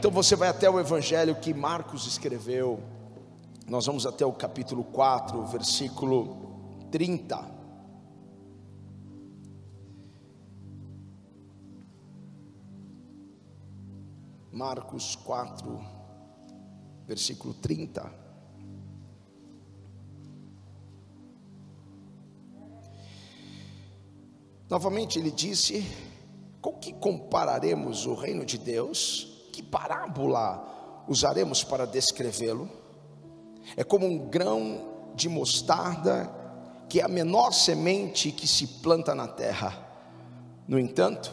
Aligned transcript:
Então 0.00 0.10
você 0.10 0.34
vai 0.34 0.48
até 0.48 0.68
o 0.70 0.80
evangelho 0.80 1.34
que 1.34 1.52
Marcos 1.52 2.06
escreveu. 2.06 2.82
Nós 3.68 3.84
vamos 3.84 4.06
até 4.06 4.24
o 4.24 4.32
capítulo 4.32 4.82
4, 4.82 5.44
versículo 5.44 6.88
30. 6.90 7.36
Marcos 14.50 15.16
4, 15.16 15.78
versículo 17.06 17.52
30. 17.52 18.10
Novamente 24.66 25.18
ele 25.18 25.30
disse: 25.30 25.84
Com 26.62 26.72
que 26.78 26.90
compararemos 26.94 28.06
o 28.06 28.14
reino 28.14 28.46
de 28.46 28.56
Deus? 28.56 29.29
Que 29.60 29.66
parábola 29.66 31.04
usaremos 31.06 31.62
para 31.62 31.86
descrevê-lo? 31.86 32.66
É 33.76 33.84
como 33.84 34.06
um 34.06 34.30
grão 34.30 35.12
de 35.14 35.28
mostarda, 35.28 36.30
que 36.88 36.98
é 36.98 37.04
a 37.04 37.08
menor 37.08 37.52
semente 37.52 38.32
que 38.32 38.48
se 38.48 38.66
planta 38.66 39.14
na 39.14 39.28
terra. 39.28 39.76
No 40.66 40.78
entanto, 40.78 41.30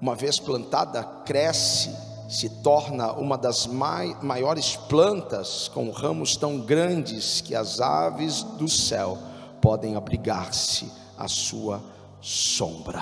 uma 0.00 0.16
vez 0.16 0.40
plantada, 0.40 1.04
cresce, 1.24 1.96
se 2.28 2.50
torna 2.60 3.12
uma 3.12 3.38
das 3.38 3.68
maiores 3.68 4.74
plantas, 4.74 5.68
com 5.68 5.92
ramos 5.92 6.36
tão 6.36 6.58
grandes 6.58 7.40
que 7.40 7.54
as 7.54 7.80
aves 7.80 8.42
do 8.42 8.68
céu 8.68 9.16
podem 9.62 9.94
abrigar-se 9.94 10.90
à 11.16 11.28
sua 11.28 11.80
sombra. 12.20 13.00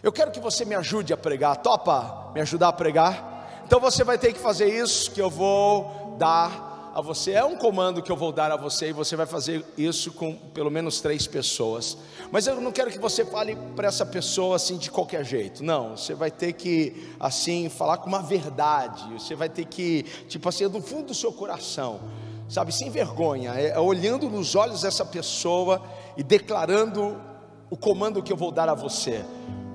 Eu 0.00 0.12
quero 0.12 0.30
que 0.30 0.38
você 0.38 0.64
me 0.64 0.76
ajude 0.76 1.12
a 1.12 1.16
pregar. 1.16 1.56
Topa 1.56 2.30
me 2.32 2.40
ajudar 2.40 2.68
a 2.68 2.72
pregar? 2.72 3.27
Então 3.68 3.78
você 3.78 4.02
vai 4.02 4.16
ter 4.16 4.32
que 4.32 4.40
fazer 4.40 4.66
isso 4.66 5.10
que 5.10 5.20
eu 5.20 5.28
vou 5.28 6.16
dar 6.18 6.90
a 6.94 7.02
você. 7.02 7.32
É 7.32 7.44
um 7.44 7.54
comando 7.54 8.00
que 8.00 8.10
eu 8.10 8.16
vou 8.16 8.32
dar 8.32 8.50
a 8.50 8.56
você 8.56 8.88
e 8.88 8.92
você 8.94 9.14
vai 9.14 9.26
fazer 9.26 9.62
isso 9.76 10.10
com 10.10 10.34
pelo 10.34 10.70
menos 10.70 11.02
três 11.02 11.26
pessoas. 11.26 11.98
Mas 12.32 12.46
eu 12.46 12.58
não 12.62 12.72
quero 12.72 12.90
que 12.90 12.98
você 12.98 13.26
fale 13.26 13.54
para 13.76 13.88
essa 13.88 14.06
pessoa 14.06 14.56
assim 14.56 14.78
de 14.78 14.90
qualquer 14.90 15.22
jeito. 15.22 15.62
Não, 15.62 15.98
você 15.98 16.14
vai 16.14 16.30
ter 16.30 16.54
que 16.54 17.12
assim 17.20 17.68
falar 17.68 17.98
com 17.98 18.08
uma 18.08 18.22
verdade. 18.22 19.12
Você 19.12 19.34
vai 19.34 19.50
ter 19.50 19.66
que 19.66 20.02
tipo 20.28 20.48
assim 20.48 20.66
do 20.66 20.80
fundo 20.80 21.08
do 21.08 21.14
seu 21.14 21.30
coração, 21.30 22.00
sabe, 22.48 22.72
sem 22.72 22.88
vergonha, 22.88 23.52
é, 23.52 23.72
é 23.72 23.78
olhando 23.78 24.30
nos 24.30 24.54
olhos 24.54 24.80
dessa 24.80 25.04
pessoa 25.04 25.82
e 26.16 26.22
declarando 26.22 27.20
o 27.68 27.76
comando 27.76 28.22
que 28.22 28.32
eu 28.32 28.36
vou 28.38 28.50
dar 28.50 28.70
a 28.70 28.74
você, 28.74 29.22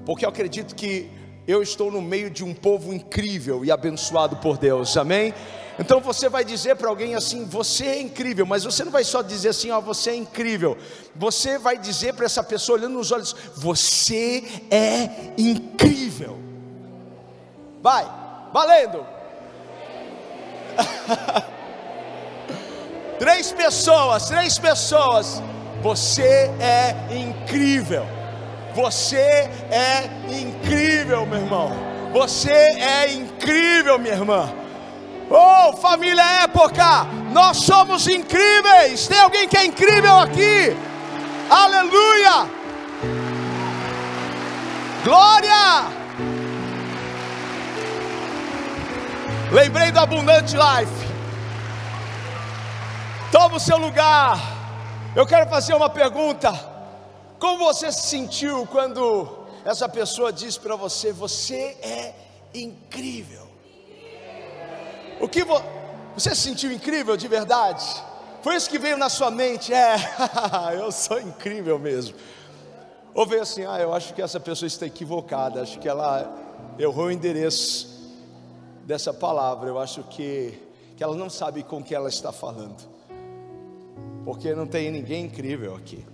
porque 0.04 0.26
eu 0.26 0.30
acredito 0.30 0.74
que 0.74 1.22
eu 1.48 1.62
estou 1.62 1.92
no 1.92 2.02
meio 2.02 2.30
de 2.30 2.44
um 2.44 2.54
povo 2.54 2.94
incrível 2.94 3.66
e 3.66 3.72
abençoado 3.72 4.38
por 4.38 4.58
Deus, 4.58 4.96
amém? 4.96 5.34
Então 5.78 6.00
você 6.00 6.30
vai 6.30 6.46
dizer 6.46 6.76
para 6.76 6.88
alguém 6.88 7.16
assim: 7.16 7.46
você 7.46 7.86
é 7.86 8.00
incrível, 8.00 8.46
mas 8.46 8.64
você 8.64 8.84
não 8.84 8.92
vai 8.92 9.04
só 9.04 9.22
dizer 9.22 9.50
assim, 9.50 9.72
ó, 9.72 9.82
você 9.82 10.12
é 10.12 10.16
incrível. 10.16 10.78
Você 11.16 11.58
vai 11.58 11.78
dizer 11.78 12.14
para 12.14 12.26
essa 12.26 12.44
pessoa 12.44 12.78
olhando 12.78 12.94
nos 12.94 13.12
olhos: 13.12 13.36
você 13.56 14.44
é 14.70 15.34
incrível. 15.38 16.38
Vai, 17.82 18.10
valendo. 18.54 19.06
três 23.20 23.52
pessoas, 23.52 24.28
três 24.28 24.58
pessoas. 24.58 25.42
Você 25.82 26.50
é 26.62 26.96
incrível. 27.12 28.23
Você 28.74 29.50
é 29.70 30.10
incrível, 30.30 31.26
meu 31.26 31.40
irmão. 31.40 31.72
Você 32.12 32.52
é 32.52 33.12
incrível, 33.14 34.00
minha 34.00 34.16
irmã. 34.16 34.52
Oh, 35.30 35.74
família 35.78 36.44
época, 36.44 37.06
nós 37.32 37.58
somos 37.58 38.08
incríveis. 38.08 39.08
Tem 39.08 39.20
alguém 39.20 39.48
que 39.48 39.58
é 39.58 39.66
incrível 39.66 40.20
aqui? 40.20 40.76
Aleluia! 41.50 42.50
Glória! 45.04 46.04
Lembrei 49.52 49.92
do 49.92 50.00
Abundante 50.00 50.56
Life. 50.56 51.14
Toma 53.32 53.58
o 53.58 53.60
seu 53.60 53.78
lugar. 53.78 54.40
Eu 55.16 55.26
quero 55.26 55.48
fazer 55.48 55.76
uma 55.76 55.90
pergunta. 55.90 56.73
Como 57.44 57.66
você 57.66 57.92
se 57.92 58.04
sentiu 58.04 58.66
quando 58.66 59.28
essa 59.66 59.90
pessoa 59.90 60.32
disse 60.32 60.58
para 60.58 60.78
você: 60.78 61.12
Você 61.12 61.76
é 61.82 62.16
incrível? 62.54 63.46
O 65.20 65.28
que 65.28 65.44
vo... 65.44 65.62
você 66.16 66.34
se 66.34 66.40
sentiu 66.40 66.72
incrível 66.72 67.18
de 67.18 67.28
verdade? 67.28 67.86
Foi 68.42 68.56
isso 68.56 68.70
que 68.70 68.80
veio 68.80 68.96
na 68.96 69.10
sua 69.10 69.30
mente? 69.30 69.74
É, 69.74 69.98
eu 70.80 70.90
sou 70.90 71.20
incrível 71.20 71.78
mesmo. 71.78 72.16
Ou 73.14 73.28
veio 73.28 73.42
assim: 73.42 73.66
Ah, 73.66 73.78
eu 73.78 73.94
acho 73.94 74.14
que 74.14 74.22
essa 74.22 74.40
pessoa 74.40 74.66
está 74.66 74.86
equivocada. 74.86 75.64
Acho 75.64 75.78
que 75.80 75.90
ela 75.90 76.34
errou 76.80 77.08
o 77.08 77.12
endereço 77.12 78.10
dessa 78.86 79.14
palavra. 79.14 79.68
Eu 79.68 79.80
acho 79.80 80.02
que, 80.04 80.58
que 80.96 81.04
ela 81.04 81.18
não 81.18 81.30
sabe 81.30 81.62
com 81.62 81.84
que 81.84 81.94
ela 81.94 82.08
está 82.08 82.32
falando 82.32 82.94
porque 84.24 84.56
não 84.56 84.66
tem 84.66 84.90
ninguém 84.90 85.26
incrível 85.26 85.76
aqui. 85.76 86.13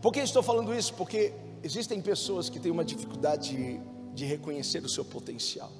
Por 0.00 0.12
que 0.12 0.20
estou 0.20 0.42
falando 0.42 0.74
isso? 0.74 0.94
Porque 0.94 1.32
existem 1.62 2.00
pessoas 2.00 2.48
que 2.48 2.58
têm 2.58 2.70
uma 2.70 2.84
dificuldade 2.84 3.80
de, 4.14 4.24
reconhecer 4.24 4.84
o 4.84 4.88
seu 4.88 5.04
potencial. 5.04 5.70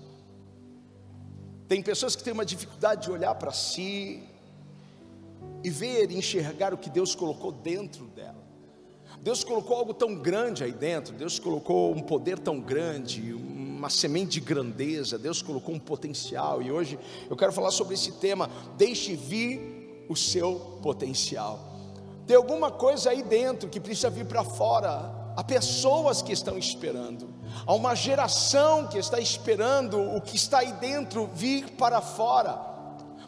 Tem 1.68 1.82
pessoas 1.82 2.16
que 2.16 2.22
têm 2.22 2.32
uma 2.32 2.44
dificuldade 2.44 3.04
de 3.04 3.10
olhar 3.10 3.34
para 3.34 3.52
si 3.52 4.22
e 5.64 5.70
ver 5.70 6.10
enxergar 6.10 6.74
o 6.74 6.78
que 6.78 6.90
Deus 6.90 7.14
colocou 7.14 7.52
dentro 7.52 8.06
dela. 8.06 8.42
Deus 9.20 9.44
colocou 9.44 9.76
algo 9.76 9.94
tão 9.94 10.16
grande 10.16 10.64
aí 10.64 10.72
dentro, 10.72 11.14
Deus 11.14 11.38
colocou 11.38 11.92
um 11.92 12.00
poder 12.00 12.38
tão 12.38 12.60
grande, 12.60 13.32
uma 13.32 13.88
semente 13.88 14.32
de 14.32 14.40
grandeza, 14.40 15.19
Deus 15.19 15.40
colocou 15.40 15.74
um 15.74 15.78
potencial. 15.78 16.60
E 16.60 16.72
hoje 16.72 16.98
eu 17.30 17.36
quero 17.36 17.52
falar 17.52 17.70
sobre 17.70 17.94
esse 17.94 18.12
tema: 18.12 18.50
deixe 18.76 19.14
vir 19.14 20.04
o 20.08 20.16
seu 20.16 20.78
potencial. 20.82 21.72
Tem 22.27 22.37
alguma 22.37 22.71
coisa 22.71 23.10
aí 23.10 23.22
dentro 23.22 23.69
que 23.69 23.81
precisa 23.81 24.10
vir 24.10 24.27
para 24.27 24.44
fora. 24.44 25.22
Há 25.37 25.43
pessoas 25.43 26.21
que 26.21 26.33
estão 26.33 26.59
esperando, 26.59 27.34
há 27.66 27.72
uma 27.72 27.94
geração 27.94 28.87
que 28.87 28.99
está 28.99 29.19
esperando 29.19 29.99
o 30.15 30.21
que 30.21 30.37
está 30.37 30.59
aí 30.59 30.72
dentro 30.75 31.27
vir 31.32 31.71
para 31.71 32.03
fora. 32.03 32.61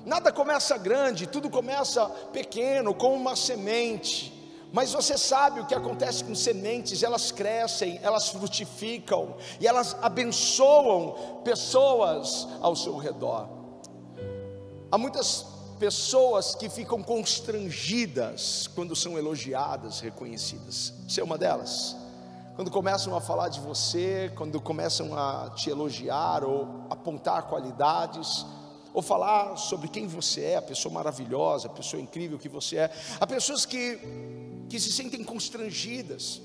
Nada 0.05 0.31
começa 0.31 0.77
grande, 0.77 1.27
tudo 1.27 1.49
começa 1.49 2.07
pequeno, 2.31 2.93
como 2.95 3.15
uma 3.15 3.35
semente. 3.35 4.35
Mas 4.71 4.93
você 4.93 5.17
sabe 5.17 5.61
o 5.61 5.67
que 5.67 5.75
acontece 5.75 6.25
com 6.25 6.35
sementes, 6.35 7.03
elas 7.03 7.31
crescem, 7.31 7.99
elas 8.03 8.29
frutificam 8.29 9.37
e 9.61 9.67
elas 9.67 9.97
abençoam 10.03 11.41
pessoas 11.43 12.47
ao 12.61 12.77
seu 12.77 12.99
redor. 12.99 13.49
Há 14.91 14.99
muitas 14.99 15.54
pessoas 15.85 16.55
que 16.55 16.71
ficam 16.71 17.03
constrangidas 17.03 18.67
quando 18.75 18.97
são 18.97 19.19
elogiadas, 19.19 20.01
reconhecidas. 20.01 20.95
Você 21.07 21.21
é 21.21 21.25
uma 21.25 21.37
delas? 21.37 21.95
Quando 22.57 22.71
começam 22.71 23.15
a 23.15 23.21
falar 23.21 23.51
de 23.51 23.61
você, 23.61 24.33
quando 24.35 24.59
começam 24.63 25.15
a 25.15 25.51
te 25.51 25.69
elogiar 25.69 26.43
ou 26.43 26.87
apontar 26.89 27.43
qualidades, 27.43 28.47
ou 28.95 29.03
falar 29.03 29.57
sobre 29.57 29.89
quem 29.89 30.07
você 30.07 30.41
é, 30.41 30.57
a 30.57 30.63
pessoa 30.63 30.95
maravilhosa, 30.95 31.67
a 31.67 31.71
pessoa 31.71 32.01
incrível 32.01 32.39
que 32.39 32.49
você 32.49 32.79
é. 32.79 32.91
Há 33.21 33.27
pessoas 33.27 33.67
que, 33.67 33.99
que 34.71 34.81
se 34.81 34.91
sentem 34.91 35.23
constrangidas, 35.23 36.41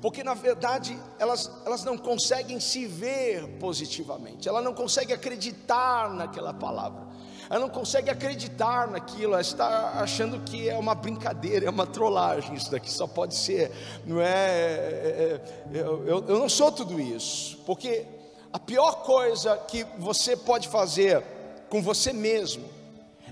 porque 0.00 0.22
na 0.22 0.34
verdade 0.34 0.96
elas, 1.18 1.50
elas 1.66 1.82
não 1.82 1.98
conseguem 1.98 2.60
se 2.60 2.86
ver 2.86 3.58
positivamente, 3.58 4.48
ela 4.48 4.62
não 4.62 4.72
consegue 4.72 5.12
acreditar 5.12 6.14
naquela 6.14 6.54
palavra 6.54 7.12
ela 7.50 7.60
não 7.60 7.68
consegue 7.68 8.10
acreditar 8.10 8.88
naquilo, 8.88 9.32
ela 9.32 9.40
está 9.40 9.92
achando 10.00 10.40
que 10.40 10.68
é 10.68 10.76
uma 10.76 10.94
brincadeira, 10.94 11.66
é 11.66 11.70
uma 11.70 11.86
trollagem, 11.86 12.54
isso 12.54 12.70
daqui 12.70 12.90
só 12.90 13.06
pode 13.06 13.34
ser, 13.34 13.70
não 14.04 14.20
é? 14.20 14.26
é, 14.26 15.40
é 15.72 15.78
eu, 15.78 16.06
eu, 16.06 16.24
eu 16.28 16.38
não 16.38 16.48
sou 16.48 16.72
tudo 16.72 17.00
isso, 17.00 17.58
porque 17.66 18.06
a 18.52 18.58
pior 18.58 19.02
coisa 19.02 19.56
que 19.56 19.84
você 19.98 20.36
pode 20.36 20.68
fazer 20.68 21.22
com 21.68 21.82
você 21.82 22.12
mesmo 22.12 22.64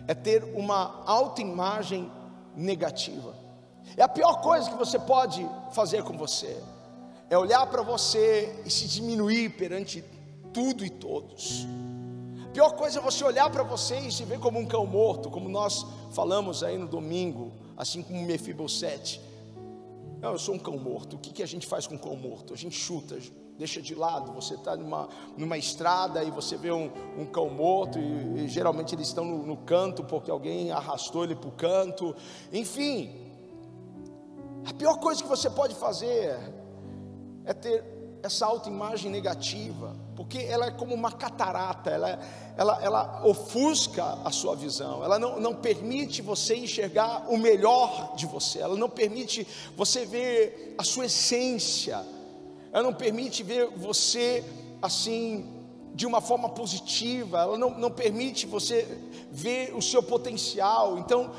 é 0.08 0.14
ter 0.14 0.42
uma 0.54 1.02
autoimagem 1.06 2.10
negativa. 2.56 3.34
É 3.96 4.02
a 4.02 4.08
pior 4.08 4.40
coisa 4.40 4.70
que 4.70 4.76
você 4.76 4.98
pode 4.98 5.48
fazer 5.72 6.02
com 6.02 6.16
você. 6.16 6.56
É 7.30 7.38
olhar 7.38 7.64
para 7.66 7.82
você 7.82 8.62
e 8.64 8.70
se 8.70 8.86
diminuir 8.88 9.50
perante 9.50 10.02
tudo 10.52 10.84
e 10.84 10.90
todos. 10.90 11.66
Pior 12.52 12.72
coisa 12.72 12.98
é 12.98 13.02
você 13.02 13.24
olhar 13.24 13.48
para 13.50 13.62
você 13.62 13.98
e 13.98 14.12
se 14.12 14.24
ver 14.24 14.38
como 14.38 14.58
um 14.58 14.66
cão 14.66 14.84
morto, 14.84 15.30
como 15.30 15.48
nós 15.48 15.86
falamos 16.10 16.62
aí 16.62 16.76
no 16.76 16.86
domingo, 16.86 17.50
assim 17.76 18.02
como 18.02 18.22
Mefibosete. 18.22 19.22
Não, 20.20 20.32
eu 20.32 20.38
sou 20.38 20.54
um 20.54 20.58
cão 20.58 20.76
morto. 20.76 21.16
O 21.16 21.18
que, 21.18 21.32
que 21.32 21.42
a 21.42 21.46
gente 21.46 21.66
faz 21.66 21.86
com 21.86 21.94
um 21.94 21.98
cão 21.98 22.14
morto? 22.14 22.52
A 22.52 22.56
gente 22.56 22.76
chuta, 22.76 23.18
deixa 23.56 23.80
de 23.80 23.94
lado. 23.94 24.32
Você 24.34 24.54
está 24.54 24.76
numa, 24.76 25.08
numa 25.36 25.56
estrada 25.56 26.22
e 26.22 26.30
você 26.30 26.56
vê 26.56 26.70
um, 26.70 26.90
um 27.18 27.24
cão 27.24 27.48
morto, 27.48 27.98
e, 27.98 28.44
e 28.44 28.48
geralmente 28.48 28.94
eles 28.94 29.08
estão 29.08 29.24
no, 29.24 29.46
no 29.46 29.56
canto 29.56 30.04
porque 30.04 30.30
alguém 30.30 30.70
arrastou 30.70 31.24
ele 31.24 31.34
para 31.34 31.48
o 31.48 31.52
canto. 31.52 32.14
Enfim, 32.52 33.10
a 34.66 34.74
pior 34.74 34.98
coisa 34.98 35.22
que 35.22 35.28
você 35.28 35.48
pode 35.48 35.74
fazer 35.74 36.38
é 37.46 37.54
ter 37.54 37.82
essa 38.22 38.44
autoimagem 38.46 39.10
negativa, 39.10 39.96
porque 40.22 40.38
ela 40.38 40.66
é 40.66 40.70
como 40.70 40.94
uma 40.94 41.10
catarata, 41.10 41.90
ela, 41.90 42.20
ela, 42.56 42.78
ela 42.80 43.22
ofusca 43.26 44.18
a 44.24 44.30
sua 44.30 44.54
visão, 44.54 45.02
ela 45.02 45.18
não, 45.18 45.40
não 45.40 45.52
permite 45.52 46.22
você 46.22 46.54
enxergar 46.54 47.26
o 47.28 47.36
melhor 47.36 48.14
de 48.14 48.24
você, 48.24 48.60
ela 48.60 48.76
não 48.76 48.88
permite 48.88 49.44
você 49.76 50.06
ver 50.06 50.76
a 50.78 50.84
sua 50.84 51.06
essência, 51.06 52.06
ela 52.72 52.84
não 52.84 52.94
permite 52.94 53.42
ver 53.42 53.66
você 53.76 54.44
assim, 54.80 55.44
de 55.92 56.06
uma 56.06 56.20
forma 56.20 56.48
positiva, 56.50 57.40
ela 57.40 57.58
não, 57.58 57.76
não 57.76 57.90
permite 57.90 58.46
você 58.46 58.86
ver 59.32 59.74
o 59.74 59.82
seu 59.82 60.04
potencial, 60.04 61.00
então, 61.00 61.32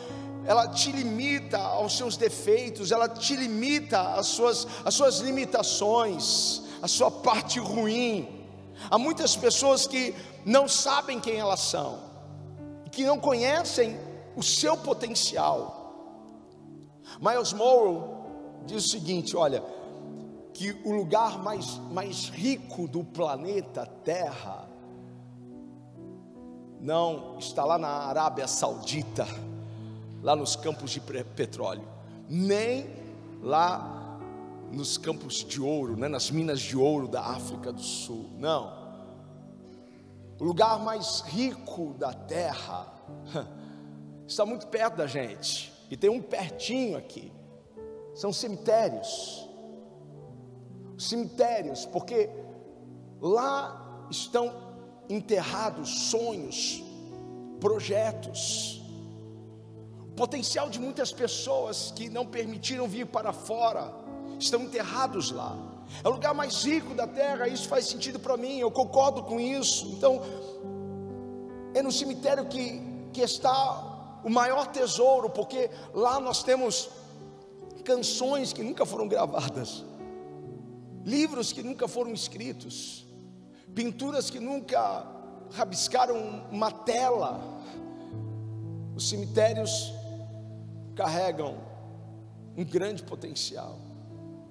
ela 0.45 0.68
te 0.68 0.91
limita 0.91 1.57
aos 1.57 1.95
seus 1.95 2.18
defeitos, 2.18 2.91
ela 2.91 3.07
te 3.07 3.33
limita 3.33 4.01
às 4.15 4.27
suas, 4.27 4.68
às 4.83 4.94
suas 4.94 5.19
limitações, 5.19 6.63
a 6.81 6.88
sua 6.89 7.09
parte 7.09 7.62
ruim. 7.62 8.43
Há 8.90 8.98
muitas 8.98 9.36
pessoas 9.36 9.88
que 9.88 10.14
não 10.46 10.68
sabem 10.68 11.20
quem 11.20 11.38
elas 11.38 11.60
são, 11.60 12.00
que 12.92 13.06
não 13.06 13.20
conhecem 13.20 13.98
o 14.36 14.44
seu 14.44 14.78
potencial. 14.78 15.81
Miles 17.20 17.54
Morrow 17.54 18.62
diz 18.66 18.86
o 18.86 18.90
seguinte: 18.90 19.36
olha, 19.36 19.64
que 20.54 20.72
o 20.84 20.92
lugar 20.92 21.40
mais, 21.40 21.78
mais 21.92 22.30
rico 22.30 22.88
do 22.88 23.04
planeta 23.04 23.86
Terra 24.04 24.68
não 26.80 27.38
está 27.40 27.64
lá 27.64 27.78
na 27.78 27.88
Arábia 27.88 28.48
Saudita, 28.48 29.25
lá 30.22 30.36
nos 30.36 30.56
campos 30.56 30.92
de 30.92 31.00
petróleo, 31.00 31.88
nem 32.30 32.86
lá 33.42 34.02
nos 34.74 34.98
campos 34.98 35.44
de 35.44 35.62
ouro, 35.62 35.96
né, 35.96 36.08
nas 36.08 36.31
minas 36.31 36.60
de 36.60 36.75
ouro 36.75 37.08
da 37.08 37.22
África 37.22 37.72
do 37.72 37.81
Sul. 37.81 38.31
Não. 38.38 38.84
O 40.40 40.44
lugar 40.44 40.80
mais 40.80 41.22
rico 41.22 41.94
da 41.94 42.12
terra 42.12 42.92
está 44.28 44.46
muito 44.46 44.68
perto 44.68 44.98
da 44.98 45.08
gente. 45.08 45.72
E 45.90 45.96
tem 45.96 46.10
um 46.10 46.22
pertinho 46.22 46.98
aqui. 46.98 47.31
São 48.16 48.34
cemitérios. 48.34 49.48
Cemitérios, 50.98 51.86
porque 51.86 52.30
lá 53.22 54.08
estão 54.10 54.52
enterrados 55.10 56.10
sonhos, 56.10 56.84
projetos, 57.60 58.81
potencial 60.16 60.70
de 60.70 60.80
muitas 60.80 61.12
pessoas 61.12 61.92
que 61.96 62.10
não 62.10 62.25
permitiram 62.25 62.88
vir 62.88 63.06
para 63.08 63.34
fora 63.34 64.02
estão 64.44 64.62
enterrados 64.62 65.31
lá. 65.31 65.57
É 66.04 66.07
o 66.07 66.12
lugar 66.12 66.34
mais 66.34 66.63
rico 66.63 66.94
da 66.94 67.07
terra, 67.07 67.48
isso 67.48 67.68
faz 67.68 67.88
sentido 67.88 68.19
para 68.19 68.36
mim, 68.38 68.60
eu 68.60 68.72
concordo 68.72 69.24
com 69.24 69.40
isso. 69.40 69.88
Então, 69.88 70.22
é 71.74 71.81
no 71.81 71.92
cemitério 71.92 72.45
que, 72.45 72.81
que 73.12 73.22
está 73.22 74.22
o 74.24 74.30
maior 74.30 74.68
tesouro, 74.68 75.30
porque 75.30 75.69
lá 75.94 76.19
nós 76.19 76.44
temos 76.44 76.90
canções 77.84 78.54
que 78.54 78.63
nunca 78.63 78.86
foram 78.86 79.07
gravadas, 79.07 79.84
livros 81.04 81.51
que 81.51 81.62
nunca 81.62 81.88
foram 81.88 82.12
escritos, 82.13 83.06
pinturas 83.75 84.30
que 84.30 84.39
nunca 84.39 85.06
rabiscaram 85.51 86.46
uma 86.51 86.72
tela. 86.72 87.42
Os 88.96 89.10
cemitérios 89.10 89.92
carregam 90.96 91.57
um 92.56 92.63
grande 92.63 93.04
potencial. 93.04 93.78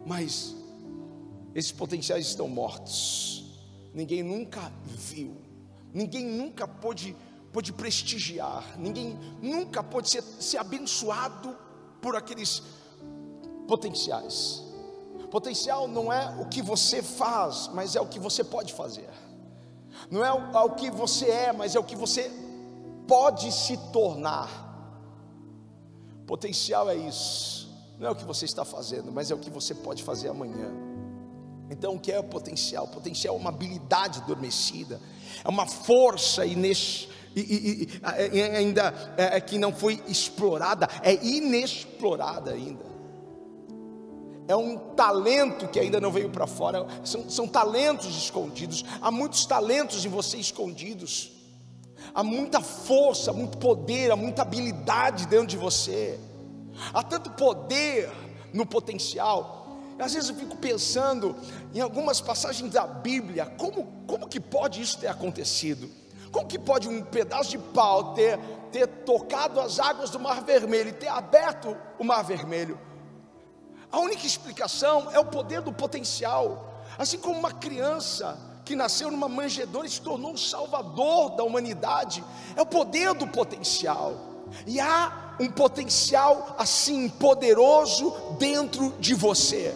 Mas 0.04 0.54
esses 1.54 1.72
potenciais 1.72 2.26
estão 2.26 2.48
mortos. 2.48 3.44
Ninguém 3.94 4.22
nunca 4.22 4.72
viu, 4.84 5.36
ninguém 5.92 6.24
nunca 6.24 6.66
pôde, 6.66 7.14
pôde 7.52 7.72
prestigiar, 7.72 8.78
ninguém 8.78 9.18
nunca 9.40 9.82
pôde 9.82 10.08
ser, 10.08 10.22
ser 10.22 10.56
abençoado 10.56 11.56
por 12.00 12.16
aqueles 12.16 12.62
potenciais. 13.68 14.62
Potencial 15.30 15.86
não 15.88 16.12
é 16.12 16.40
o 16.40 16.46
que 16.46 16.62
você 16.62 17.02
faz, 17.02 17.68
mas 17.74 17.94
é 17.94 18.00
o 18.00 18.06
que 18.06 18.18
você 18.18 18.42
pode 18.42 18.72
fazer. 18.72 19.08
Não 20.10 20.24
é 20.24 20.32
o, 20.32 20.56
é 20.56 20.60
o 20.60 20.70
que 20.74 20.90
você 20.90 21.26
é, 21.26 21.52
mas 21.52 21.74
é 21.74 21.78
o 21.78 21.84
que 21.84 21.96
você 21.96 22.30
pode 23.06 23.52
se 23.52 23.76
tornar. 23.92 24.48
Potencial 26.26 26.88
é 26.88 26.96
isso 26.96 27.71
não 27.98 28.08
é 28.08 28.10
o 28.10 28.16
que 28.16 28.24
você 28.24 28.44
está 28.44 28.64
fazendo, 28.64 29.12
mas 29.12 29.30
é 29.30 29.34
o 29.34 29.38
que 29.38 29.50
você 29.50 29.74
pode 29.74 30.02
fazer 30.02 30.28
amanhã. 30.28 30.70
Então, 31.70 31.94
o 31.94 31.98
que 31.98 32.12
é 32.12 32.18
o 32.18 32.24
potencial? 32.24 32.84
O 32.84 32.88
potencial 32.88 33.34
é 33.34 33.38
uma 33.38 33.48
habilidade 33.48 34.20
adormecida, 34.20 35.00
é 35.42 35.48
uma 35.48 35.66
força 35.66 36.44
ines, 36.44 37.08
e, 37.34 37.40
e, 37.40 37.88
e, 38.36 38.42
ainda 38.42 39.14
é, 39.16 39.36
é, 39.36 39.40
que 39.40 39.56
não 39.56 39.72
foi 39.72 40.02
explorada, 40.06 40.88
é 41.02 41.14
inexplorada 41.24 42.52
ainda. 42.52 42.92
É 44.46 44.54
um 44.56 44.76
talento 44.76 45.68
que 45.68 45.80
ainda 45.80 45.98
não 46.00 46.10
veio 46.10 46.28
para 46.28 46.46
fora, 46.46 46.86
são, 47.04 47.30
são 47.30 47.48
talentos 47.48 48.16
escondidos. 48.16 48.84
Há 49.00 49.10
muitos 49.10 49.46
talentos 49.46 50.04
em 50.04 50.08
você 50.08 50.36
escondidos, 50.36 51.32
há 52.14 52.22
muita 52.22 52.60
força, 52.60 53.32
muito 53.32 53.56
poder, 53.56 54.10
há 54.10 54.16
muita 54.16 54.42
habilidade 54.42 55.26
dentro 55.26 55.46
de 55.46 55.56
você. 55.56 56.18
Há 56.92 57.02
tanto 57.02 57.30
poder 57.30 58.10
no 58.52 58.66
potencial. 58.66 59.78
Às 59.98 60.14
vezes 60.14 60.30
eu 60.30 60.36
fico 60.36 60.56
pensando 60.56 61.36
em 61.74 61.80
algumas 61.80 62.20
passagens 62.20 62.72
da 62.72 62.86
Bíblia, 62.86 63.46
como, 63.56 63.86
como 64.06 64.28
que 64.28 64.40
pode 64.40 64.80
isso 64.80 64.98
ter 64.98 65.08
acontecido? 65.08 65.90
Como 66.30 66.46
que 66.46 66.58
pode 66.58 66.88
um 66.88 67.02
pedaço 67.02 67.50
de 67.50 67.58
pau 67.58 68.14
ter, 68.14 68.38
ter 68.72 68.86
tocado 68.86 69.60
as 69.60 69.78
águas 69.78 70.10
do 70.10 70.18
Mar 70.18 70.42
Vermelho 70.42 70.88
e 70.88 70.92
ter 70.92 71.08
aberto 71.08 71.76
o 71.98 72.04
Mar 72.04 72.22
Vermelho? 72.22 72.80
A 73.90 73.98
única 74.00 74.26
explicação 74.26 75.10
é 75.12 75.18
o 75.18 75.26
poder 75.26 75.60
do 75.60 75.72
potencial. 75.72 76.82
Assim 76.98 77.18
como 77.18 77.38
uma 77.38 77.52
criança 77.52 78.38
que 78.64 78.74
nasceu 78.74 79.10
numa 79.10 79.28
manjedoura 79.28 79.86
e 79.86 79.90
se 79.90 80.00
tornou 80.00 80.32
o 80.32 80.38
salvador 80.38 81.36
da 81.36 81.44
humanidade, 81.44 82.24
é 82.56 82.62
o 82.62 82.66
poder 82.66 83.12
do 83.12 83.26
potencial. 83.26 84.14
E 84.66 84.80
há 84.80 85.31
um 85.42 85.50
potencial 85.50 86.54
assim 86.56 87.08
poderoso 87.08 88.14
dentro 88.38 88.94
de 89.00 89.12
você, 89.12 89.74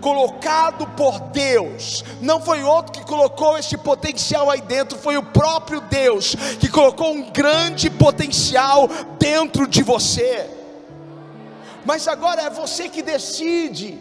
colocado 0.00 0.86
por 0.96 1.18
Deus. 1.30 2.04
Não 2.20 2.40
foi 2.40 2.62
outro 2.62 2.92
que 2.92 3.04
colocou 3.04 3.58
esse 3.58 3.76
potencial 3.76 4.48
aí 4.48 4.60
dentro, 4.60 4.96
foi 4.96 5.16
o 5.16 5.22
próprio 5.24 5.80
Deus 5.80 6.36
que 6.60 6.68
colocou 6.68 7.12
um 7.12 7.32
grande 7.32 7.90
potencial 7.90 8.88
dentro 9.18 9.66
de 9.66 9.82
você. 9.82 10.48
Mas 11.84 12.06
agora 12.06 12.42
é 12.42 12.50
você 12.50 12.88
que 12.88 13.02
decide 13.02 13.98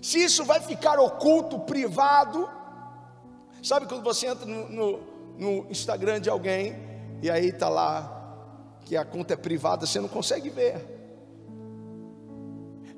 se 0.00 0.18
isso 0.18 0.44
vai 0.44 0.60
ficar 0.60 0.98
oculto, 0.98 1.58
privado. 1.60 2.48
Sabe 3.62 3.86
quando 3.86 4.02
você 4.02 4.26
entra 4.26 4.46
no, 4.46 4.68
no, 4.68 5.00
no 5.38 5.70
Instagram 5.70 6.20
de 6.20 6.30
alguém 6.30 6.74
e 7.20 7.30
aí 7.30 7.48
está 7.48 7.68
lá 7.68 8.21
que 8.92 8.96
a 8.98 9.06
conta 9.06 9.32
é 9.32 9.36
privada, 9.38 9.86
você 9.86 9.98
não 9.98 10.06
consegue 10.06 10.50
ver. 10.50 10.74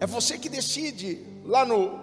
É 0.01 0.05
você 0.05 0.37
que 0.37 0.49
decide. 0.49 1.25
Lá 1.45 1.65
no, 1.65 2.01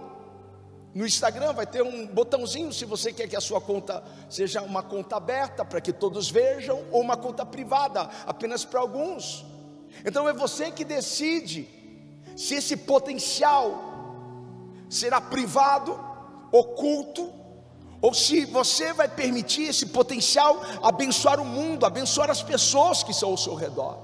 no 0.95 1.05
Instagram 1.05 1.51
vai 1.51 1.67
ter 1.67 1.81
um 1.81 2.07
botãozinho 2.07 2.71
se 2.71 2.85
você 2.85 3.11
quer 3.11 3.27
que 3.27 3.35
a 3.35 3.41
sua 3.41 3.59
conta 3.59 4.01
seja 4.29 4.61
uma 4.61 4.81
conta 4.81 5.17
aberta 5.17 5.65
para 5.65 5.81
que 5.81 5.91
todos 5.91 6.31
vejam, 6.31 6.85
ou 6.89 7.01
uma 7.01 7.17
conta 7.17 7.45
privada, 7.45 8.09
apenas 8.25 8.63
para 8.63 8.79
alguns. 8.79 9.45
Então 10.05 10.29
é 10.29 10.31
você 10.31 10.71
que 10.71 10.85
decide 10.85 11.67
se 12.37 12.55
esse 12.55 12.77
potencial 12.77 13.77
será 14.89 15.19
privado, 15.19 15.99
oculto 16.49 17.29
ou 18.01 18.13
se 18.13 18.45
você 18.45 18.93
vai 18.93 19.07
permitir 19.07 19.69
esse 19.69 19.85
potencial 19.85 20.61
abençoar 20.81 21.39
o 21.39 21.45
mundo, 21.45 21.85
abençoar 21.85 22.31
as 22.31 22.41
pessoas 22.41 23.03
que 23.03 23.11
estão 23.11 23.29
ao 23.29 23.37
seu 23.37 23.53
redor. 23.53 23.97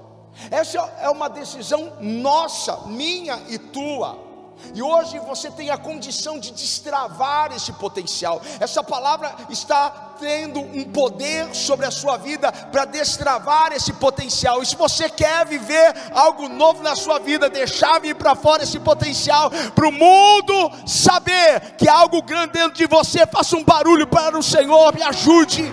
Essa 0.50 0.78
é 1.00 1.10
uma 1.10 1.28
decisão 1.28 1.94
nossa, 2.00 2.86
minha 2.86 3.42
e 3.48 3.58
tua. 3.58 4.27
E 4.74 4.82
hoje 4.82 5.18
você 5.20 5.50
tem 5.50 5.70
a 5.70 5.78
condição 5.78 6.38
de 6.38 6.50
destravar 6.50 7.52
esse 7.52 7.72
potencial. 7.72 8.40
Essa 8.60 8.82
palavra 8.82 9.34
está 9.48 10.08
tendo 10.18 10.60
um 10.60 10.84
poder 10.84 11.54
sobre 11.54 11.86
a 11.86 11.90
sua 11.90 12.16
vida 12.16 12.50
para 12.50 12.84
destravar 12.84 13.72
esse 13.72 13.92
potencial. 13.92 14.62
E 14.62 14.66
se 14.66 14.76
você 14.76 15.08
quer 15.08 15.46
viver 15.46 15.94
algo 16.12 16.48
novo 16.48 16.82
na 16.82 16.96
sua 16.96 17.18
vida, 17.18 17.48
deixar 17.48 18.00
vir 18.00 18.14
para 18.14 18.34
fora 18.34 18.62
esse 18.62 18.80
potencial, 18.80 19.50
para 19.74 19.88
o 19.88 19.92
mundo 19.92 20.72
saber 20.86 21.76
que 21.76 21.88
há 21.88 21.94
algo 21.94 22.22
grande 22.22 22.52
dentro 22.52 22.72
de 22.72 22.86
você, 22.86 23.26
faça 23.26 23.56
um 23.56 23.64
barulho 23.64 24.06
para 24.06 24.38
o 24.38 24.42
Senhor, 24.42 24.94
me 24.94 25.02
ajude, 25.02 25.72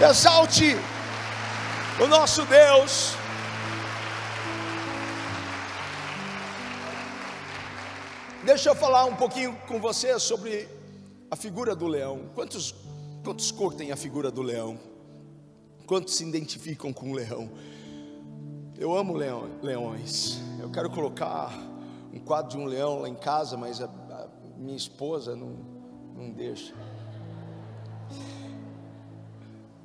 exalte 0.00 0.76
o 1.98 2.06
nosso 2.06 2.42
Deus. 2.42 3.21
Deixa 8.44 8.70
eu 8.70 8.74
falar 8.74 9.04
um 9.04 9.14
pouquinho 9.14 9.56
com 9.68 9.80
você 9.80 10.18
sobre 10.18 10.68
a 11.30 11.36
figura 11.36 11.76
do 11.76 11.86
leão. 11.86 12.28
Quantos, 12.34 12.74
quantos 13.22 13.52
curtem 13.52 13.92
a 13.92 13.96
figura 13.96 14.32
do 14.32 14.42
leão? 14.42 14.80
Quantos 15.86 16.16
se 16.16 16.24
identificam 16.24 16.92
com 16.92 17.12
o 17.12 17.14
leão? 17.14 17.48
Eu 18.76 18.96
amo 18.96 19.14
leão, 19.14 19.48
leões. 19.62 20.40
Eu 20.60 20.68
quero 20.72 20.90
colocar 20.90 21.52
um 22.12 22.18
quadro 22.18 22.50
de 22.50 22.58
um 22.58 22.64
leão 22.64 23.02
lá 23.02 23.08
em 23.08 23.14
casa, 23.14 23.56
mas 23.56 23.80
a, 23.80 23.84
a 23.84 24.28
minha 24.58 24.76
esposa 24.76 25.36
não, 25.36 25.56
não 26.16 26.28
deixa. 26.28 26.74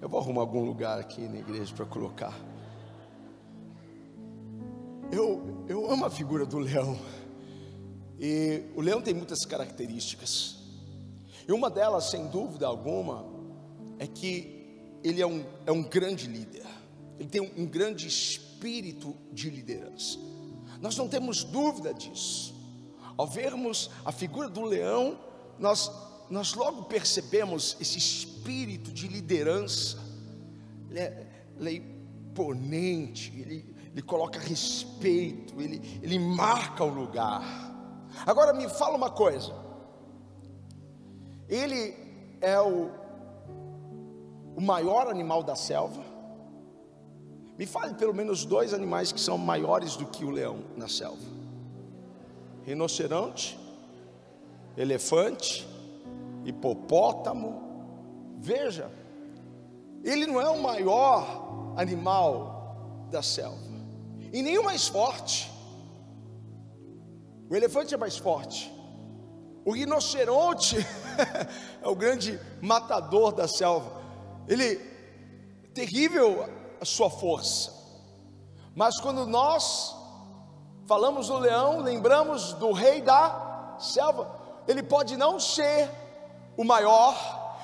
Eu 0.01 0.09
vou 0.09 0.19
arrumar 0.19 0.41
algum 0.41 0.65
lugar 0.65 0.97
aqui 0.97 1.21
na 1.21 1.37
igreja 1.37 1.75
para 1.75 1.85
colocar. 1.85 2.33
Eu, 5.11 5.63
eu 5.67 5.91
amo 5.91 6.05
a 6.05 6.09
figura 6.09 6.43
do 6.43 6.57
leão. 6.57 6.97
E 8.19 8.63
o 8.75 8.81
leão 8.81 9.01
tem 9.01 9.13
muitas 9.13 9.45
características. 9.45 10.57
E 11.47 11.51
uma 11.51 11.69
delas, 11.69 12.09
sem 12.09 12.27
dúvida 12.27 12.67
alguma, 12.67 13.25
é 13.99 14.07
que 14.07 14.57
ele 15.03 15.21
é 15.21 15.27
um, 15.27 15.45
é 15.65 15.71
um 15.71 15.83
grande 15.83 16.27
líder. 16.27 16.65
Ele 17.19 17.29
tem 17.29 17.41
um, 17.41 17.51
um 17.57 17.65
grande 17.65 18.07
espírito 18.07 19.15
de 19.31 19.49
liderança. 19.49 20.19
Nós 20.81 20.95
não 20.97 21.07
temos 21.07 21.43
dúvida 21.43 21.93
disso. 21.93 22.55
Ao 23.15 23.25
vermos 23.25 23.89
a 24.05 24.11
figura 24.11 24.49
do 24.49 24.63
leão, 24.63 25.19
nós, 25.57 25.91
nós 26.29 26.53
logo 26.53 26.83
percebemos 26.83 27.77
esse 27.79 27.97
espírito 27.97 28.91
de 28.91 29.07
liderança. 29.07 29.97
Ele 30.89 30.99
é, 30.99 31.27
ele 31.59 31.69
é 31.69 31.73
imponente, 31.73 33.33
ele, 33.35 33.65
ele 33.91 34.01
coloca 34.03 34.39
respeito, 34.39 35.59
ele, 35.59 35.81
ele 36.03 36.19
marca 36.19 36.83
o 36.83 36.93
lugar. 36.93 37.66
Agora 38.25 38.53
me 38.53 38.67
fala 38.69 38.95
uma 38.95 39.09
coisa. 39.09 39.53
Ele 41.47 41.95
é 42.41 42.59
o, 42.59 42.89
o 44.55 44.61
maior 44.61 45.07
animal 45.07 45.43
da 45.43 45.55
selva. 45.55 46.03
Me 47.57 47.65
fale 47.65 47.95
pelo 47.95 48.13
menos 48.13 48.45
dois 48.45 48.73
animais 48.73 49.11
que 49.11 49.19
são 49.19 49.37
maiores 49.37 49.95
do 49.95 50.05
que 50.05 50.23
o 50.23 50.29
leão 50.29 50.59
na 50.75 50.87
selva: 50.87 51.25
rinoceronte, 52.63 53.57
elefante, 54.75 55.67
hipopótamo. 56.45 57.65
Veja, 58.39 58.91
ele 60.03 60.27
não 60.27 60.39
é 60.39 60.47
o 60.49 60.61
maior 60.61 61.73
animal 61.75 63.07
da 63.09 63.23
selva, 63.23 63.57
e 64.31 64.41
nem 64.41 64.57
o 64.57 64.63
mais 64.63 64.87
forte. 64.87 65.56
O 67.49 67.55
elefante 67.55 67.93
é 67.93 67.97
mais 67.97 68.17
forte. 68.17 68.73
O 69.63 69.71
rinoceronte 69.71 70.77
é 71.81 71.87
o 71.87 71.95
grande 71.95 72.39
matador 72.61 73.31
da 73.31 73.47
selva. 73.47 74.01
Ele 74.47 74.75
é 74.75 75.67
terrível 75.73 76.47
a 76.79 76.85
sua 76.85 77.09
força. 77.09 77.73
Mas 78.75 78.99
quando 78.99 79.25
nós 79.25 79.95
falamos 80.85 81.27
do 81.27 81.37
leão, 81.37 81.79
lembramos 81.79 82.53
do 82.53 82.71
rei 82.71 83.01
da 83.01 83.75
selva. 83.79 84.39
Ele 84.67 84.83
pode 84.83 85.17
não 85.17 85.39
ser 85.39 85.89
o 86.55 86.63
maior, 86.63 87.15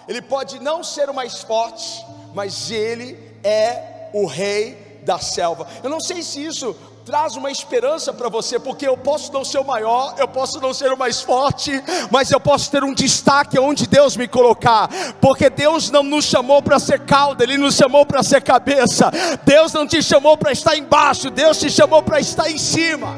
ele 0.07 0.21
pode 0.21 0.59
não 0.59 0.83
ser 0.83 1.09
o 1.09 1.13
mais 1.13 1.41
forte, 1.41 2.05
mas 2.33 2.69
ele 2.69 3.17
é 3.43 4.09
o 4.13 4.25
rei 4.25 4.82
da 5.03 5.19
selva. 5.19 5.67
Eu 5.83 5.89
não 5.89 5.99
sei 5.99 6.23
se 6.23 6.43
isso 6.43 6.75
traz 7.05 7.35
uma 7.35 7.51
esperança 7.51 8.13
para 8.13 8.29
você, 8.29 8.57
porque 8.57 8.87
eu 8.87 8.97
posso 8.97 9.31
não 9.33 9.43
ser 9.43 9.59
o 9.59 9.65
maior, 9.65 10.15
eu 10.17 10.27
posso 10.27 10.59
não 10.61 10.73
ser 10.73 10.91
o 10.91 10.97
mais 10.97 11.21
forte, 11.21 11.71
mas 12.09 12.31
eu 12.31 12.39
posso 12.39 12.71
ter 12.71 12.83
um 12.83 12.93
destaque 12.93 13.59
onde 13.59 13.87
Deus 13.87 14.15
me 14.15 14.27
colocar, 14.27 14.89
porque 15.19 15.49
Deus 15.49 15.91
não 15.91 16.03
nos 16.03 16.25
chamou 16.25 16.61
para 16.61 16.79
ser 16.79 17.01
cauda, 17.01 17.43
Ele 17.43 17.57
nos 17.57 17.75
chamou 17.75 18.05
para 18.05 18.23
ser 18.23 18.41
cabeça. 18.41 19.11
Deus 19.43 19.73
não 19.73 19.85
te 19.85 20.01
chamou 20.01 20.37
para 20.37 20.51
estar 20.51 20.77
embaixo, 20.77 21.29
Deus 21.29 21.59
te 21.59 21.69
chamou 21.69 22.01
para 22.01 22.19
estar 22.19 22.49
em 22.49 22.57
cima. 22.57 23.15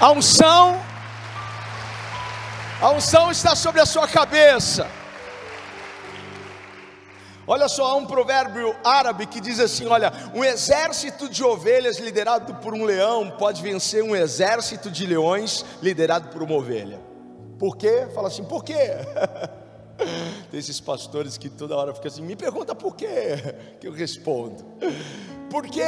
A 0.00 0.12
unção, 0.12 0.80
a 2.80 2.90
unção 2.90 3.30
está 3.30 3.56
sobre 3.56 3.80
a 3.80 3.86
sua 3.86 4.06
cabeça. 4.06 4.97
Olha 7.50 7.66
só, 7.66 7.86
há 7.86 7.96
um 7.96 8.04
provérbio 8.04 8.76
árabe 8.84 9.26
que 9.26 9.40
diz 9.40 9.58
assim: 9.58 9.86
olha, 9.86 10.12
um 10.34 10.44
exército 10.44 11.30
de 11.30 11.42
ovelhas 11.42 11.96
liderado 11.96 12.56
por 12.56 12.74
um 12.74 12.84
leão 12.84 13.30
pode 13.30 13.62
vencer 13.62 14.04
um 14.04 14.14
exército 14.14 14.90
de 14.90 15.06
leões 15.06 15.64
liderado 15.80 16.28
por 16.28 16.42
uma 16.42 16.54
ovelha. 16.54 17.00
Por 17.58 17.74
quê? 17.74 18.06
Fala 18.14 18.28
assim, 18.28 18.44
por 18.44 18.62
quê? 18.62 18.76
Tem 20.50 20.60
esses 20.60 20.78
pastores 20.78 21.38
que 21.38 21.48
toda 21.48 21.74
hora 21.74 21.94
ficam 21.94 22.08
assim, 22.08 22.22
me 22.22 22.36
pergunta 22.36 22.74
por 22.74 22.94
quê, 22.94 23.36
que 23.80 23.88
eu 23.88 23.92
respondo. 23.92 24.62
Por 25.50 25.66
quê? 25.66 25.82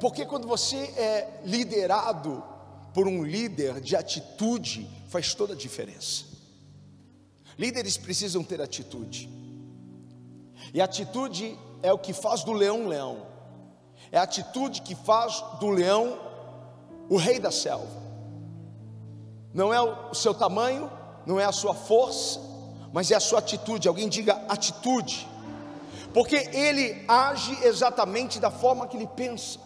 Porque 0.00 0.24
quando 0.24 0.48
você 0.48 0.76
é 0.96 1.28
liderado 1.44 2.42
por 2.94 3.06
um 3.06 3.22
líder 3.22 3.78
de 3.78 3.94
atitude, 3.94 4.88
faz 5.08 5.34
toda 5.34 5.52
a 5.52 5.56
diferença. 5.56 6.24
Líderes 7.58 7.98
precisam 7.98 8.42
ter 8.42 8.60
atitude. 8.60 9.41
E 10.72 10.80
atitude 10.80 11.58
é 11.82 11.92
o 11.92 11.98
que 11.98 12.12
faz 12.12 12.42
do 12.44 12.52
leão 12.52 12.86
leão. 12.86 13.26
É 14.10 14.18
a 14.18 14.22
atitude 14.22 14.82
que 14.82 14.94
faz 14.94 15.42
do 15.60 15.70
leão 15.70 16.18
o 17.08 17.16
rei 17.16 17.38
da 17.38 17.50
selva. 17.50 18.00
Não 19.52 19.72
é 19.72 19.80
o 19.80 20.14
seu 20.14 20.32
tamanho, 20.32 20.90
não 21.26 21.38
é 21.38 21.44
a 21.44 21.52
sua 21.52 21.74
força, 21.74 22.40
mas 22.92 23.10
é 23.10 23.14
a 23.14 23.20
sua 23.20 23.38
atitude. 23.38 23.86
Alguém 23.88 24.08
diga 24.08 24.34
atitude. 24.48 25.28
Porque 26.14 26.36
ele 26.36 27.04
age 27.06 27.58
exatamente 27.64 28.38
da 28.38 28.50
forma 28.50 28.86
que 28.86 28.96
ele 28.96 29.06
pensa. 29.06 29.58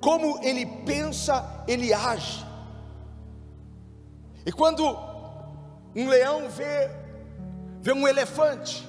Como 0.00 0.38
ele 0.42 0.64
pensa, 0.84 1.64
ele 1.66 1.92
age. 1.92 2.46
E 4.46 4.52
quando 4.52 4.84
um 5.94 6.08
leão 6.08 6.48
vê 6.48 6.88
vê 7.80 7.92
um 7.92 8.06
elefante. 8.06 8.86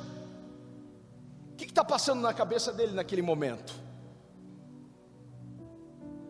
O 1.51 1.55
que 1.55 1.65
está 1.65 1.83
passando 1.83 2.21
na 2.21 2.33
cabeça 2.33 2.71
dele 2.71 2.93
naquele 2.93 3.21
momento? 3.21 3.73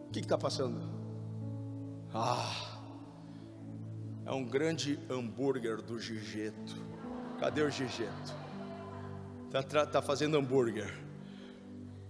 O 0.07 0.11
que 0.11 0.19
está 0.19 0.37
passando? 0.37 0.81
Ah, 2.13 2.79
é 4.25 4.31
um 4.31 4.43
grande 4.43 4.99
hambúrguer 5.09 5.81
do 5.81 5.99
Gigeto. 5.99 6.75
Cadê 7.39 7.61
o 7.61 7.69
Gigeto? 7.69 8.33
Está 9.47 9.85
tá 9.85 10.01
fazendo 10.01 10.37
hambúrguer. 10.37 10.93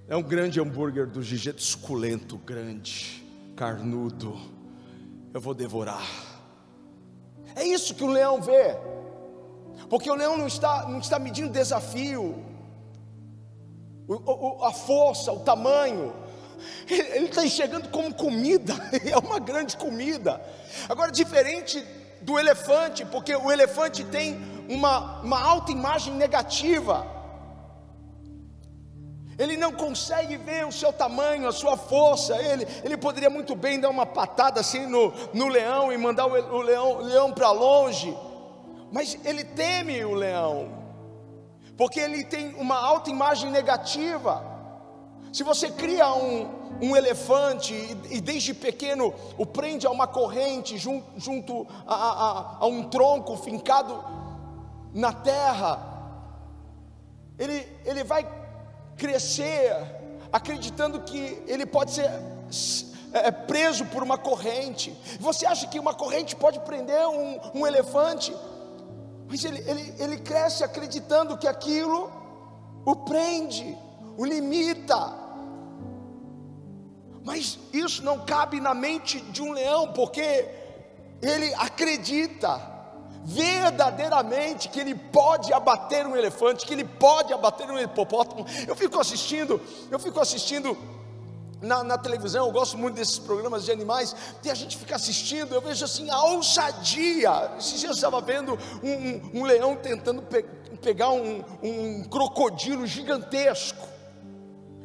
É 0.08 0.16
um 0.16 0.24
grande 0.24 0.60
hambúrguer 0.60 1.06
do 1.06 1.22
Gigeto, 1.22 1.62
suculento, 1.62 2.38
grande, 2.38 3.24
carnudo. 3.56 4.38
Eu 5.34 5.40
vou 5.40 5.54
devorar. 5.54 6.08
É 7.56 7.64
isso 7.64 7.94
que 7.94 8.04
o 8.04 8.08
leão 8.08 8.42
vê. 8.42 8.76
Porque 9.90 10.10
o 10.10 10.16
leão 10.16 10.38
não 10.38 10.48
está, 10.48 10.88
não 10.88 11.00
está 11.00 11.18
medindo 11.18 11.50
desafio, 11.50 12.46
o, 14.08 14.14
o, 14.16 14.66
a 14.66 14.72
força, 14.72 15.32
o 15.32 15.40
tamanho. 15.40 16.14
Ele 16.88 17.26
está 17.26 17.46
enxergando 17.46 17.90
como 17.90 18.14
comida, 18.14 18.74
é 19.06 19.18
uma 19.18 19.40
grande 19.40 19.78
comida. 19.78 20.42
Agora, 20.88 21.12
diferente 21.12 21.84
do 22.22 22.38
elefante, 22.38 23.06
porque 23.06 23.36
o 23.36 23.52
elefante 23.52 24.04
tem 24.04 24.40
uma, 24.68 25.22
uma 25.22 25.42
alta 25.42 25.72
imagem 25.72 26.14
negativa. 26.14 27.08
Ele 29.38 29.56
não 29.56 29.72
consegue 29.72 30.36
ver 30.36 30.68
o 30.68 30.72
seu 30.72 30.92
tamanho, 30.92 31.48
a 31.48 31.52
sua 31.54 31.78
força. 31.78 32.36
Ele, 32.36 32.68
ele 32.84 32.98
poderia 32.98 33.30
muito 33.30 33.56
bem 33.56 33.80
dar 33.80 33.90
uma 33.90 34.06
patada 34.06 34.60
assim 34.60 34.86
no, 34.86 35.14
no 35.34 35.48
leão 35.48 35.94
e 35.94 35.98
mandar 35.98 36.28
o, 36.28 36.58
o 36.58 36.62
leão, 36.62 36.98
leão 36.98 37.32
para 37.32 37.50
longe. 37.50 38.16
Mas 38.92 39.18
ele 39.24 39.44
teme 39.44 40.04
o 40.04 40.14
leão, 40.14 40.70
porque 41.78 42.00
ele 42.00 42.24
tem 42.24 42.54
uma 42.56 42.76
alta 42.78 43.10
imagem 43.10 43.52
negativa. 43.52 44.44
Se 45.32 45.44
você 45.44 45.70
cria 45.70 46.12
um, 46.14 46.50
um 46.82 46.96
elefante 46.96 47.74
e, 47.74 48.18
e, 48.18 48.22
desde 48.22 48.54
pequeno 48.54 49.14
o 49.38 49.46
prende 49.46 49.86
a 49.86 49.92
uma 49.92 50.08
corrente 50.08 50.78
junto, 50.78 51.06
junto 51.18 51.68
a, 51.86 51.96
a, 51.96 52.58
a 52.62 52.66
um 52.66 52.84
tronco 52.90 53.38
fincado 53.38 54.04
na 54.94 55.14
terra, 55.14 55.80
ele, 57.38 57.68
ele 57.86 58.04
vai 58.04 58.28
crescer 58.98 59.72
acreditando 60.32 61.02
que 61.02 61.42
ele 61.48 61.66
pode 61.66 61.92
ser 61.92 62.10
é, 63.14 63.28
é, 63.28 63.32
preso 63.32 63.86
por 63.86 64.04
uma 64.04 64.18
corrente. 64.18 64.96
Você 65.20 65.46
acha 65.46 65.68
que 65.68 65.80
uma 65.80 65.94
corrente 65.94 66.36
pode 66.36 66.60
prender 66.60 67.08
um, 67.08 67.40
um 67.56 67.68
elefante? 67.68 68.36
Mas 69.30 69.46
ele, 69.46 69.64
ele, 69.70 69.94
ele 70.00 70.18
cresce 70.18 70.64
acreditando 70.64 71.38
que 71.38 71.48
aquilo 71.48 72.12
o 72.84 72.96
prende, 72.96 73.78
o 74.18 74.26
limita. 74.26 75.14
Mas 77.24 77.60
isso 77.72 78.04
não 78.04 78.26
cabe 78.26 78.60
na 78.60 78.74
mente 78.74 79.22
de 79.22 79.44
um 79.44 79.52
leão, 79.52 79.94
porque 79.94 80.50
ele 81.22 81.54
acredita 81.54 82.60
verdadeiramente 83.24 84.68
que 84.70 84.80
ele 84.80 84.96
pode 84.96 85.54
abater 85.54 86.08
um 86.08 86.16
elefante, 86.16 86.66
que 86.66 86.74
ele 86.74 86.86
pode 86.86 87.32
abater 87.32 87.70
um 87.70 87.78
hipopótamo. 87.78 88.48
Eu 88.68 88.76
fico 88.76 89.00
assistindo, 89.00 89.62
eu 89.92 90.00
fico 90.00 90.20
assistindo 90.20 90.76
na, 91.62 91.84
na, 91.84 91.98
televisão, 91.98 92.46
eu 92.46 92.52
gosto 92.52 92.78
muito 92.78 92.96
desses 92.96 93.20
programas 93.20 93.66
de 93.66 93.72
animais, 93.72 94.16
e 94.44 94.50
a 94.50 94.54
gente 94.54 94.78
fica 94.78 94.96
assistindo, 94.96 95.54
eu 95.54 95.62
vejo 95.62 95.84
assim 95.84 96.10
a 96.10 96.24
ousadia. 96.24 97.52
Esses 97.58 97.80
dias 97.80 97.84
eu 97.84 97.96
estava 97.96 98.22
vendo 98.22 98.58
um, 98.82 98.92
um, 98.92 99.32
um 99.42 99.44
leão 99.44 99.76
tentando 99.76 100.22
pe 100.22 100.44
pegar 100.82 101.10
um, 101.10 101.44
um, 101.62 102.04
crocodilo 102.06 102.88
gigantesco. 102.88 103.86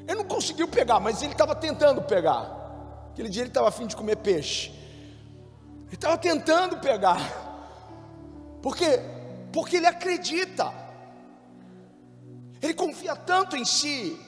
Ele 0.08 0.16
não 0.16 0.24
conseguiu 0.24 0.66
pegar, 0.66 0.98
mas 0.98 1.22
ele 1.22 1.32
estava 1.32 1.54
tentando 1.54 2.02
pegar. 2.02 3.08
Aquele 3.12 3.28
dia 3.28 3.42
ele 3.42 3.50
estava 3.50 3.68
afim 3.68 3.86
de 3.86 3.94
comer 3.94 4.16
peixe. 4.16 4.72
Ele 5.86 5.94
estava 5.94 6.18
tentando 6.18 6.78
pegar. 6.78 7.20
Por 8.60 8.76
quê? 8.76 8.98
Porque 9.52 9.76
ele 9.76 9.86
acredita. 9.86 10.72
Ele 12.60 12.74
confia 12.74 13.14
tanto 13.14 13.56
em 13.56 13.64
si 13.64 14.18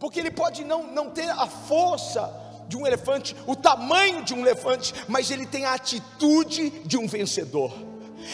porque 0.00 0.18
ele 0.18 0.30
pode 0.30 0.64
não, 0.64 0.86
não 0.86 1.10
ter 1.10 1.28
a 1.28 1.46
força 1.46 2.32
de 2.66 2.76
um 2.76 2.86
elefante, 2.86 3.36
o 3.46 3.54
tamanho 3.54 4.24
de 4.24 4.32
um 4.32 4.40
elefante, 4.40 4.94
mas 5.06 5.30
ele 5.30 5.44
tem 5.44 5.66
a 5.66 5.74
atitude 5.74 6.70
de 6.86 6.96
um 6.96 7.06
vencedor. 7.06 7.70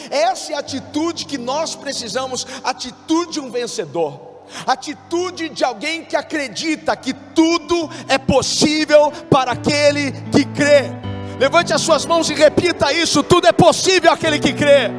Essa 0.09 0.53
é 0.53 0.55
a 0.55 0.59
atitude 0.59 1.25
que 1.25 1.37
nós 1.37 1.75
precisamos, 1.75 2.47
atitude 2.63 3.33
de 3.33 3.39
um 3.41 3.51
vencedor. 3.51 4.25
Atitude 4.65 5.49
de 5.49 5.65
alguém 5.65 6.05
que 6.05 6.15
acredita 6.15 6.95
que 6.95 7.13
tudo 7.13 7.89
é 8.07 8.17
possível 8.17 9.11
para 9.29 9.51
aquele 9.51 10.13
que 10.31 10.45
crê. 10.45 10.83
Levante 11.37 11.73
as 11.73 11.81
suas 11.81 12.05
mãos 12.05 12.29
e 12.29 12.33
repita 12.33 12.93
isso: 12.93 13.21
tudo 13.21 13.45
é 13.45 13.51
possível 13.51 14.09
aquele 14.09 14.39
que 14.39 14.53
crê. 14.53 14.89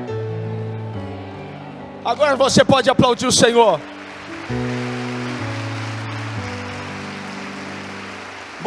Agora 2.05 2.37
você 2.37 2.63
pode 2.63 2.91
aplaudir 2.91 3.27
o 3.27 3.33
Senhor. 3.33 3.81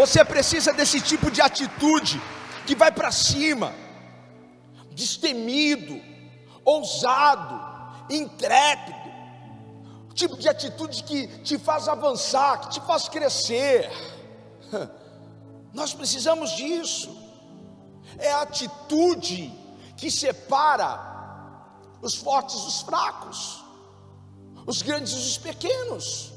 Você 0.01 0.25
precisa 0.25 0.74
desse 0.74 1.00
tipo 1.00 1.29
de 1.29 1.43
atitude 1.43 2.20
que 2.65 2.74
vai 2.74 2.91
para 2.91 3.12
cima, 3.12 3.72
destemido, 4.89 6.01
ousado, 6.65 7.53
intrépido, 8.10 8.98
tipo 10.15 10.38
de 10.38 10.50
atitude 10.50 11.03
que 11.03 11.27
te 11.43 11.55
faz 11.60 11.88
avançar, 11.88 12.62
que 12.62 12.70
te 12.72 12.81
faz 12.81 13.08
crescer. 13.08 13.91
Nós 15.72 15.93
precisamos 15.93 16.50
disso. 16.53 17.15
É 18.17 18.31
a 18.31 18.41
atitude 18.41 19.53
que 19.98 20.10
separa 20.10 21.00
os 22.01 22.15
fortes 22.15 22.60
dos 22.60 22.81
fracos, 22.81 23.63
os 24.65 24.81
grandes 24.81 25.13
dos 25.13 25.38
pequenos, 25.38 26.34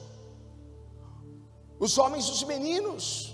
os 1.81 1.97
homens 1.97 2.27
dos 2.27 2.43
meninos 2.43 3.33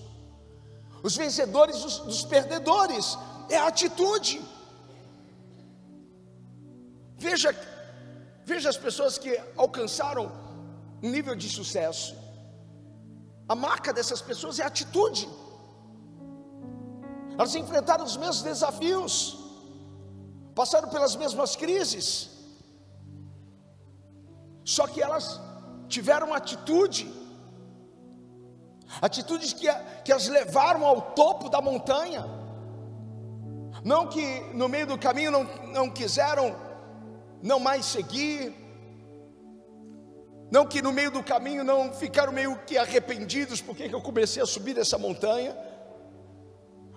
os 1.02 1.16
vencedores 1.16 1.80
dos, 1.82 1.98
dos 1.98 2.22
perdedores, 2.24 3.18
é 3.48 3.56
a 3.56 3.66
atitude. 3.66 4.40
Veja, 7.16 7.50
veja 8.44 8.68
as 8.68 8.76
pessoas 8.76 9.18
que 9.18 9.32
alcançaram 9.56 10.24
um 11.02 11.10
nível 11.10 11.34
de 11.34 11.48
sucesso. 11.48 12.14
A 13.48 13.54
marca 13.54 13.92
dessas 13.92 14.20
pessoas 14.20 14.58
é 14.58 14.64
a 14.64 14.66
atitude. 14.66 15.28
Elas 17.38 17.54
enfrentaram 17.54 18.04
os 18.04 18.16
mesmos 18.16 18.42
desafios, 18.42 19.14
passaram 20.54 20.88
pelas 20.90 21.16
mesmas 21.16 21.56
crises, 21.56 22.08
só 24.64 24.86
que 24.86 25.02
elas 25.02 25.40
tiveram 25.88 26.34
atitude 26.34 27.04
atitudes 29.00 29.52
que, 29.52 29.66
que 30.04 30.12
as 30.12 30.28
levaram 30.28 30.84
ao 30.84 31.00
topo 31.00 31.48
da 31.48 31.60
montanha. 31.60 32.24
Não 33.84 34.06
que 34.06 34.40
no 34.52 34.68
meio 34.68 34.86
do 34.86 34.98
caminho 34.98 35.30
não, 35.30 35.44
não 35.72 35.90
quiseram 35.90 36.54
não 37.42 37.58
mais 37.58 37.86
seguir, 37.86 38.54
não 40.50 40.66
que 40.66 40.82
no 40.82 40.92
meio 40.92 41.10
do 41.10 41.22
caminho 41.22 41.62
não 41.62 41.92
ficaram 41.92 42.32
meio 42.32 42.56
que 42.66 42.76
arrependidos 42.76 43.60
porque 43.60 43.84
eu 43.84 44.00
comecei 44.00 44.42
a 44.42 44.46
subir 44.46 44.76
essa 44.76 44.98
montanha, 44.98 45.56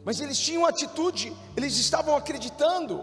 mas 0.04 0.20
eles 0.20 0.40
tinham 0.40 0.66
atitude, 0.66 1.34
eles 1.56 1.78
estavam 1.78 2.16
acreditando. 2.16 3.02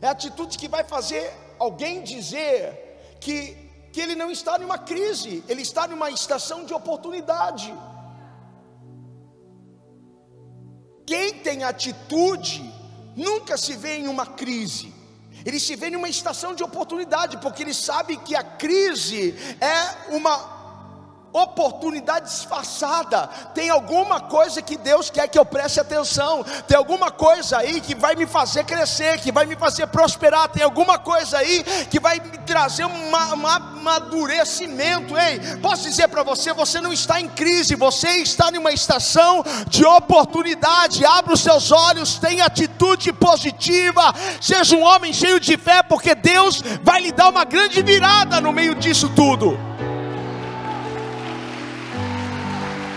É 0.00 0.06
a 0.06 0.10
atitude 0.10 0.56
que 0.56 0.68
vai 0.68 0.84
fazer 0.84 1.32
alguém 1.58 2.02
dizer 2.02 3.16
que 3.20 3.59
que 3.92 4.00
ele 4.00 4.14
não 4.14 4.30
está 4.30 4.58
numa 4.58 4.78
crise, 4.78 5.42
ele 5.48 5.62
está 5.62 5.86
numa 5.86 6.10
estação 6.10 6.64
de 6.64 6.72
oportunidade. 6.72 7.74
Quem 11.06 11.34
tem 11.34 11.64
atitude 11.64 12.62
nunca 13.16 13.56
se 13.56 13.74
vê 13.76 13.96
em 13.96 14.06
uma 14.06 14.26
crise, 14.26 14.94
ele 15.44 15.58
se 15.58 15.74
vê 15.74 15.88
em 15.88 15.96
uma 15.96 16.08
estação 16.08 16.54
de 16.54 16.62
oportunidade, 16.62 17.38
porque 17.38 17.62
ele 17.62 17.74
sabe 17.74 18.16
que 18.18 18.36
a 18.36 18.44
crise 18.44 19.34
é 19.60 20.14
uma 20.14 20.59
oportunidade 21.32 22.26
disfarçada. 22.26 23.28
Tem 23.54 23.70
alguma 23.70 24.20
coisa 24.20 24.60
que 24.60 24.76
Deus 24.76 25.10
quer 25.10 25.28
que 25.28 25.38
eu 25.38 25.44
preste 25.44 25.80
atenção. 25.80 26.44
Tem 26.66 26.76
alguma 26.76 27.10
coisa 27.10 27.58
aí 27.58 27.80
que 27.80 27.94
vai 27.94 28.14
me 28.14 28.26
fazer 28.26 28.64
crescer, 28.64 29.20
que 29.20 29.30
vai 29.30 29.46
me 29.46 29.56
fazer 29.56 29.86
prosperar. 29.86 30.48
Tem 30.48 30.62
alguma 30.62 30.98
coisa 30.98 31.38
aí 31.38 31.62
que 31.90 32.00
vai 32.00 32.18
me 32.18 32.38
trazer 32.38 32.84
um 32.84 33.14
amadurecimento. 33.14 35.16
Ei, 35.16 35.38
posso 35.58 35.84
dizer 35.84 36.08
para 36.08 36.22
você: 36.22 36.52
você 36.52 36.80
não 36.80 36.92
está 36.92 37.20
em 37.20 37.28
crise, 37.28 37.76
você 37.76 38.08
está 38.16 38.50
em 38.50 38.58
uma 38.58 38.72
estação 38.72 39.44
de 39.68 39.84
oportunidade. 39.84 41.04
Abra 41.04 41.34
os 41.34 41.40
seus 41.40 41.70
olhos, 41.70 42.18
tenha 42.18 42.44
atitude 42.44 43.12
positiva. 43.12 44.12
Seja 44.40 44.76
um 44.76 44.82
homem 44.82 45.12
cheio 45.12 45.38
de 45.38 45.56
fé, 45.56 45.82
porque 45.82 46.14
Deus 46.14 46.62
vai 46.82 47.00
lhe 47.00 47.12
dar 47.12 47.28
uma 47.28 47.44
grande 47.44 47.82
virada 47.82 48.40
no 48.40 48.52
meio 48.52 48.74
disso 48.74 49.08
tudo. 49.14 49.69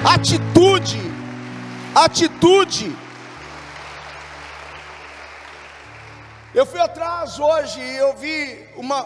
Atitude, 0.05 0.99
atitude. 1.95 2.93
Eu 6.53 6.65
fui 6.65 6.81
atrás 6.81 7.39
hoje 7.39 7.79
e 7.79 7.95
eu 7.95 8.13
vi 8.17 8.67
uma, 8.75 9.03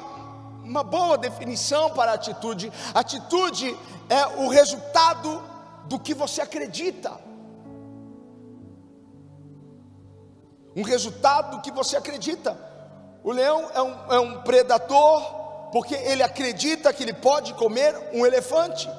uma 0.63 0.83
boa 0.83 1.15
definição 1.15 1.91
para 1.91 2.13
atitude. 2.13 2.73
Atitude 2.95 3.77
é 4.09 4.25
o 4.41 4.47
resultado 4.47 5.43
do 5.85 5.99
que 5.99 6.15
você 6.15 6.41
acredita. 6.41 7.11
Um 10.75 10.81
resultado 10.81 11.57
do 11.57 11.61
que 11.61 11.69
você 11.69 11.95
acredita. 11.95 12.57
O 13.23 13.31
leão 13.31 13.69
é 13.71 13.81
um, 13.83 14.13
é 14.15 14.19
um 14.19 14.41
predador 14.41 15.21
porque 15.71 15.93
ele 15.93 16.23
acredita 16.23 16.91
que 16.91 17.03
ele 17.03 17.13
pode 17.13 17.53
comer 17.53 17.95
um 18.13 18.25
elefante. 18.25 18.89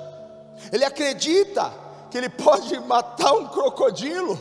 Ele 0.72 0.84
acredita 0.84 1.87
que 2.10 2.18
ele 2.18 2.28
pode 2.28 2.78
matar 2.80 3.32
um 3.32 3.46
crocodilo. 3.48 4.38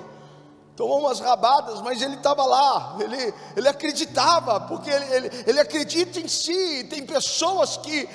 Tomou 0.75 0.99
umas 0.99 1.19
rabadas, 1.19 1.81
mas 1.81 2.01
ele 2.01 2.15
estava 2.15 2.45
lá, 2.45 2.97
ele, 2.99 3.33
ele 3.55 3.67
acreditava, 3.67 4.59
porque 4.59 4.91
ele, 4.91 5.05
ele, 5.15 5.31
ele 5.47 5.59
acredita 5.59 6.19
em 6.19 6.27
si. 6.27 6.83
Tem 6.83 7.03
pessoas 7.05 7.77
que. 7.77 8.07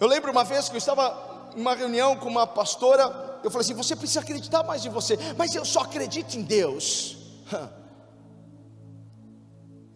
Eu 0.00 0.06
lembro 0.06 0.30
uma 0.30 0.42
vez 0.42 0.68
que 0.68 0.74
eu 0.74 0.78
estava 0.78 1.52
em 1.54 1.60
uma 1.60 1.74
reunião 1.74 2.16
com 2.16 2.28
uma 2.28 2.46
pastora, 2.46 3.40
eu 3.44 3.50
falei 3.50 3.64
assim: 3.64 3.74
você 3.74 3.94
precisa 3.94 4.20
acreditar 4.20 4.62
mais 4.62 4.86
em 4.86 4.88
você, 4.88 5.18
mas 5.36 5.54
eu 5.54 5.64
só 5.64 5.80
acredito 5.80 6.34
em 6.34 6.42
Deus. 6.42 7.16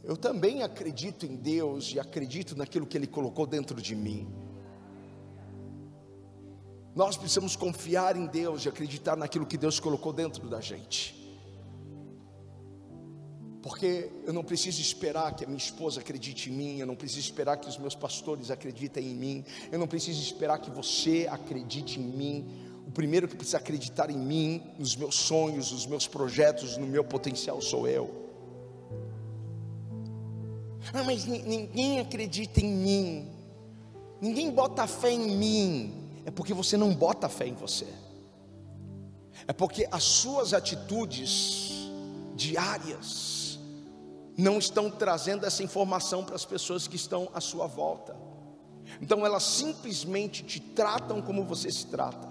Eu 0.05 0.17
também 0.17 0.65
acredito 0.65 1.25
em 1.25 1.37
Deus 1.37 1.93
e 1.95 2.01
acredito 2.01 2.57
naquilo 2.59 2.85
que 2.85 2.99
Ele 2.99 3.07
colocou 3.07 3.47
dentro 3.47 3.81
de 3.81 3.95
mim. 3.95 4.29
Nós 6.95 7.17
precisamos 7.17 7.57
confiar 7.57 8.17
em 8.17 8.27
Deus 8.27 8.65
e 8.65 8.69
acreditar 8.69 9.17
naquilo 9.17 9.47
que 9.47 9.57
Deus 9.57 9.81
colocou 9.81 10.13
dentro 10.13 10.49
da 10.49 10.61
gente. 10.61 11.23
Porque 13.63 14.11
eu 14.27 14.33
não 14.33 14.43
preciso 14.43 14.81
esperar 14.81 15.35
que 15.35 15.45
a 15.45 15.47
minha 15.47 15.57
esposa 15.57 16.01
acredite 16.01 16.51
em 16.51 16.53
mim, 16.53 16.79
eu 16.81 16.87
não 16.87 16.97
preciso 16.97 17.21
esperar 17.21 17.57
que 17.57 17.69
os 17.69 17.79
meus 17.79 17.95
pastores 17.95 18.51
acreditem 18.51 19.07
em 19.07 19.15
mim, 19.15 19.45
eu 19.71 19.79
não 19.79 19.87
preciso 19.87 20.21
esperar 20.21 20.59
que 20.59 20.71
você 20.71 21.29
acredite 21.31 22.01
em 22.01 22.03
mim. 22.03 22.49
O 22.87 22.91
primeiro 22.91 23.29
que 23.29 23.37
precisa 23.37 23.59
acreditar 23.59 24.11
em 24.11 24.19
mim, 24.19 24.63
nos 24.77 24.97
meus 24.97 25.15
sonhos, 25.15 25.71
nos 25.71 25.87
meus 25.87 26.09
projetos, 26.09 26.77
no 26.77 26.87
meu 26.87 27.05
potencial 27.05 27.61
sou 27.63 27.87
eu. 27.87 28.11
Ah, 30.93 31.05
mas 31.05 31.25
ninguém 31.25 32.01
acredita 32.01 32.61
em 32.61 32.73
mim, 32.73 33.31
ninguém 34.21 34.51
bota 34.51 34.87
fé 34.89 35.13
em 35.13 35.37
mim. 35.37 36.02
É 36.25 36.31
porque 36.31 36.55
você 36.55 36.77
não 36.77 36.95
bota 36.95 37.29
fé 37.29 37.47
em 37.47 37.55
você, 37.55 37.87
é 39.47 39.53
porque 39.53 39.89
as 39.91 40.05
suas 40.05 40.55
atitudes 40.55 41.73
diárias 42.35 43.59
não 44.37 44.59
estão 44.59 44.91
trazendo 44.91 45.45
essa 45.45 45.63
informação 45.63 46.25
para 46.25 46.35
as 46.35 46.45
pessoas 46.45 46.87
que 46.87 46.97
estão 46.97 47.29
à 47.35 47.41
sua 47.41 47.67
volta. 47.67 48.17
Então 49.01 49.25
elas 49.25 49.43
simplesmente 49.43 50.43
te 50.43 50.61
tratam 50.61 51.21
como 51.21 51.45
você 51.45 51.71
se 51.71 51.87
trata. 51.87 52.29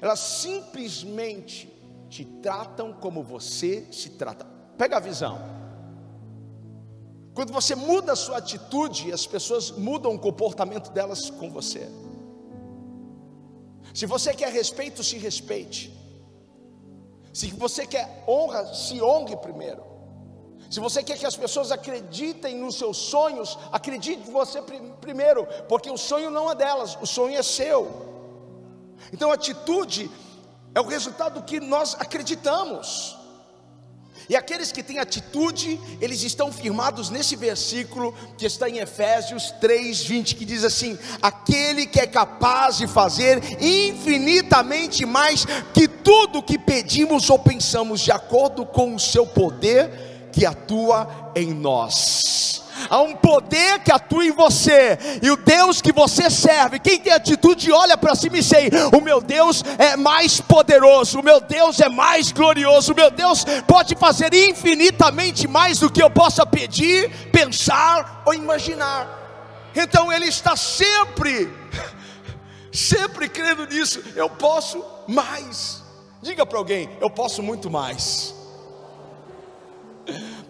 Elas 0.00 0.20
simplesmente 0.20 1.72
te 2.08 2.24
tratam 2.24 2.92
como 2.92 3.22
você 3.22 3.86
se 3.90 4.10
trata. 4.10 4.46
Pega 4.78 4.96
a 4.96 5.00
visão. 5.00 5.38
Quando 7.34 7.52
você 7.52 7.74
muda 7.74 8.12
a 8.12 8.16
sua 8.16 8.38
atitude, 8.38 9.12
as 9.12 9.26
pessoas 9.26 9.70
mudam 9.72 10.14
o 10.14 10.18
comportamento 10.18 10.90
delas 10.90 11.30
com 11.30 11.50
você. 11.50 11.90
Se 13.94 14.06
você 14.06 14.34
quer 14.34 14.52
respeito, 14.52 15.04
se 15.04 15.16
respeite. 15.16 15.96
Se 17.32 17.46
você 17.52 17.86
quer 17.86 18.24
honra, 18.28 18.74
se 18.74 19.00
honre 19.00 19.36
primeiro. 19.36 19.82
Se 20.68 20.80
você 20.80 21.02
quer 21.04 21.16
que 21.16 21.26
as 21.26 21.36
pessoas 21.36 21.70
acreditem 21.70 22.56
nos 22.56 22.76
seus 22.76 22.96
sonhos, 22.96 23.56
acredite 23.70 24.28
em 24.28 24.32
você 24.32 24.60
primeiro, 25.00 25.46
porque 25.68 25.88
o 25.88 25.96
sonho 25.96 26.30
não 26.30 26.50
é 26.50 26.54
delas, 26.56 26.98
o 27.00 27.06
sonho 27.06 27.36
é 27.36 27.42
seu. 27.42 27.80
Então 29.12 29.30
a 29.30 29.34
atitude 29.34 30.10
é 30.74 30.80
o 30.80 30.86
resultado 30.86 31.34
do 31.40 31.46
que 31.46 31.60
nós 31.60 31.94
acreditamos. 31.94 33.16
E 34.28 34.36
aqueles 34.36 34.72
que 34.72 34.82
têm 34.82 34.98
atitude, 34.98 35.78
eles 36.00 36.22
estão 36.22 36.52
firmados 36.52 37.10
nesse 37.10 37.36
versículo 37.36 38.14
que 38.38 38.46
está 38.46 38.68
em 38.68 38.78
Efésios 38.78 39.52
3:20, 39.60 40.34
que 40.34 40.44
diz 40.44 40.64
assim: 40.64 40.98
aquele 41.20 41.86
que 41.86 42.00
é 42.00 42.06
capaz 42.06 42.78
de 42.78 42.86
fazer 42.86 43.42
infinitamente 43.60 45.04
mais 45.04 45.44
que 45.74 45.86
tudo 45.86 46.42
que 46.42 46.58
pedimos 46.58 47.28
ou 47.28 47.38
pensamos, 47.38 48.00
de 48.00 48.10
acordo 48.10 48.64
com 48.64 48.94
o 48.94 49.00
seu 49.00 49.26
poder 49.26 49.90
que 50.32 50.44
atua 50.44 51.23
em 51.34 51.52
nós 51.52 52.44
há 52.88 53.00
um 53.00 53.14
poder 53.14 53.80
que 53.80 53.92
atua 53.92 54.24
em 54.24 54.32
você, 54.32 54.98
e 55.22 55.30
o 55.30 55.36
Deus 55.36 55.80
que 55.80 55.92
você 55.92 56.30
serve, 56.30 56.78
quem 56.78 56.98
tem 56.98 57.12
atitude, 57.12 57.72
olha 57.72 57.96
para 57.96 58.14
cima 58.14 58.38
e 58.38 58.42
sei: 58.42 58.70
o 58.92 59.00
meu 59.00 59.20
Deus 59.20 59.62
é 59.78 59.96
mais 59.96 60.40
poderoso, 60.40 61.20
o 61.20 61.22
meu 61.22 61.40
Deus 61.40 61.80
é 61.80 61.88
mais 61.88 62.32
glorioso, 62.32 62.92
o 62.92 62.96
meu 62.96 63.10
Deus 63.10 63.44
pode 63.66 63.94
fazer 63.96 64.32
infinitamente 64.34 65.46
mais 65.46 65.80
do 65.80 65.90
que 65.90 66.02
eu 66.02 66.10
possa 66.10 66.44
pedir, 66.44 67.10
pensar 67.30 68.22
ou 68.26 68.34
imaginar. 68.34 69.22
Então 69.74 70.12
Ele 70.12 70.26
está 70.26 70.56
sempre, 70.56 71.52
sempre 72.72 73.28
crendo 73.28 73.66
nisso. 73.66 74.02
Eu 74.14 74.30
posso 74.30 74.84
mais. 75.08 75.82
Diga 76.22 76.46
para 76.46 76.58
alguém: 76.58 76.88
eu 77.00 77.10
posso 77.10 77.42
muito 77.42 77.70
mais. 77.70 78.34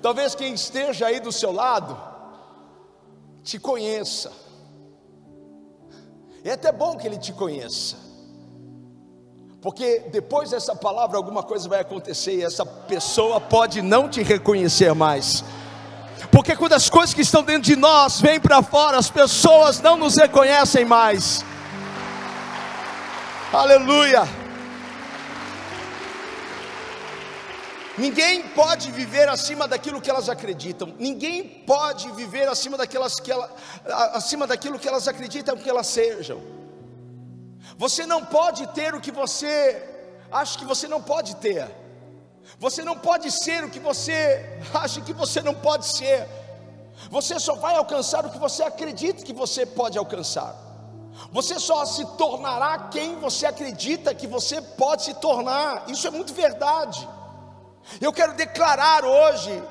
Talvez 0.05 0.35
quem 0.35 0.53
esteja 0.53 1.07
aí 1.07 1.19
do 1.19 1.33
seu 1.33 1.51
lado, 1.51 1.99
te 3.43 3.59
conheça. 3.59 4.31
É 6.45 6.51
até 6.51 6.71
bom 6.71 6.95
que 6.95 7.07
ele 7.07 7.17
te 7.17 7.33
conheça. 7.33 7.97
Porque 9.63 10.01
depois 10.13 10.51
dessa 10.51 10.77
palavra 10.77 11.17
alguma 11.17 11.43
coisa 11.43 11.67
vai 11.71 11.81
acontecer 11.81 12.35
e 12.35 12.43
essa 12.43 12.67
pessoa 12.67 13.41
pode 13.41 13.81
não 13.81 14.07
te 14.07 14.23
reconhecer 14.23 14.95
mais. 14.95 15.43
Porque 16.31 16.55
quando 16.55 16.75
as 16.75 16.91
coisas 16.91 17.15
que 17.15 17.23
estão 17.23 17.43
dentro 17.43 17.63
de 17.63 17.75
nós 17.75 18.21
vêm 18.21 18.39
para 18.39 18.63
fora, 18.63 18.99
as 18.99 19.09
pessoas 19.09 19.81
não 19.81 19.97
nos 19.97 20.17
reconhecem 20.17 20.85
mais. 20.85 21.43
Aleluia. 23.51 24.44
Ninguém 27.97 28.49
pode 28.49 28.91
viver 28.91 29.29
acima 29.29 29.69
daquilo 29.69 30.01
que 30.01 30.11
elas 30.11 30.29
acreditam. 30.29 30.95
Ninguém 30.99 31.45
pode 31.45 32.11
viver 32.13 32.49
acima, 32.49 32.77
daquelas 32.77 33.21
que 33.21 33.31
ela, 33.31 33.49
acima 34.13 34.47
daquilo 34.47 34.79
que 34.79 34.89
elas 34.89 35.07
acreditam 35.07 35.57
que 35.57 35.71
elas 35.71 35.87
sejam. 35.87 36.43
Você 37.79 38.05
não 38.05 38.25
pode 38.25 38.67
ter 38.69 38.95
o 38.95 39.01
que 39.01 39.13
você 39.13 39.83
acha 40.31 40.59
que 40.59 40.65
você 40.65 40.89
não 40.89 41.01
pode 41.01 41.37
ter. 41.37 41.71
Você 42.59 42.83
não 42.83 42.99
pode 42.99 43.31
ser 43.31 43.65
o 43.65 43.71
que 43.71 43.79
você 43.79 44.61
acha 44.75 45.01
que 45.01 45.13
você 45.13 45.41
não 45.41 45.55
pode 45.55 45.87
ser. 45.87 46.29
Você 47.11 47.39
só 47.39 47.55
vai 47.55 47.77
alcançar 47.77 48.27
o 48.27 48.31
que 48.31 48.39
você 48.39 48.63
acredita 48.63 49.25
que 49.25 49.33
você 49.33 49.65
pode 49.65 49.97
alcançar. 49.97 50.55
Você 51.31 51.61
só 51.61 51.85
se 51.85 52.05
tornará 52.17 52.89
quem 52.91 53.17
você 53.21 53.47
acredita 53.47 54.15
que 54.15 54.27
você 54.27 54.61
pode 54.61 55.05
se 55.05 55.15
tornar. 55.15 55.85
Isso 55.89 56.07
é 56.09 56.11
muito 56.11 56.35
verdade. 56.35 57.09
Eu 58.01 58.13
quero 58.13 58.35
declarar 58.35 59.05
hoje 59.05 59.63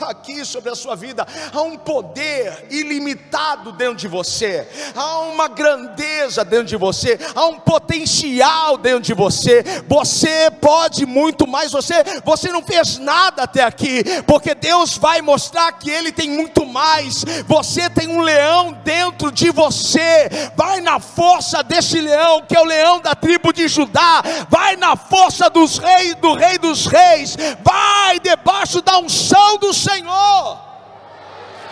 aqui 0.00 0.44
sobre 0.44 0.70
a 0.70 0.74
sua 0.74 0.94
vida, 0.94 1.26
há 1.52 1.62
um 1.62 1.76
poder 1.76 2.66
ilimitado 2.70 3.72
dentro 3.72 3.96
de 3.96 4.08
você, 4.08 4.66
há 4.94 5.18
uma 5.20 5.48
grandeza 5.48 6.44
dentro 6.44 6.66
de 6.66 6.76
você, 6.76 7.18
há 7.34 7.46
um 7.46 7.58
potencial 7.58 8.76
dentro 8.76 9.02
de 9.02 9.14
você. 9.14 9.62
Você 9.88 10.50
pode 10.60 11.06
muito 11.06 11.46
mais, 11.46 11.72
você, 11.72 12.02
você 12.24 12.48
não 12.48 12.62
fez 12.62 12.98
nada 12.98 13.42
até 13.42 13.62
aqui, 13.62 14.02
porque 14.26 14.54
Deus 14.54 14.96
vai 14.96 15.20
mostrar 15.22 15.72
que 15.72 15.90
ele 15.90 16.12
tem 16.12 16.30
muito 16.30 16.66
mais. 16.66 17.24
Você 17.46 17.88
tem 17.90 18.08
um 18.08 18.20
leão 18.20 18.72
dentro 18.84 19.30
de 19.30 19.50
você. 19.50 20.28
Vai 20.56 20.80
na 20.80 21.00
força 21.00 21.62
desse 21.62 22.00
leão, 22.00 22.42
que 22.42 22.56
é 22.56 22.60
o 22.60 22.64
leão 22.64 23.00
da 23.00 23.14
tribo 23.14 23.52
de 23.52 23.68
Judá. 23.68 24.22
Vai 24.48 24.76
na 24.76 24.96
força 24.96 25.48
dos 25.48 25.78
reis, 25.78 26.14
do 26.16 26.34
rei 26.34 26.58
dos 26.58 26.86
reis. 26.86 27.36
Vai 27.62 28.20
debaixo 28.20 28.80
da 28.80 28.98
unção 28.98 29.58
do 29.58 29.69
Senhor. 29.72 30.58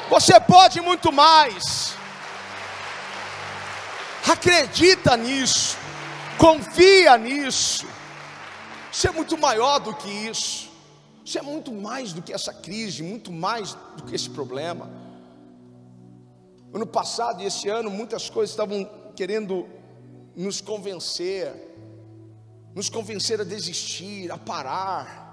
Você 0.09 0.41
pode 0.41 0.81
muito 0.81 1.13
mais. 1.13 1.95
Acredita 4.29 5.17
nisso. 5.17 5.77
Confia 6.39 7.17
nisso. 7.19 7.87
Você 8.91 9.09
é 9.09 9.13
muito 9.13 9.37
maior 9.37 9.79
do 9.79 9.95
que 9.95 10.09
isso. 10.09 10.71
Você 11.25 11.39
é 11.39 11.43
muito 11.43 11.73
mais 11.73 12.13
do 12.13 12.23
que 12.23 12.33
essa 12.33 12.55
crise, 12.55 13.03
muito 13.03 13.31
mais 13.31 13.75
do 13.97 14.05
que 14.05 14.15
esse 14.15 14.31
problema. 14.31 14.89
Ano 16.73 16.87
passado 16.87 17.43
e 17.43 17.47
esse 17.47 17.69
ano, 17.69 17.91
muitas 17.91 18.31
coisas 18.31 18.51
estavam 18.51 18.89
querendo 19.15 19.69
nos 20.35 20.61
convencer, 20.61 21.53
nos 22.75 22.89
convencer 22.89 23.41
a 23.41 23.45
desistir, 23.45 24.31
a 24.31 24.39
parar 24.39 25.28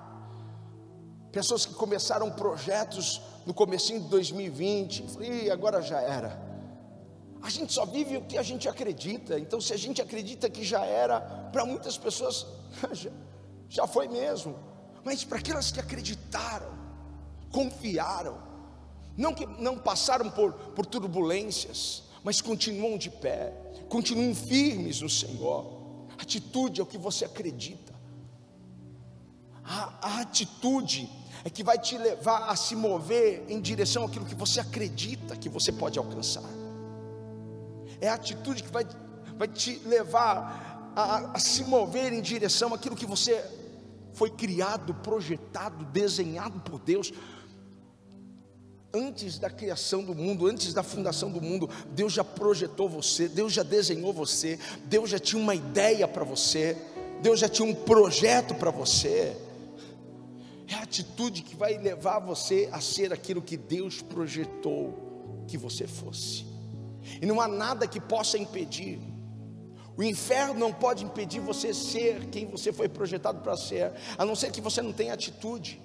pessoas 1.36 1.66
que 1.66 1.74
começaram 1.74 2.32
projetos 2.32 3.22
no 3.46 3.54
comecinho 3.54 4.00
de 4.00 4.08
2020, 4.08 5.04
falei, 5.10 5.52
agora 5.52 5.82
já 5.82 6.00
era. 6.00 6.42
A 7.42 7.50
gente 7.50 7.74
só 7.74 7.86
vive 7.86 8.16
o 8.16 8.22
que 8.22 8.38
a 8.38 8.42
gente 8.42 8.70
acredita. 8.70 9.38
Então, 9.38 9.60
se 9.60 9.74
a 9.74 9.78
gente 9.78 10.02
acredita 10.02 10.50
que 10.50 10.64
já 10.64 10.86
era, 10.86 11.20
para 11.52 11.66
muitas 11.66 11.98
pessoas 11.98 12.48
já, 12.94 13.12
já 13.68 13.86
foi 13.86 14.08
mesmo. 14.08 14.58
Mas 15.04 15.26
para 15.26 15.40
aquelas 15.40 15.74
que 15.74 15.80
acreditaram, 15.80 16.72
confiaram, 17.52 18.42
não 19.18 19.34
que 19.34 19.46
não 19.46 19.78
passaram 19.78 20.30
por, 20.32 20.54
por 20.54 20.86
turbulências, 20.86 22.04
mas 22.24 22.40
continuam 22.40 22.98
de 22.98 23.10
pé, 23.10 23.54
continuam 23.90 24.34
firmes 24.34 25.02
no 25.02 25.10
Senhor. 25.10 26.08
Atitude 26.18 26.80
é 26.80 26.84
o 26.84 26.88
que 26.88 26.98
você 26.98 27.26
acredita. 27.26 27.94
A, 29.66 29.94
a 30.02 30.22
atitude 30.22 31.10
é 31.46 31.50
que 31.50 31.64
vai 31.64 31.78
te 31.78 31.96
levar 31.96 32.50
a 32.50 32.56
se 32.56 32.76
mover 32.76 33.46
em 33.48 33.62
direção 33.62 34.04
àquilo 34.04 34.26
que 34.26 34.34
você 34.34 34.60
acredita 34.60 35.38
que 35.38 35.48
você 35.48 35.72
pode 35.72 36.00
alcançar. 36.00 36.44
É 38.02 38.10
a 38.10 38.16
atitude 38.16 38.64
que 38.64 38.72
vai, 38.72 38.84
vai 39.38 39.48
te 39.48 39.80
levar 39.86 40.92
a, 40.96 41.36
a 41.36 41.40
se 41.40 41.64
mover 41.64 42.12
em 42.12 42.20
direção 42.20 42.74
àquilo 42.74 42.96
que 42.96 43.06
você 43.06 43.46
foi 44.14 44.32
criado, 44.32 44.92
projetado, 44.96 45.86
desenhado 45.86 46.60
por 46.62 46.80
Deus. 46.80 47.14
Antes 48.92 49.38
da 49.38 49.50
criação 49.50 50.04
do 50.04 50.16
mundo, 50.16 50.48
antes 50.48 50.74
da 50.74 50.82
fundação 50.82 51.30
do 51.30 51.40
mundo, 51.40 51.70
Deus 51.92 52.12
já 52.12 52.24
projetou 52.24 52.90
você, 52.90 53.28
Deus 53.28 53.54
já 53.54 53.62
desenhou 53.62 54.12
você, 54.12 54.58
Deus 54.86 55.12
já 55.12 55.20
tinha 55.20 55.40
uma 55.40 55.54
ideia 55.54 56.08
para 56.08 56.24
você, 56.24 56.76
Deus 57.22 57.40
já 57.40 57.48
tinha 57.48 57.70
um 57.70 57.76
projeto 57.76 58.56
para 58.56 58.72
você. 58.72 59.45
É 60.68 60.76
a 60.76 60.82
atitude 60.84 61.42
que 61.42 61.56
vai 61.56 61.78
levar 61.78 62.20
você 62.20 62.70
a 62.72 62.82
ser 62.82 63.14
aquilo 63.14 63.42
que 63.42 63.56
Deus 63.56 64.02
projetou 64.02 65.44
que 65.48 65.58
você 65.58 65.86
fosse. 65.86 66.46
E 67.22 67.26
não 67.26 67.40
há 67.40 67.48
nada 67.48 67.88
que 67.88 68.00
possa 68.00 68.38
impedir. 68.38 69.00
O 69.98 70.04
inferno 70.04 70.60
não 70.60 70.74
pode 70.74 71.06
impedir 71.06 71.40
você 71.40 71.74
ser 71.74 72.26
quem 72.30 72.46
você 72.48 72.74
foi 72.74 72.90
projetado 72.90 73.42
para 73.42 73.56
ser, 73.56 73.94
a 74.18 74.26
não 74.26 74.36
ser 74.36 74.52
que 74.52 74.60
você 74.60 74.82
não 74.82 74.92
tenha 74.92 75.14
atitude. 75.14 75.82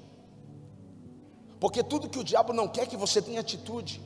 Porque 1.60 1.82
tudo 1.82 2.08
que 2.08 2.18
o 2.18 2.24
diabo 2.24 2.52
não 2.52 2.66
quer 2.66 2.82
é 2.82 2.86
que 2.86 2.96
você 2.96 3.20
tenha 3.20 3.40
atitude. 3.40 4.02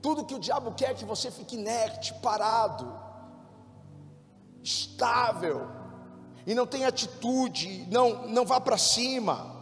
Tudo 0.00 0.24
que 0.24 0.34
o 0.34 0.38
diabo 0.38 0.72
quer 0.72 0.92
é 0.92 0.94
que 0.94 1.04
você 1.04 1.30
fique 1.30 1.54
inerte, 1.54 2.14
parado, 2.14 2.90
estável, 4.62 5.68
e 6.50 6.54
não 6.54 6.66
tenha 6.66 6.88
atitude, 6.88 7.86
não, 7.92 8.26
não 8.26 8.44
vá 8.44 8.60
para 8.60 8.76
cima. 8.76 9.54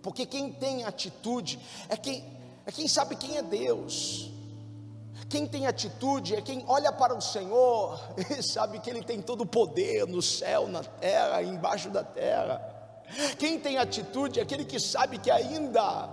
Porque 0.00 0.24
quem 0.24 0.52
tem 0.52 0.84
atitude 0.84 1.58
é 1.88 1.96
quem, 1.96 2.24
é 2.64 2.70
quem 2.70 2.86
sabe 2.86 3.16
quem 3.16 3.36
é 3.36 3.42
Deus. 3.42 4.30
Quem 5.28 5.44
tem 5.44 5.66
atitude 5.66 6.36
é 6.36 6.40
quem 6.40 6.64
olha 6.68 6.92
para 6.92 7.16
o 7.16 7.20
Senhor 7.20 8.00
e 8.30 8.40
sabe 8.44 8.78
que 8.78 8.88
Ele 8.88 9.02
tem 9.02 9.20
todo 9.20 9.40
o 9.40 9.46
poder 9.46 10.06
no 10.06 10.22
céu, 10.22 10.68
na 10.68 10.84
terra, 10.84 11.42
embaixo 11.42 11.90
da 11.90 12.04
terra. 12.04 12.62
Quem 13.36 13.58
tem 13.58 13.78
atitude 13.78 14.38
é 14.38 14.44
aquele 14.44 14.64
que 14.64 14.78
sabe 14.78 15.18
que 15.18 15.32
ainda 15.32 16.08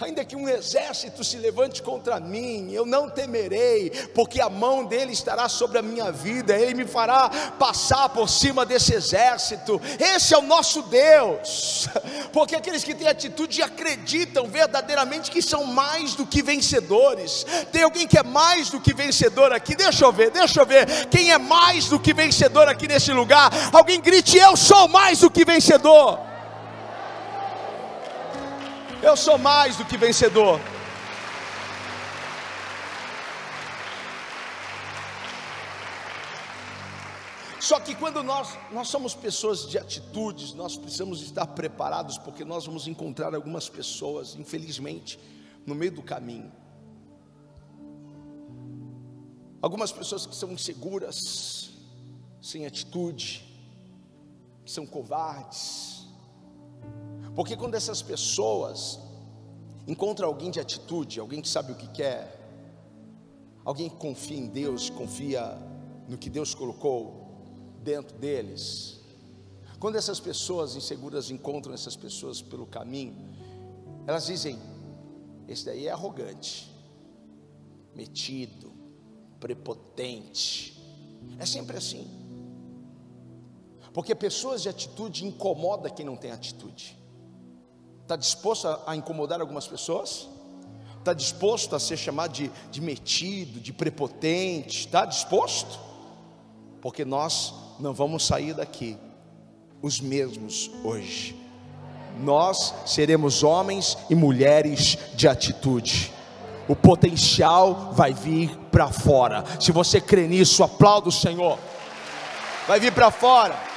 ainda 0.00 0.24
que 0.24 0.36
um 0.36 0.48
exército 0.48 1.22
se 1.22 1.36
levante 1.36 1.82
contra 1.82 2.18
mim, 2.20 2.70
eu 2.72 2.84
não 2.84 3.08
temerei, 3.08 3.90
porque 4.14 4.40
a 4.40 4.48
mão 4.50 4.84
dele 4.84 5.12
estará 5.12 5.48
sobre 5.48 5.78
a 5.78 5.82
minha 5.82 6.10
vida, 6.10 6.56
ele 6.56 6.74
me 6.74 6.86
fará 6.86 7.28
passar 7.58 8.08
por 8.08 8.28
cima 8.28 8.66
desse 8.66 8.94
exército. 8.94 9.80
Esse 9.98 10.34
é 10.34 10.38
o 10.38 10.42
nosso 10.42 10.82
Deus, 10.82 11.88
porque 12.32 12.56
aqueles 12.56 12.84
que 12.84 12.94
têm 12.94 13.08
atitude 13.08 13.62
acreditam 13.62 14.46
verdadeiramente 14.46 15.30
que 15.30 15.42
são 15.42 15.64
mais 15.64 16.14
do 16.14 16.26
que 16.26 16.42
vencedores. 16.42 17.46
Tem 17.70 17.82
alguém 17.82 18.06
que 18.06 18.18
é 18.18 18.22
mais 18.22 18.70
do 18.70 18.80
que 18.80 18.92
vencedor 18.92 19.52
aqui? 19.52 19.76
Deixa 19.76 20.04
eu 20.04 20.12
ver, 20.12 20.30
deixa 20.30 20.60
eu 20.60 20.66
ver. 20.66 21.06
Quem 21.06 21.32
é 21.32 21.38
mais 21.38 21.88
do 21.88 21.98
que 21.98 22.12
vencedor 22.12 22.68
aqui 22.68 22.88
nesse 22.88 23.12
lugar? 23.12 23.50
Alguém 23.72 24.00
grite: 24.00 24.36
Eu 24.36 24.56
sou 24.56 24.88
mais 24.88 25.20
do 25.20 25.30
que 25.30 25.44
vencedor. 25.44 26.33
Eu 29.04 29.18
sou 29.18 29.36
mais 29.36 29.76
do 29.76 29.84
que 29.84 29.98
vencedor. 29.98 30.58
Só 37.60 37.78
que 37.80 37.94
quando 37.94 38.22
nós, 38.22 38.56
nós 38.72 38.88
somos 38.88 39.14
pessoas 39.14 39.68
de 39.68 39.76
atitudes, 39.76 40.54
nós 40.54 40.78
precisamos 40.78 41.20
estar 41.20 41.46
preparados, 41.48 42.16
porque 42.16 42.46
nós 42.46 42.64
vamos 42.64 42.88
encontrar 42.88 43.34
algumas 43.34 43.68
pessoas, 43.68 44.36
infelizmente, 44.36 45.20
no 45.66 45.74
meio 45.74 45.92
do 45.92 46.02
caminho. 46.02 46.50
Algumas 49.60 49.92
pessoas 49.92 50.24
que 50.24 50.34
são 50.34 50.50
inseguras, 50.50 51.18
sem 52.40 52.64
atitude, 52.64 53.44
que 54.64 54.72
são 54.72 54.86
covardes, 54.86 55.93
porque 57.34 57.56
quando 57.56 57.74
essas 57.74 58.00
pessoas 58.00 58.98
encontram 59.86 60.28
alguém 60.28 60.50
de 60.50 60.60
atitude, 60.60 61.20
alguém 61.20 61.40
que 61.40 61.48
sabe 61.48 61.72
o 61.72 61.74
que 61.74 61.88
quer, 61.88 62.40
alguém 63.64 63.88
que 63.88 63.96
confia 63.96 64.38
em 64.38 64.46
Deus, 64.46 64.88
confia 64.90 65.58
no 66.08 66.16
que 66.16 66.30
Deus 66.30 66.54
colocou 66.54 67.24
dentro 67.82 68.16
deles, 68.18 69.00
quando 69.78 69.96
essas 69.96 70.18
pessoas 70.18 70.76
inseguras 70.76 71.30
encontram 71.30 71.74
essas 71.74 71.96
pessoas 71.96 72.40
pelo 72.40 72.66
caminho, 72.66 73.14
elas 74.06 74.26
dizem: 74.26 74.58
esse 75.46 75.64
daí 75.66 75.86
é 75.86 75.90
arrogante, 75.90 76.72
metido, 77.94 78.72
prepotente. 79.38 80.72
É 81.38 81.44
sempre 81.44 81.76
assim. 81.76 82.06
Porque 83.92 84.14
pessoas 84.14 84.62
de 84.62 84.68
atitude 84.68 85.26
incomoda 85.26 85.90
quem 85.90 86.04
não 86.04 86.16
tem 86.16 86.30
atitude. 86.30 86.96
Está 88.04 88.16
disposto 88.16 88.68
a, 88.86 88.94
incomodar 88.94 89.40
algumas 89.40 89.66
pessoas? 89.66 90.28
Está 90.98 91.14
disposto 91.14 91.74
a 91.74 91.80
ser 91.80 91.96
chamado 91.96 92.34
de, 92.34 92.50
de 92.70 92.82
metido, 92.82 93.58
de 93.58 93.72
prepotente? 93.72 94.80
Está 94.80 95.06
disposto? 95.06 95.80
Porque 96.82 97.02
nós 97.02 97.54
não 97.80 97.94
vamos 97.94 98.26
sair 98.26 98.52
daqui 98.52 98.98
os 99.80 100.02
mesmos 100.02 100.70
hoje. 100.84 101.34
Nós 102.20 102.74
seremos 102.84 103.42
homens 103.42 103.96
e 104.10 104.14
mulheres 104.14 104.98
de 105.14 105.26
atitude. 105.26 106.12
O 106.68 106.76
potencial 106.76 107.90
vai 107.94 108.12
vir 108.12 108.54
para 108.70 108.88
fora. 108.92 109.44
Se 109.58 109.72
você 109.72 109.98
crê 109.98 110.28
nisso, 110.28 110.62
aplauda 110.62 111.08
o 111.08 111.12
Senhor. 111.12 111.58
Vai 112.68 112.78
vir 112.78 112.92
para 112.92 113.10
fora. 113.10 113.73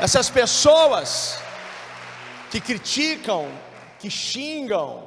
Essas 0.00 0.30
pessoas 0.30 1.38
que 2.52 2.60
criticam, 2.60 3.48
que 3.98 4.08
xingam, 4.08 5.02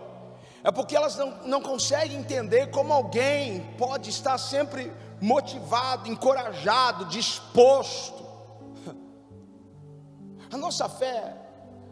é 0.61 0.69
porque 0.69 0.97
elas 0.97 1.15
não, 1.15 1.47
não 1.47 1.61
conseguem 1.61 2.17
entender 2.17 2.71
como 2.71 2.91
alguém 2.91 3.61
pode 3.77 4.09
estar 4.09 4.37
sempre 4.37 4.91
motivado, 5.21 6.09
encorajado, 6.09 7.05
disposto. 7.05 8.21
A 10.51 10.57
nossa 10.57 10.89
fé, 10.89 11.37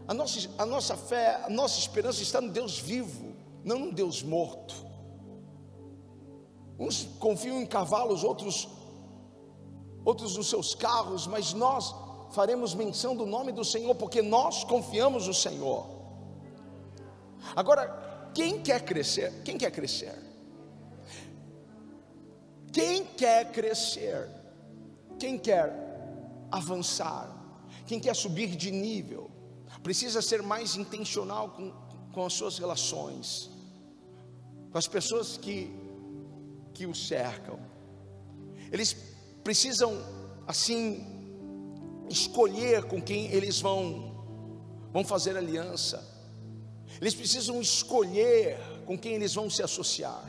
a 0.05 0.13
nossa, 0.13 0.49
a 0.57 0.65
nossa 0.65 0.97
fé, 0.97 1.41
a 1.45 1.49
nossa 1.49 1.79
esperança 1.79 2.21
está 2.21 2.41
no 2.41 2.49
Deus 2.49 2.77
vivo, 2.77 3.33
não 3.63 3.79
no 3.79 3.93
Deus 3.93 4.21
morto. 4.21 4.75
Uns 6.77 7.03
confiam 7.17 7.61
em 7.61 7.65
cavalos, 7.65 8.25
outros, 8.25 8.67
outros 10.03 10.35
nos 10.35 10.49
seus 10.49 10.75
carros, 10.75 11.25
mas 11.25 11.53
nós 11.53 11.95
faremos 12.31 12.73
menção 12.73 13.15
do 13.15 13.25
nome 13.25 13.51
do 13.51 13.65
Senhor, 13.65 13.95
porque 13.95 14.21
nós 14.21 14.63
confiamos 14.63 15.27
no 15.27 15.33
Senhor. 15.33 15.87
Agora, 17.55 18.31
quem 18.33 18.61
quer 18.61 18.83
crescer? 18.83 19.41
Quem 19.43 19.57
quer 19.57 19.71
crescer? 19.71 20.15
Quem 22.71 23.03
quer 23.03 23.51
crescer? 23.51 24.29
Quem 25.17 25.37
quer 25.37 25.73
avançar? 26.51 27.35
Quem 27.87 27.99
quer 27.99 28.15
subir 28.15 28.55
de 28.55 28.71
nível? 28.71 29.31
Precisa 29.81 30.21
ser 30.21 30.43
mais 30.43 30.75
intencional 30.75 31.49
com, 31.49 31.73
com 32.13 32.25
as 32.25 32.33
suas 32.33 32.57
relações, 32.57 33.49
com 34.71 34.77
as 34.77 34.87
pessoas 34.87 35.37
que, 35.37 35.71
que 36.73 36.85
o 36.85 36.93
cercam. 36.93 37.59
Eles 38.71 38.95
precisam, 39.43 39.97
assim, 40.47 41.18
escolher 42.09 42.83
com 42.83 43.01
quem 43.01 43.31
eles 43.31 43.59
vão 43.59 44.09
vão 44.91 45.03
fazer 45.03 45.37
aliança. 45.37 46.03
Eles 46.99 47.13
precisam 47.13 47.61
escolher 47.61 48.57
com 48.85 48.97
quem 48.97 49.13
eles 49.13 49.33
vão 49.33 49.49
se 49.49 49.61
associar. 49.61 50.25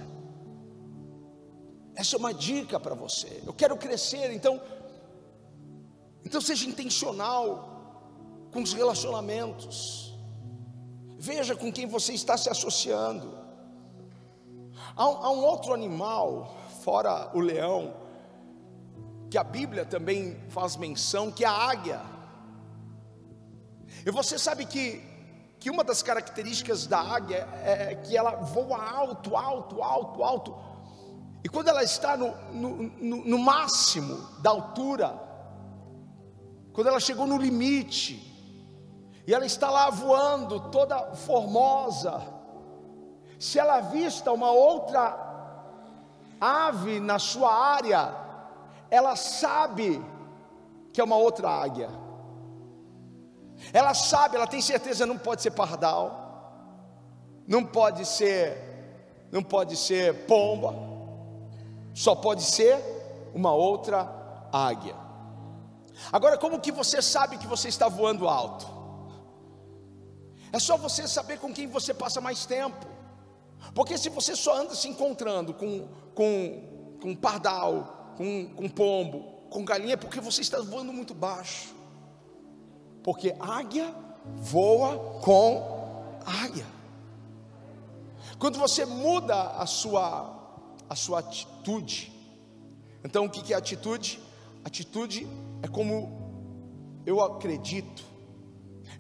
Essa 1.95 2.17
é 2.17 2.19
uma 2.19 2.33
dica 2.33 2.79
para 2.79 2.95
você. 2.95 3.43
Eu 3.47 3.53
quero 3.53 3.77
crescer, 3.77 4.31
então 4.33 4.61
então 6.25 6.41
seja 6.41 6.69
intencional 6.69 8.49
com 8.53 8.63
os 8.63 8.73
relacionamentos. 8.73 10.15
Veja 11.19 11.57
com 11.57 11.73
quem 11.73 11.87
você 11.87 12.13
está 12.13 12.37
se 12.37 12.49
associando. 12.49 13.39
Há 14.95 15.09
um, 15.09 15.17
há 15.25 15.31
um 15.31 15.45
outro 15.45 15.73
animal, 15.73 16.57
fora 16.83 17.31
o 17.35 17.41
leão, 17.41 17.95
que 19.31 19.39
a 19.39 19.45
Bíblia 19.45 19.85
também 19.85 20.37
faz 20.49 20.77
menção, 20.77 21.31
que 21.31 21.45
é 21.45 21.49
a 21.49 21.53
águia. 21.53 22.01
E 24.05 24.11
você 24.11 24.37
sabe 24.37 24.67
que, 24.67 25.01
que 25.61 25.71
uma 25.71 25.85
das 25.85 26.03
características 26.03 26.87
da 26.87 26.99
águia 26.99 27.49
é, 27.63 27.93
é 27.93 27.95
que 27.95 28.17
ela 28.17 28.33
voa 28.33 28.83
alto, 28.83 29.37
alto, 29.37 29.83
alto, 29.83 30.25
alto. 30.25 30.55
E 31.45 31.49
quando 31.49 31.69
ela 31.69 31.85
está 31.85 32.17
no, 32.17 32.35
no, 32.53 32.83
no, 32.83 33.17
no 33.25 33.39
máximo 33.39 34.17
da 34.41 34.51
altura, 34.51 35.17
quando 36.73 36.89
ela 36.89 36.99
chegou 36.99 37.27
no 37.27 37.39
limite, 37.39 38.27
e 39.27 39.33
ela 39.33 39.47
está 39.47 39.71
lá 39.71 39.91
voando, 39.91 40.59
toda 40.71 41.15
formosa, 41.15 42.21
se 43.39 43.61
ela 43.61 43.77
avista 43.77 44.33
uma 44.33 44.51
outra 44.51 45.29
ave 46.41 46.99
na 46.99 47.19
sua 47.19 47.55
área, 47.55 48.20
ela 48.91 49.17
sabe 49.17 50.03
que 50.93 51.01
é 51.01 51.05
uma 51.05 51.17
outra 51.17 51.49
águia. 51.49 51.89
Ela 53.73 53.95
sabe, 53.95 54.37
ela 54.37 54.47
tem 54.47 54.61
certeza, 54.61 55.07
não 55.07 55.19
pode 55.19 55.43
ser 55.43 55.51
pardal, 55.53 57.45
não 57.47 57.65
pode 57.65 58.05
ser, 58.07 58.57
não 59.31 59.43
pode 59.43 59.77
ser 59.77 60.27
pomba, 60.27 60.75
só 61.95 62.15
pode 62.15 62.43
ser 62.43 62.83
uma 63.35 63.53
outra 63.53 64.09
águia. 64.53 64.97
Agora, 66.11 66.39
como 66.39 66.61
que 66.61 66.73
você 66.73 67.03
sabe 67.03 67.37
que 67.37 67.47
você 67.47 67.69
está 67.69 67.89
voando 67.89 68.29
alto? 68.29 68.67
É 70.53 70.59
só 70.59 70.77
você 70.77 71.07
saber 71.07 71.39
com 71.39 71.53
quem 71.53 71.69
você 71.69 71.93
passa 71.95 72.21
mais 72.21 72.47
tempo. 72.47 72.87
Porque 73.75 73.99
se 73.99 74.09
você 74.09 74.35
só 74.35 74.57
anda 74.57 74.75
se 74.75 74.89
encontrando 74.89 75.53
com, 75.55 75.87
com, 76.15 76.99
com 77.01 77.15
pardal, 77.15 78.00
com, 78.21 78.45
com 78.49 78.69
pombo, 78.69 79.21
com 79.49 79.65
galinha, 79.65 79.97
porque 79.97 80.21
você 80.21 80.43
está 80.43 80.61
voando 80.61 80.93
muito 80.93 81.15
baixo. 81.15 81.75
Porque 83.03 83.35
águia 83.41 83.95
voa 84.37 85.23
com 85.23 86.19
águia. 86.27 86.67
Quando 88.39 88.59
você 88.59 88.85
muda 88.85 89.53
a 89.53 89.65
sua, 89.65 90.69
a 90.87 90.95
sua 90.95 91.21
atitude, 91.21 92.13
então 93.03 93.25
o 93.25 93.31
que 93.31 93.55
é 93.55 93.57
atitude? 93.57 94.21
Atitude 94.63 95.27
é 95.63 95.69
como 95.69 97.01
eu 97.07 97.23
acredito. 97.23 98.05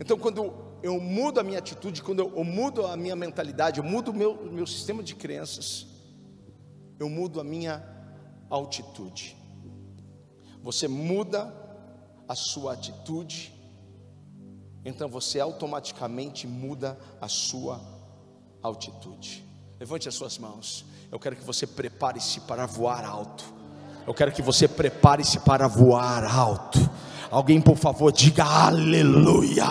Então, 0.00 0.18
quando 0.18 0.54
eu 0.82 0.98
mudo 0.98 1.40
a 1.40 1.42
minha 1.42 1.58
atitude, 1.58 2.02
quando 2.02 2.20
eu, 2.20 2.32
eu 2.34 2.44
mudo 2.44 2.86
a 2.86 2.96
minha 2.96 3.14
mentalidade, 3.14 3.80
eu 3.80 3.84
mudo 3.84 4.12
o 4.12 4.14
meu, 4.14 4.50
meu 4.50 4.66
sistema 4.66 5.02
de 5.02 5.14
crenças, 5.14 5.86
eu 6.98 7.10
mudo 7.10 7.38
a 7.38 7.44
minha 7.44 7.99
altitude. 8.50 9.36
Você 10.62 10.88
muda 10.88 11.54
a 12.28 12.34
sua 12.34 12.74
atitude, 12.74 13.54
então 14.84 15.08
você 15.08 15.40
automaticamente 15.40 16.46
muda 16.46 16.98
a 17.20 17.28
sua 17.28 17.80
altitude. 18.62 19.44
Levante 19.78 20.08
as 20.08 20.14
suas 20.14 20.36
mãos. 20.36 20.84
Eu 21.10 21.18
quero 21.18 21.36
que 21.36 21.44
você 21.44 21.66
prepare-se 21.66 22.40
para 22.40 22.66
voar 22.66 23.04
alto. 23.04 23.44
Eu 24.06 24.12
quero 24.12 24.32
que 24.32 24.42
você 24.42 24.68
prepare-se 24.68 25.40
para 25.40 25.66
voar 25.66 26.24
alto. 26.24 26.78
Alguém, 27.30 27.60
por 27.60 27.76
favor, 27.76 28.12
diga 28.12 28.44
aleluia. 28.44 29.66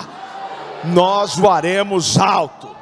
Nós 0.94 1.36
voaremos 1.36 2.18
alto. 2.18 2.76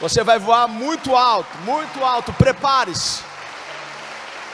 Você 0.00 0.22
vai 0.22 0.38
voar 0.38 0.68
muito 0.68 1.16
alto, 1.16 1.56
muito 1.64 2.04
alto. 2.04 2.32
Prepare-se. 2.34 3.27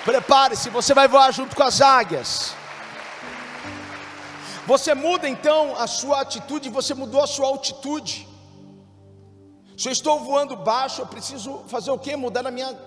Prepare-se, 0.05 0.69
você 0.69 0.93
vai 0.93 1.09
voar 1.09 1.33
junto 1.33 1.57
com 1.57 1.63
as 1.63 1.81
águias. 1.81 2.55
Você 4.67 4.95
muda 4.95 5.27
então 5.27 5.77
a 5.77 5.87
sua 5.87 6.21
atitude, 6.21 6.69
você 6.69 6.93
mudou 6.93 7.23
a 7.23 7.27
sua 7.27 7.47
altitude. 7.47 8.29
Se 9.79 9.89
eu 9.89 9.93
estou 9.93 10.21
voando 10.21 10.57
baixo, 10.57 11.01
eu 11.01 11.07
preciso 11.07 11.65
fazer 11.69 11.91
o 11.91 11.99
que? 11.99 12.15
Mudar 12.17 12.47
a 12.47 12.51
minha, 12.51 12.79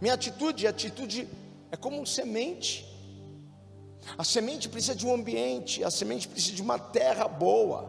minha 0.00 0.14
atitude. 0.14 0.66
A 0.66 0.70
atitude 0.70 1.28
é 1.70 1.76
como 1.76 2.00
um 2.00 2.06
semente. 2.06 2.84
A 4.18 4.24
semente 4.24 4.68
precisa 4.68 4.96
de 4.96 5.06
um 5.06 5.14
ambiente, 5.14 5.82
a 5.82 5.90
semente 5.90 6.28
precisa 6.28 6.56
de 6.56 6.62
uma 6.62 6.78
terra 6.78 7.26
boa. 7.26 7.88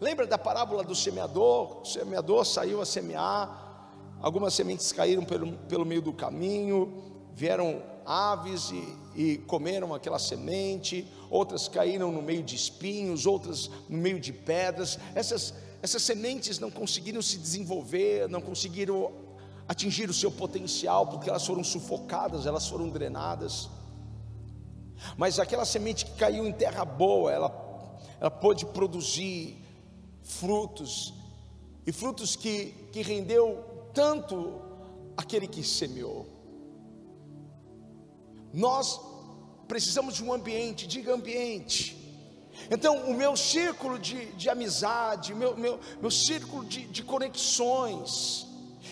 Lembra 0.00 0.26
da 0.26 0.36
parábola 0.36 0.82
do 0.84 0.94
semeador? 0.94 1.80
O 1.80 1.84
semeador 1.84 2.44
saiu 2.44 2.80
a 2.80 2.86
semear, 2.86 3.88
algumas 4.20 4.52
sementes 4.52 4.92
caíram 4.92 5.24
pelo, 5.24 5.52
pelo 5.68 5.86
meio 5.86 6.02
do 6.02 6.12
caminho, 6.12 7.12
vieram 7.34 7.82
aves 8.04 8.70
e, 8.70 8.96
e 9.14 9.38
comeram 9.38 9.94
aquela 9.94 10.18
semente, 10.18 11.06
outras 11.28 11.68
caíram 11.68 12.10
no 12.10 12.22
meio 12.22 12.42
de 12.42 12.56
espinhos, 12.56 13.26
outras 13.26 13.70
no 13.88 13.98
meio 13.98 14.18
de 14.20 14.32
pedras. 14.32 14.98
Essas, 15.14 15.54
essas 15.82 16.02
sementes 16.02 16.58
não 16.58 16.70
conseguiram 16.70 17.22
se 17.22 17.38
desenvolver, 17.38 18.28
não 18.28 18.40
conseguiram 18.40 19.12
atingir 19.68 20.10
o 20.10 20.14
seu 20.14 20.30
potencial, 20.30 21.06
porque 21.06 21.30
elas 21.30 21.46
foram 21.46 21.62
sufocadas, 21.62 22.46
elas 22.46 22.68
foram 22.68 22.88
drenadas. 22.88 23.68
Mas 25.16 25.38
aquela 25.38 25.64
semente 25.64 26.04
que 26.04 26.12
caiu 26.12 26.46
em 26.46 26.52
terra 26.52 26.84
boa, 26.84 27.30
ela, 27.32 27.98
ela 28.20 28.30
pôde 28.30 28.66
produzir 28.66 29.64
frutos, 30.22 31.14
e 31.86 31.92
frutos 31.92 32.36
que, 32.36 32.74
que 32.92 33.02
rendeu 33.02 33.64
tanto 33.94 34.60
aquele 35.16 35.46
que 35.46 35.62
semeou. 35.62 36.39
Nós 38.52 39.00
precisamos 39.68 40.14
de 40.14 40.24
um 40.24 40.32
ambiente, 40.32 40.86
diga 40.86 41.14
ambiente. 41.14 41.96
Então, 42.70 43.10
o 43.10 43.14
meu 43.14 43.36
círculo 43.36 43.98
de, 43.98 44.26
de 44.32 44.50
amizade, 44.50 45.34
meu, 45.34 45.56
meu, 45.56 45.78
meu 46.00 46.10
círculo 46.10 46.64
de, 46.64 46.86
de 46.86 47.02
conexões, 47.02 48.46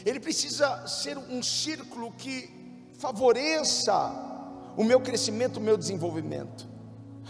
ele 0.06 0.20
precisa 0.20 0.86
ser 0.86 1.18
um 1.18 1.42
círculo 1.42 2.12
que 2.12 2.50
favoreça 2.98 3.94
o 4.76 4.84
meu 4.84 5.00
crescimento, 5.00 5.58
o 5.58 5.60
meu 5.60 5.76
desenvolvimento. 5.76 6.66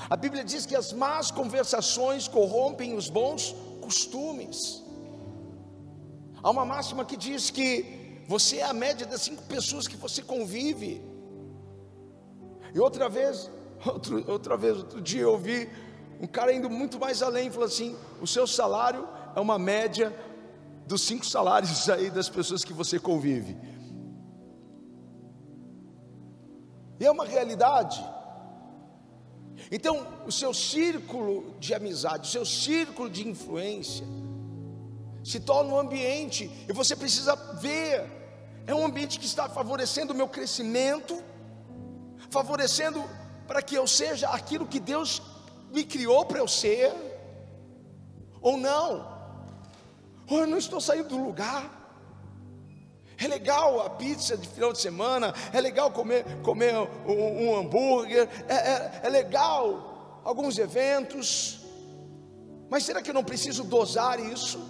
A 0.09 0.17
Bíblia 0.17 0.45
diz 0.45 0.65
que 0.65 0.77
as 0.77 0.93
más 0.93 1.31
conversações 1.31 2.29
corrompem 2.29 2.95
os 2.95 3.09
bons 3.09 3.55
costumes. 3.81 4.83
Há 6.43 6.51
uma 6.51 6.65
máxima 6.65 7.05
que 7.05 7.17
diz 7.17 7.51
que 7.51 8.23
você 8.29 8.59
é 8.59 8.65
a 8.65 8.73
média 8.73 9.07
das 9.07 9.23
cinco 9.23 9.43
pessoas 9.45 9.89
que 9.89 9.97
você 9.97 10.23
convive. 10.23 11.03
E 12.75 12.81
outra 12.81 13.09
vez, 13.09 13.51
outro, 13.85 14.31
outra 14.31 14.57
vez, 14.57 14.77
outro 14.77 15.01
dia 15.01 15.23
eu 15.23 15.33
ouvi 15.33 15.69
um 16.21 16.27
cara 16.27 16.53
indo 16.53 16.69
muito 16.69 16.99
mais 16.99 17.23
além, 17.23 17.51
falou 17.51 17.67
assim: 17.67 17.97
o 18.21 18.27
seu 18.27 18.47
salário 18.47 19.07
é 19.35 19.41
uma 19.41 19.59
média 19.59 20.15
dos 20.87 21.03
cinco 21.03 21.27
salários 21.27 21.89
aí 21.89 22.11
das 22.11 22.29
pessoas 22.29 22.65
que 22.65 22.73
você 22.73 22.99
convive. 22.99 23.57
E 26.99 27.07
é 27.07 27.11
uma 27.11 27.25
realidade. 27.25 28.05
Então, 29.71 30.07
o 30.27 30.33
seu 30.33 30.55
círculo 30.55 31.55
de 31.59 31.75
amizade, 31.75 32.29
o 32.29 32.31
seu 32.31 32.45
círculo 32.45 33.11
de 33.11 33.29
influência, 33.29 34.07
se 35.23 35.41
torna 35.41 35.75
um 35.75 35.79
ambiente, 35.79 36.51
e 36.69 36.73
você 36.73 36.97
precisa 36.97 37.37
ver, 37.61 38.05
é 38.67 38.75
um 38.75 38.87
ambiente 38.87 39.19
que 39.19 39.27
está 39.27 39.49
favorecendo 39.49 40.13
o 40.13 40.17
meu 40.17 40.29
crescimento, 40.29 41.23
favorecendo 42.31 43.05
para 43.47 43.63
que 43.63 43.75
eu 43.75 43.87
seja 43.87 44.29
aquilo 44.29 44.67
que 44.67 44.79
Deus 44.79 45.23
me 45.73 45.85
criou 45.85 46.25
para 46.25 46.39
eu 46.39 46.49
ser, 46.49 46.93
ou 48.41 48.57
não, 48.57 49.07
ou 50.29 50.41
eu 50.41 50.47
não 50.47 50.59
estou 50.59 50.81
saindo 50.81 51.09
do 51.09 51.19
lugar. 51.19 51.77
É 53.21 53.27
legal 53.27 53.81
a 53.81 53.91
pizza 53.91 54.37
de 54.37 54.47
final 54.47 54.73
de 54.73 54.81
semana, 54.81 55.35
é 55.53 55.61
legal 55.61 55.91
comer, 55.91 56.25
comer 56.43 56.75
um, 56.77 57.49
um 57.49 57.57
hambúrguer, 57.57 58.29
é, 58.49 58.55
é, 58.55 59.01
é 59.05 59.09
legal 59.09 60.21
alguns 60.25 60.57
eventos, 60.59 61.61
mas 62.71 62.85
será 62.85 63.03
que 63.03 63.11
eu 63.11 63.15
não 63.15 63.25
preciso 63.25 63.65
dosar 63.65 64.21
isso? 64.21 64.61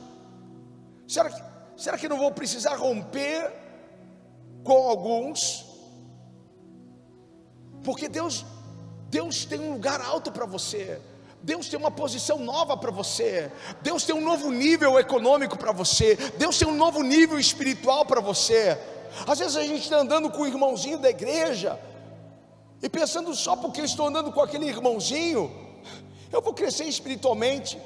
Será 1.07 1.31
que, 1.31 1.43
será 1.77 1.99
que 1.99 2.07
eu 2.07 2.11
não 2.11 2.19
vou 2.19 2.31
precisar 2.31 2.77
romper 2.77 3.53
com 4.63 4.89
alguns? 4.89 5.68
Porque 7.85 8.09
Deus, 8.09 8.45
Deus 9.11 9.45
tem 9.45 9.61
um 9.61 9.73
lugar 9.73 10.01
alto 10.01 10.31
para 10.31 10.47
você. 10.47 11.01
Deus 11.43 11.69
tem 11.69 11.79
uma 11.79 11.91
posição 11.91 12.39
nova 12.39 12.77
para 12.77 12.91
você. 12.91 13.51
Deus 13.81 14.05
tem 14.05 14.15
um 14.15 14.21
novo 14.21 14.51
nível 14.51 14.99
econômico 14.99 15.57
para 15.57 15.73
você. 15.73 16.17
Deus 16.37 16.59
tem 16.59 16.67
um 16.67 16.75
novo 16.75 17.03
nível 17.03 17.39
espiritual 17.39 18.05
para 18.05 18.21
você. 18.21 18.79
Às 19.27 19.39
vezes 19.39 19.57
a 19.57 19.63
gente 19.63 19.83
está 19.83 19.99
andando 19.99 20.31
com 20.31 20.43
o 20.43 20.47
irmãozinho 20.47 20.99
da 20.99 21.09
igreja 21.09 21.79
e 22.83 22.89
pensando 22.89 23.35
só 23.35 23.57
porque 23.57 23.81
eu 23.81 23.85
estou 23.85 24.07
andando 24.07 24.31
com 24.31 24.41
aquele 24.41 24.67
irmãozinho, 24.67 25.51
eu 26.31 26.41
vou 26.43 26.53
crescer 26.53 26.85
espiritualmente. 26.85 27.79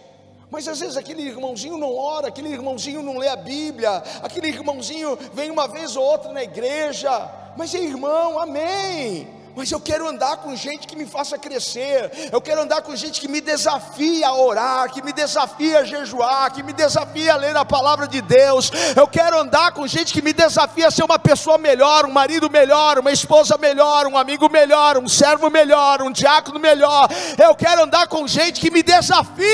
Mas 0.51 0.69
às 0.69 0.81
vezes 0.81 0.97
aquele 0.97 1.23
irmãozinho 1.23 1.79
não 1.79 1.97
ora, 1.97 2.29
aquele 2.29 2.49
irmãozinho 2.49 3.03
não 3.03 3.17
lê 3.17 3.29
a 3.29 3.37
Bíblia, 3.37 4.03
aquele 4.23 4.49
irmãozinho 4.49 5.17
vem 5.33 5.51
uma 5.51 5.67
vez 5.67 5.97
ou 5.97 6.05
outra 6.05 6.31
na 6.31 6.43
igreja, 6.43 7.11
mas 7.57 7.75
é 7.75 7.79
irmão, 7.79 8.39
amém 8.39 9.42
mas 9.55 9.71
eu 9.71 9.81
quero 9.81 10.09
andar 10.09 10.39
com 10.39 10.57
gente 10.57 10.87
que 10.87 10.97
me 10.97 11.05
faça 11.05 11.37
crescer, 11.37 12.31
eu 12.33 12.41
quero 12.41 12.63
andar 12.63 12.81
com 12.83 12.97
gente 12.97 13.21
que 13.21 13.29
me 13.29 13.41
desafia 13.41 14.29
a 14.29 14.35
orar, 14.35 14.91
que 14.91 15.03
me 15.03 15.13
desafia 15.13 15.81
a 15.81 15.85
jejuar, 15.85 16.53
que 16.53 16.63
me 16.63 16.73
desafia 16.73 17.35
a 17.35 17.37
ler 17.37 17.57
a 17.57 17.65
palavra 17.65 18.09
de 18.09 18.23
Deus, 18.23 18.71
eu 18.97 19.07
quero 19.07 19.39
andar 19.39 19.73
com 19.73 19.87
gente 19.87 20.13
que 20.13 20.23
me 20.23 20.33
desafia 20.33 20.89
a 20.89 20.91
ser 20.91 21.05
uma 21.05 21.19
pessoa 21.19 21.59
melhor, 21.59 22.07
um 22.07 22.11
marido 22.11 22.49
melhor, 22.51 22.99
uma 22.99 23.13
esposa 23.13 23.59
melhor, 23.59 24.07
um 24.07 24.17
amigo 24.17 24.49
melhor, 24.49 24.97
um 24.97 25.09
servo 25.09 25.51
melhor, 25.51 26.01
um 26.01 26.11
diácono 26.11 26.59
melhor, 26.59 27.09
eu 27.39 27.55
quero 27.55 27.83
andar 27.83 28.07
com 28.09 28.27
gente 28.27 28.61
que 28.61 28.71
me 28.71 28.83
desafie 28.83 29.45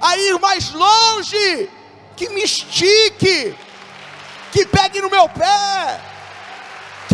a 0.00 0.16
ir 0.18 0.38
mais 0.38 0.72
longe, 0.72 1.68
que 2.14 2.28
me 2.28 2.42
estique, 2.42 3.56
que 4.52 4.66
pegue 4.66 5.00
no 5.00 5.10
meu 5.10 5.28
pé 5.28 6.15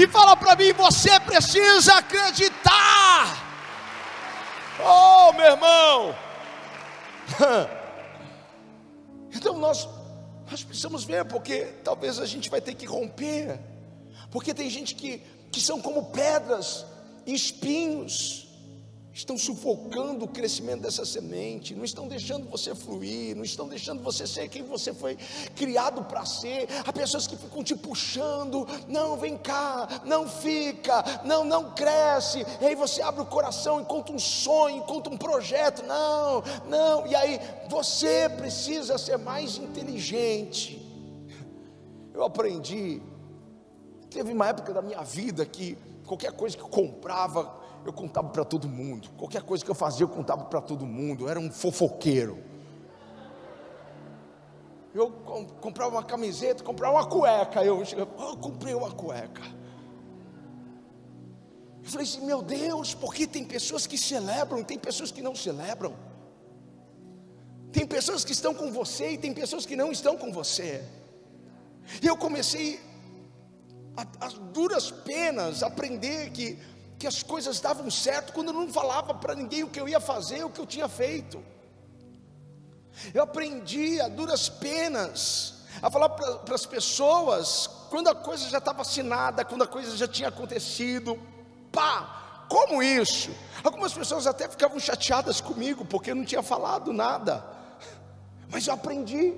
que 0.03 0.09
fala 0.09 0.37
para 0.37 0.57
mim: 0.57 0.73
você 0.73 1.21
precisa 1.21 1.95
acreditar. 1.95 3.41
Oh, 4.85 5.33
meu 5.35 5.47
irmão, 5.47 6.17
Então 9.35 9.57
nós, 9.57 9.89
nós 10.51 10.65
precisamos 10.65 11.05
ver, 11.05 11.25
porque 11.25 11.67
talvez 11.85 12.19
a 12.19 12.27
gente 12.27 12.51
vai 12.51 12.61
ter 12.61 12.75
que 12.75 12.85
romper, 12.85 13.61
porque 14.31 14.53
tem 14.53 14.69
gente 14.69 14.95
que, 14.95 15.23
que 15.51 15.61
são 15.61 15.81
como 15.81 16.07
pedras, 16.07 16.85
espinhos, 17.25 18.49
estão 19.13 19.37
sufocando 19.37 20.25
o 20.25 20.29
crescimento 20.29 20.81
dessa 20.81 21.05
semente, 21.05 21.75
não 21.75 21.85
estão 21.85 22.09
deixando 22.09 22.49
você 22.49 22.75
fluir, 22.75 23.37
não 23.37 23.45
estão 23.45 23.69
deixando 23.69 24.03
você 24.03 24.27
ser 24.27 24.49
quem 24.49 24.63
você 24.63 24.95
foi 24.95 25.17
criado 25.55 26.03
para 26.05 26.25
ser. 26.25 26.67
Há 26.87 26.93
pessoas 26.93 27.27
que 27.27 27.37
ficam 27.37 27.63
te 27.63 27.77
puxando, 27.77 28.67
não 28.89 29.17
vem 29.17 29.37
cá, 29.37 30.03
não 30.05 30.27
fica, 30.27 31.05
não, 31.25 31.45
não 31.45 31.73
cresce. 31.73 32.45
E 32.61 32.67
aí 32.67 32.75
você 32.75 33.03
abre 33.03 33.21
o 33.21 33.27
coração, 33.27 33.81
encontra 33.81 34.15
um 34.15 34.19
sonho, 34.19 34.79
encontra 34.79 35.13
um 35.13 35.19
projeto, 35.19 35.85
não, 35.85 36.43
não. 36.67 37.07
E 37.07 37.15
aí 37.15 37.39
você 37.69 38.29
precisa 38.31 38.97
ser 38.97 39.19
mais 39.19 39.59
inteligente. 39.59 40.81
Eu 42.15 42.25
aprendi, 42.25 43.03
teve 44.11 44.33
uma 44.33 44.49
época 44.49 44.73
da 44.73 44.83
minha 44.83 45.03
vida 45.03 45.45
que 45.45 45.77
qualquer 46.07 46.33
coisa 46.33 46.57
que 46.57 46.63
comprava, 46.63 47.62
eu 47.85 47.93
contava 47.93 48.29
para 48.29 48.45
todo 48.45 48.69
mundo. 48.69 49.11
Qualquer 49.17 49.43
coisa 49.43 49.65
que 49.65 49.71
eu 49.71 49.75
fazia, 49.75 50.05
eu 50.05 50.09
contava 50.09 50.45
para 50.45 50.61
todo 50.61 50.87
mundo. 50.87 51.25
Eu 51.25 51.29
era 51.29 51.41
um 51.41 51.51
fofoqueiro. 51.51 52.39
Eu 54.95 55.11
comprava 55.61 55.91
uma 55.91 56.05
camiseta, 56.05 56.63
comprava 56.63 56.95
uma 56.95 57.07
cueca. 57.07 57.65
Eu, 57.65 57.83
eu 57.83 58.37
comprei 58.37 58.75
uma 58.75 58.91
cueca. 58.91 59.43
Eu 61.83 61.91
falei 61.91 62.07
assim: 62.07 62.25
meu 62.25 62.43
Deus, 62.43 62.95
porque 62.95 63.27
tem 63.27 63.45
pessoas 63.45 63.87
que 63.87 63.99
celebram, 63.99 64.63
tem 64.63 64.79
pessoas 64.79 65.11
que 65.11 65.23
não 65.23 65.35
celebram. 65.35 65.95
Tem 67.73 67.87
pessoas 67.87 68.25
que 68.25 68.33
estão 68.33 68.55
com 68.55 68.71
você 68.71 69.13
e 69.13 69.19
tem 69.19 69.33
pessoas 69.33 69.65
que 69.65 69.75
não 69.75 69.91
estão 69.91 70.17
com 70.17 70.31
você. 70.31 70.85
E 72.03 72.07
eu 72.07 72.17
comecei 72.17 72.79
a, 73.97 74.27
a 74.27 74.29
duras 74.29 74.91
penas 74.91 75.63
aprender 75.63 76.31
que 76.31 76.59
que 77.03 77.07
as 77.09 77.21
coisas 77.21 77.59
davam 77.59 77.91
certo 77.91 78.33
quando 78.33 78.51
eu 78.51 78.53
não 78.53 78.73
falava 78.73 79.13
para 79.13 79.35
ninguém 79.35 79.65
o 79.65 79.69
que 79.69 79.81
eu 79.81 79.89
ia 79.89 79.99
fazer, 79.99 80.45
o 80.45 80.51
que 80.51 80.61
eu 80.61 80.67
tinha 80.67 80.89
feito. 80.89 81.43
Eu 83.13 83.25
aprendi 83.25 84.01
a 84.01 84.07
duras 84.07 84.49
penas 84.49 85.65
a 85.83 85.91
falar 85.91 86.11
para 86.11 86.55
as 86.55 86.65
pessoas 86.65 87.69
quando 87.91 88.07
a 88.07 88.15
coisa 88.15 88.49
já 88.49 88.59
estava 88.59 88.83
assinada, 88.83 89.45
quando 89.45 89.63
a 89.63 89.67
coisa 89.67 89.97
já 89.97 90.07
tinha 90.07 90.29
acontecido. 90.29 91.21
Pá, 91.73 92.45
como 92.49 92.81
isso? 92.81 93.33
Algumas 93.65 93.93
pessoas 93.93 94.25
até 94.29 94.49
ficavam 94.49 94.79
chateadas 94.79 95.41
comigo 95.41 95.85
porque 95.85 96.13
eu 96.13 96.15
não 96.15 96.25
tinha 96.25 96.41
falado 96.41 96.93
nada. 96.93 97.45
Mas 98.49 98.65
eu 98.69 98.75
aprendi. 98.75 99.35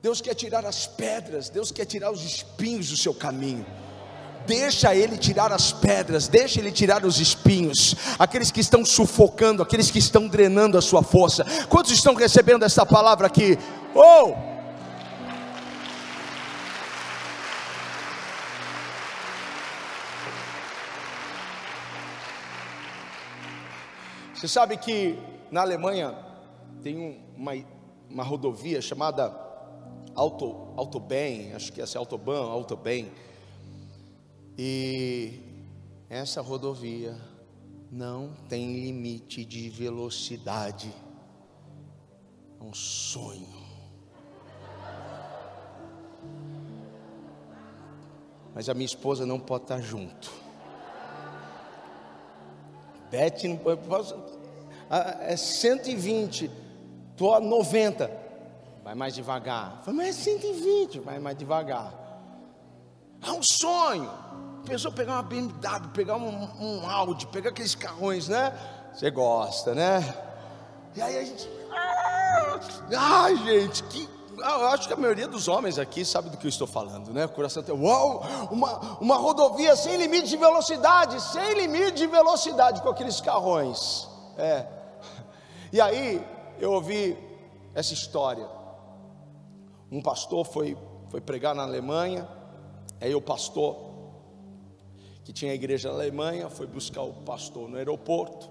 Deus 0.00 0.22
quer 0.22 0.34
tirar 0.34 0.64
as 0.64 0.86
pedras, 0.86 1.50
Deus 1.50 1.70
quer 1.70 1.84
tirar 1.84 2.10
os 2.10 2.24
espinhos 2.24 2.88
do 2.88 2.96
seu 2.96 3.12
caminho. 3.12 3.66
Deixa 4.46 4.94
ele 4.94 5.16
tirar 5.16 5.52
as 5.52 5.72
pedras, 5.72 6.28
deixa 6.28 6.58
ele 6.58 6.72
tirar 6.72 7.04
os 7.04 7.20
espinhos, 7.20 7.94
aqueles 8.18 8.50
que 8.50 8.60
estão 8.60 8.84
sufocando, 8.84 9.62
aqueles 9.62 9.90
que 9.90 9.98
estão 9.98 10.26
drenando 10.26 10.76
a 10.76 10.82
sua 10.82 11.02
força. 11.02 11.44
Quantos 11.68 11.92
estão 11.92 12.14
recebendo 12.14 12.64
essa 12.64 12.84
palavra 12.84 13.26
aqui? 13.26 13.58
Oh! 13.94 14.34
Você 24.34 24.48
sabe 24.48 24.76
que 24.76 25.16
na 25.52 25.60
Alemanha 25.60 26.16
tem 26.82 27.22
uma, 27.36 27.52
uma 28.10 28.24
rodovia 28.24 28.82
chamada 28.82 29.32
Auto, 30.16 30.72
Autobahn, 30.76 31.54
acho 31.54 31.72
que 31.72 31.80
é 31.80 31.84
essa 31.84 31.96
Autobahn, 31.96 32.50
Autobahn 32.50 33.06
e 34.56 35.40
essa 36.08 36.40
rodovia 36.40 37.16
não 37.90 38.34
tem 38.48 38.80
limite 38.80 39.44
de 39.44 39.68
velocidade. 39.68 40.92
É 42.60 42.64
um 42.64 42.74
sonho. 42.74 43.62
Mas 48.54 48.68
a 48.68 48.74
minha 48.74 48.86
esposa 48.86 49.24
não 49.24 49.40
pode 49.40 49.64
estar 49.64 49.80
junto. 49.80 50.30
Beth 53.10 53.44
não 53.44 53.56
pode. 53.56 54.14
É 55.20 55.36
120, 55.36 56.50
estou 57.10 57.34
a 57.34 57.40
90. 57.40 58.10
Vai 58.84 58.94
mais 58.94 59.14
devagar. 59.14 59.82
Vai 59.84 59.94
mais 59.94 60.16
120, 60.16 60.98
vai 61.00 61.18
mais 61.18 61.36
devagar. 61.36 62.01
É 63.24 63.30
um 63.30 63.42
sonho. 63.42 64.10
Pensou 64.64 64.92
pegar 64.92 65.14
uma 65.14 65.22
BMW, 65.22 65.88
pegar 65.92 66.16
um, 66.16 66.48
um 66.60 66.88
Audi, 66.88 67.26
pegar 67.26 67.50
aqueles 67.50 67.74
carrões, 67.74 68.28
né? 68.28 68.56
Você 68.92 69.10
gosta, 69.10 69.74
né? 69.74 70.02
E 70.94 71.00
aí 71.00 71.18
a 71.18 71.24
gente. 71.24 71.48
Ai, 72.96 73.36
gente, 73.36 73.82
que. 73.84 74.08
Eu 74.38 74.66
acho 74.68 74.88
que 74.88 74.94
a 74.94 74.96
maioria 74.96 75.28
dos 75.28 75.46
homens 75.46 75.78
aqui 75.78 76.04
sabe 76.04 76.30
do 76.30 76.36
que 76.36 76.46
eu 76.46 76.48
estou 76.48 76.66
falando, 76.66 77.12
né? 77.12 77.26
O 77.26 77.28
coração 77.28 77.62
tem. 77.62 77.74
Uau! 77.74 78.22
Uma, 78.50 78.78
uma 79.00 79.16
rodovia 79.16 79.74
sem 79.76 79.96
limite 79.96 80.28
de 80.28 80.36
velocidade, 80.36 81.20
sem 81.20 81.54
limite 81.54 81.92
de 81.92 82.06
velocidade 82.06 82.82
com 82.82 82.88
aqueles 82.88 83.20
carrões. 83.20 84.08
É. 84.36 84.66
E 85.72 85.80
aí 85.80 86.24
eu 86.58 86.72
ouvi 86.72 87.16
essa 87.74 87.94
história. 87.94 88.48
Um 89.90 90.02
pastor 90.02 90.44
foi, 90.44 90.76
foi 91.08 91.20
pregar 91.20 91.54
na 91.54 91.62
Alemanha, 91.62 92.28
aí 93.04 93.14
o 93.14 93.20
pastor 93.20 93.92
que 95.24 95.32
tinha 95.32 95.54
igreja 95.54 95.88
na 95.88 95.94
Alemanha, 95.94 96.48
foi 96.50 96.66
buscar 96.66 97.02
o 97.02 97.12
pastor 97.12 97.68
no 97.68 97.76
aeroporto. 97.76 98.50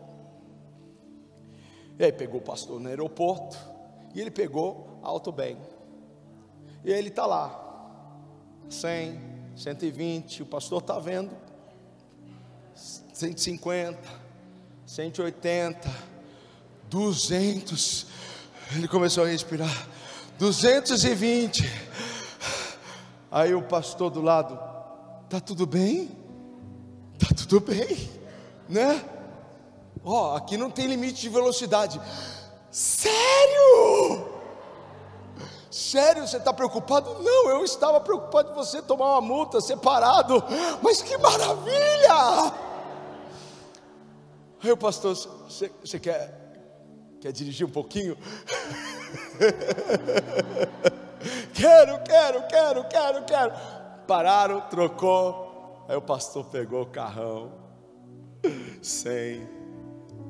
E 1.99 2.03
aí 2.03 2.11
pegou 2.11 2.39
o 2.39 2.43
pastor 2.43 2.79
no 2.79 2.87
aeroporto 2.87 3.57
e 4.13 4.21
ele 4.21 4.31
pegou 4.31 4.99
alto 5.03 5.31
bem. 5.31 5.57
E 6.83 6.91
aí 6.91 6.97
ele 6.97 7.09
está 7.09 7.25
lá, 7.25 8.17
100, 8.69 9.19
120, 9.55 10.43
o 10.43 10.45
pastor 10.45 10.81
está 10.81 10.97
vendo, 10.97 11.31
150, 12.73 13.99
180, 14.85 15.89
200. 16.89 18.07
Ele 18.75 18.87
começou 18.87 19.25
a 19.25 19.27
respirar, 19.27 19.87
220. 20.39 21.63
Aí 23.31 23.55
o 23.55 23.61
pastor 23.61 24.11
do 24.11 24.21
lado, 24.21 24.59
tá 25.29 25.39
tudo 25.39 25.65
bem? 25.65 26.11
Tá 27.17 27.33
tudo 27.33 27.61
bem, 27.61 28.09
né? 28.67 29.05
Ó, 30.03 30.33
oh, 30.33 30.35
aqui 30.35 30.57
não 30.57 30.69
tem 30.69 30.85
limite 30.85 31.21
de 31.21 31.29
velocidade. 31.29 32.01
Sério? 32.69 34.27
Sério, 35.69 36.27
você 36.27 36.35
está 36.35 36.51
preocupado? 36.51 37.23
Não, 37.23 37.49
eu 37.49 37.63
estava 37.63 38.01
preocupado 38.01 38.49
de 38.49 38.55
você 38.55 38.81
tomar 38.81 39.13
uma 39.13 39.21
multa 39.21 39.61
separado. 39.61 40.43
Mas 40.81 41.01
que 41.01 41.17
maravilha! 41.17 42.53
Aí 44.61 44.71
o 44.71 44.77
pastor, 44.77 45.15
você, 45.15 45.99
quer, 45.99 46.37
quer 47.21 47.31
dirigir 47.31 47.65
um 47.65 47.71
pouquinho? 47.71 48.17
quero, 51.61 52.03
quero, 52.03 52.47
quero, 52.47 52.83
quero, 52.87 53.25
quero. 53.25 53.53
Pararam, 54.07 54.61
trocou, 54.61 55.51
Aí 55.91 55.97
o 55.97 56.01
pastor 56.01 56.45
pegou 56.45 56.83
o 56.83 56.85
carrão, 56.85 57.51
100, 58.81 59.45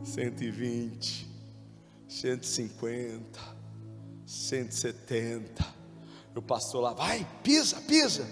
120, 0.04 1.30
150, 2.08 3.40
170. 4.26 5.66
E 6.34 6.40
o 6.40 6.42
pastor 6.42 6.82
lá, 6.82 6.94
vai, 6.94 7.28
pisa, 7.44 7.80
pisa. 7.82 8.26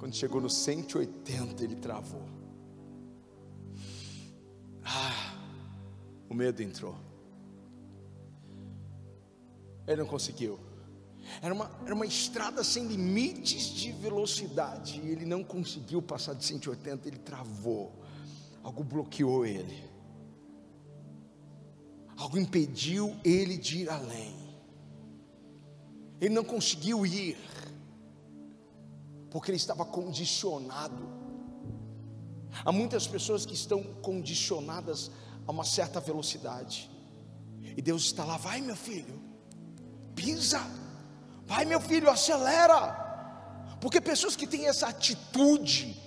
Quando 0.00 0.16
chegou 0.16 0.40
no 0.40 0.50
180, 0.50 1.62
ele 1.62 1.76
travou. 1.76 2.26
Ah, 4.84 5.36
o 6.28 6.34
medo 6.34 6.60
entrou. 6.64 6.96
Ele 9.86 10.00
não 10.02 10.06
conseguiu. 10.08 10.58
Era 11.40 11.54
uma, 11.54 11.70
era 11.84 11.94
uma 11.94 12.06
estrada 12.06 12.62
sem 12.64 12.86
limites 12.86 13.66
de 13.66 13.92
velocidade. 13.92 15.00
E 15.00 15.10
ele 15.10 15.24
não 15.24 15.42
conseguiu 15.44 16.02
passar 16.02 16.34
de 16.34 16.44
180, 16.44 17.08
ele 17.08 17.18
travou. 17.18 17.92
Algo 18.62 18.84
bloqueou 18.84 19.46
ele. 19.46 19.88
Algo 22.16 22.38
impediu 22.38 23.16
ele 23.24 23.56
de 23.56 23.78
ir 23.78 23.90
além. 23.90 24.34
Ele 26.20 26.34
não 26.34 26.44
conseguiu 26.44 27.06
ir, 27.06 27.38
porque 29.30 29.50
ele 29.50 29.56
estava 29.56 29.86
condicionado. 29.86 31.08
Há 32.62 32.70
muitas 32.70 33.06
pessoas 33.06 33.46
que 33.46 33.54
estão 33.54 33.82
condicionadas 34.02 35.10
a 35.46 35.50
uma 35.50 35.64
certa 35.64 35.98
velocidade. 35.98 36.90
E 37.62 37.80
Deus 37.80 38.04
está 38.04 38.24
lá, 38.24 38.36
vai 38.36 38.60
meu 38.60 38.76
filho, 38.76 39.18
pisa, 40.14 40.60
vai 41.50 41.64
meu 41.64 41.80
filho, 41.80 42.08
acelera. 42.08 42.80
Porque 43.80 44.00
pessoas 44.00 44.36
que 44.36 44.46
têm 44.46 44.68
essa 44.68 44.86
atitude, 44.86 46.00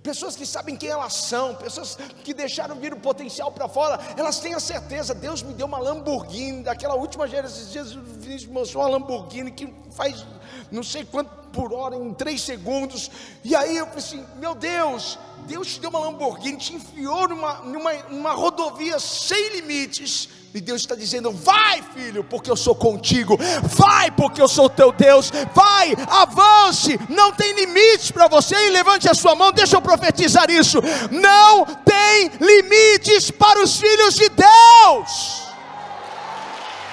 pessoas 0.00 0.36
que 0.36 0.46
sabem 0.46 0.76
quem 0.76 0.90
elas 0.90 1.14
são, 1.14 1.56
pessoas 1.56 1.98
que 2.22 2.32
deixaram 2.32 2.76
vir 2.76 2.92
o 2.94 3.00
potencial 3.00 3.50
para 3.50 3.68
fora, 3.68 3.98
elas 4.16 4.38
têm 4.38 4.54
a 4.54 4.60
certeza, 4.60 5.12
Deus 5.12 5.42
me 5.42 5.54
deu 5.54 5.66
uma 5.66 5.78
Lamborghini, 5.78 6.62
daquela 6.62 6.94
última 6.94 7.26
geração, 7.26 7.82
o 8.00 8.04
Vinícius 8.20 8.52
mostrou 8.52 8.84
uma 8.84 8.90
Lamborghini 8.90 9.50
que 9.50 9.74
faz 9.90 10.24
não 10.70 10.84
sei 10.84 11.04
quanto 11.04 11.30
por 11.48 11.72
hora 11.72 11.96
em 11.96 12.14
três 12.14 12.42
segundos, 12.42 13.10
e 13.42 13.56
aí 13.56 13.76
eu 13.76 13.86
falei 13.86 14.04
assim, 14.04 14.24
meu 14.36 14.54
Deus, 14.54 15.18
Deus 15.46 15.74
te 15.74 15.80
deu 15.80 15.90
uma 15.90 15.98
Lamborghini, 15.98 16.58
te 16.58 16.74
enfiou 16.74 17.26
numa, 17.26 17.54
numa, 17.62 17.92
numa 18.04 18.32
rodovia 18.32 19.00
sem 19.00 19.56
limites, 19.56 20.28
e 20.54 20.60
Deus 20.60 20.80
está 20.80 20.94
dizendo: 20.94 21.30
vai, 21.30 21.82
filho, 21.94 22.24
porque 22.24 22.50
eu 22.50 22.56
sou 22.56 22.74
contigo, 22.74 23.38
vai, 23.62 24.10
porque 24.10 24.40
eu 24.40 24.48
sou 24.48 24.68
teu 24.68 24.90
Deus, 24.90 25.30
vai, 25.54 25.94
avance, 26.08 26.98
não 27.08 27.32
tem 27.32 27.52
limites 27.52 28.10
para 28.10 28.28
você. 28.28 28.54
E 28.66 28.70
levante 28.70 29.08
a 29.08 29.14
sua 29.14 29.34
mão, 29.34 29.52
deixa 29.52 29.76
eu 29.76 29.82
profetizar 29.82 30.50
isso: 30.50 30.78
não 31.10 31.64
tem 31.64 32.30
limites 32.40 33.30
para 33.30 33.62
os 33.62 33.78
filhos 33.78 34.14
de 34.14 34.28
Deus, 34.30 35.48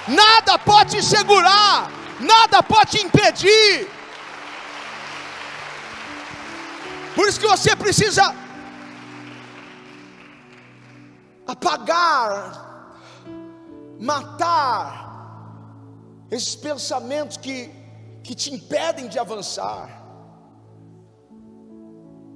nada 0.08 0.58
pode 0.60 0.98
te 0.98 1.04
segurar, 1.04 1.92
nada 2.20 2.62
pode 2.62 2.92
te 2.92 3.06
impedir. 3.06 3.88
Por 7.16 7.30
isso 7.30 7.40
que 7.40 7.48
você 7.48 7.74
precisa 7.74 8.36
apagar 11.48 12.65
matar 14.00 15.06
esses 16.30 16.56
pensamentos 16.56 17.38
que, 17.38 17.70
que 18.24 18.36
te 18.36 18.54
impedem 18.54 19.08
de 19.08 19.20
avançar. 19.20 20.04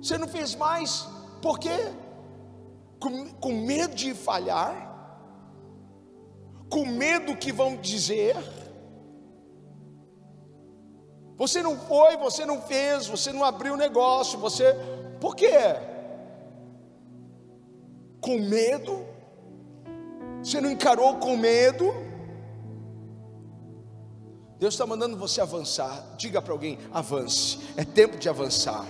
Você 0.02 0.18
não 0.18 0.28
fez 0.28 0.56
mais, 0.56 1.08
por 1.42 1.60
quê? 1.60 1.78
Com, 3.00 3.30
com 3.32 3.54
medo 3.54 3.96
de 3.96 4.14
falhar, 4.14 4.88
com 6.70 6.86
medo 6.86 7.36
que 7.36 7.52
vão 7.52 7.76
dizer. 7.76 8.36
Você 11.38 11.62
não 11.62 11.78
foi, 11.78 12.18
você 12.18 12.46
não 12.46 12.62
fez, 12.62 13.08
você 13.08 13.32
não 13.32 13.44
abriu 13.44 13.76
negócio, 13.76 14.38
você. 14.40 14.76
Por 15.20 15.36
quê? 15.36 15.58
Com 18.22 18.38
medo 18.40 19.06
você 20.44 20.62
não 20.62 20.72
encarou 20.72 21.16
com 21.16 21.36
medo? 21.38 21.94
Deus 24.60 24.74
está 24.74 24.86
mandando 24.86 25.16
você 25.16 25.40
avançar. 25.40 26.04
Diga 26.18 26.42
para 26.42 26.54
alguém: 26.54 26.78
avance. 26.94 27.60
É 27.78 27.86
tempo 27.86 28.18
de 28.18 28.28
avançar. 28.28 28.86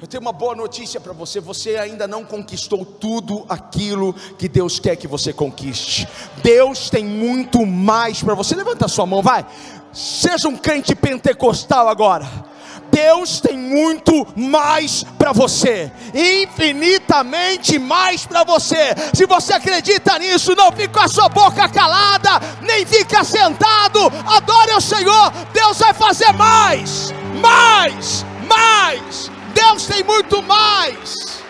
Eu 0.00 0.06
tenho 0.06 0.22
uma 0.22 0.32
boa 0.32 0.54
notícia 0.54 1.00
para 1.00 1.12
você: 1.12 1.40
você 1.40 1.76
ainda 1.76 2.06
não 2.06 2.24
conquistou 2.24 2.84
tudo 2.84 3.44
aquilo 3.48 4.14
que 4.38 4.48
Deus 4.48 4.78
quer 4.78 4.96
que 4.96 5.06
você 5.06 5.32
conquiste. 5.32 6.08
Deus 6.42 6.90
tem 6.90 7.04
muito 7.04 7.64
mais 7.66 8.22
para 8.22 8.34
você. 8.34 8.54
Levanta 8.54 8.86
a 8.86 8.88
sua 8.88 9.06
mão, 9.06 9.22
vai. 9.22 9.46
Seja 9.92 10.48
um 10.48 10.56
crente 10.56 10.94
pentecostal 10.94 11.88
agora. 11.88 12.49
Deus 12.90 13.40
tem 13.40 13.56
muito 13.56 14.26
mais 14.36 15.04
para 15.18 15.32
você, 15.32 15.90
infinitamente 16.14 17.78
mais 17.78 18.26
para 18.26 18.44
você. 18.44 18.94
Se 19.14 19.26
você 19.26 19.54
acredita 19.54 20.18
nisso, 20.18 20.54
não 20.54 20.72
fique 20.72 20.88
com 20.88 21.00
a 21.00 21.08
sua 21.08 21.28
boca 21.28 21.68
calada, 21.68 22.40
nem 22.62 22.84
fica 22.84 23.22
sentado. 23.24 24.00
Adore 24.26 24.74
o 24.74 24.80
Senhor. 24.80 25.30
Deus 25.52 25.78
vai 25.78 25.94
fazer 25.94 26.32
mais, 26.32 27.12
mais, 27.40 28.24
mais. 28.46 29.30
Deus 29.54 29.86
tem 29.86 30.02
muito 30.02 30.42
mais. 30.42 31.42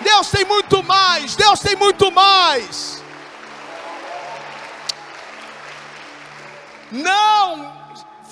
Deus 0.00 0.28
tem 0.28 0.44
muito 0.44 0.82
mais. 0.82 1.36
Deus 1.36 1.60
tem 1.60 1.76
muito 1.76 2.10
mais. 2.10 3.02
Não 6.90 7.79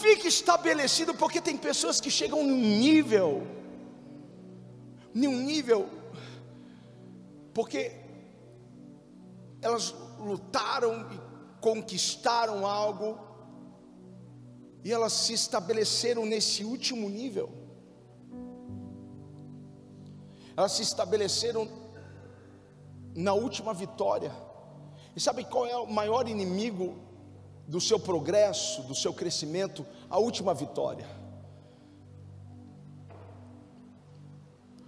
fique 0.00 0.28
estabelecido, 0.28 1.12
porque 1.14 1.40
tem 1.40 1.56
pessoas 1.56 2.00
que 2.00 2.10
chegam 2.10 2.42
num 2.44 2.56
nível, 2.56 3.46
num 5.14 5.36
nível, 5.50 5.88
porque 7.52 7.80
elas 9.60 9.94
lutaram 10.18 11.06
e 11.12 11.18
conquistaram 11.60 12.66
algo, 12.66 13.18
e 14.84 14.92
elas 14.92 15.12
se 15.12 15.32
estabeleceram 15.32 16.24
nesse 16.24 16.64
último 16.64 17.08
nível. 17.08 17.50
Elas 20.56 20.72
se 20.72 20.82
estabeleceram 20.82 21.68
na 23.14 23.32
última 23.34 23.74
vitória. 23.74 24.32
E 25.14 25.20
sabe 25.20 25.44
qual 25.44 25.66
é 25.66 25.76
o 25.76 25.86
maior 25.86 26.28
inimigo 26.28 27.07
do 27.68 27.80
seu 27.80 28.00
progresso, 28.00 28.82
do 28.84 28.94
seu 28.94 29.12
crescimento, 29.12 29.86
a 30.08 30.18
última 30.18 30.54
vitória. 30.54 31.06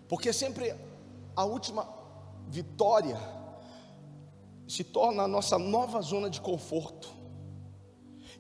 Porque 0.09 0.33
sempre 0.33 0.75
a 1.37 1.45
última 1.45 1.87
vitória 2.49 3.21
se 4.67 4.83
torna 4.83 5.25
a 5.25 5.29
nossa 5.29 5.59
nova 5.59 6.01
zona 6.01 6.31
de 6.31 6.41
conforto. 6.41 7.13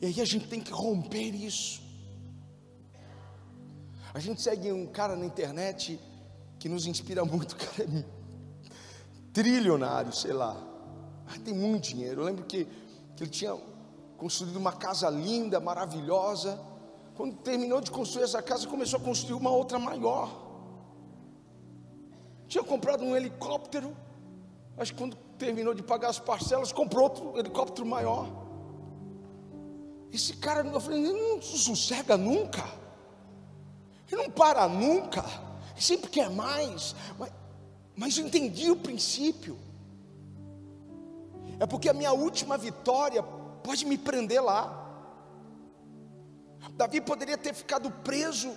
E 0.00 0.06
aí 0.06 0.20
a 0.20 0.24
gente 0.24 0.48
tem 0.48 0.60
que 0.60 0.72
romper 0.72 1.34
isso. 1.34 1.82
A 4.14 4.18
gente 4.18 4.40
segue 4.40 4.72
um 4.72 4.86
cara 4.86 5.14
na 5.16 5.26
internet 5.26 6.00
que 6.58 6.68
nos 6.68 6.86
inspira 6.86 7.24
muito, 7.24 7.54
cara 7.56 7.84
é 7.84 8.04
trilionário, 9.34 10.12
sei 10.12 10.32
lá. 10.32 10.56
Tem 11.44 11.54
muito 11.54 11.90
dinheiro. 11.90 12.22
Eu 12.22 12.24
lembro 12.24 12.44
que, 12.44 12.66
que 13.14 13.22
ele 13.22 13.30
tinha 13.30 13.54
construído 14.20 14.56
uma 14.56 14.72
casa 14.72 15.08
linda, 15.08 15.58
maravilhosa. 15.58 16.60
Quando 17.16 17.36
terminou 17.36 17.80
de 17.80 17.90
construir 17.90 18.24
essa 18.24 18.42
casa, 18.42 18.68
começou 18.68 19.00
a 19.00 19.02
construir 19.02 19.34
uma 19.34 19.50
outra 19.50 19.78
maior. 19.78 20.30
Tinha 22.46 22.62
comprado 22.62 23.02
um 23.02 23.16
helicóptero. 23.16 23.96
Que 24.84 24.94
quando 24.94 25.16
terminou 25.38 25.72
de 25.72 25.82
pagar 25.82 26.10
as 26.10 26.18
parcelas, 26.18 26.70
comprou 26.70 27.04
outro 27.04 27.38
helicóptero 27.38 27.86
maior. 27.86 28.28
Esse 30.12 30.34
cara, 30.34 30.66
eu 30.66 30.80
falei, 30.80 31.02
ele 31.02 31.12
não 31.12 31.40
sossega 31.40 32.16
nunca. 32.16 32.64
Ele 34.10 34.22
não 34.24 34.30
para 34.30 34.68
nunca. 34.68 35.24
Ele 35.72 35.82
sempre 35.82 36.10
quer 36.10 36.28
mais. 36.28 36.94
Mas, 37.18 37.32
mas 37.96 38.18
eu 38.18 38.26
entendi 38.26 38.70
o 38.70 38.76
princípio. 38.76 39.58
É 41.58 41.66
porque 41.66 41.88
a 41.88 41.94
minha 41.94 42.12
última 42.12 42.56
vitória 42.58 43.22
pode 43.62 43.84
me 43.84 43.96
prender 43.96 44.42
lá. 44.42 44.76
Davi 46.76 47.00
poderia 47.00 47.36
ter 47.36 47.54
ficado 47.54 47.90
preso 47.90 48.50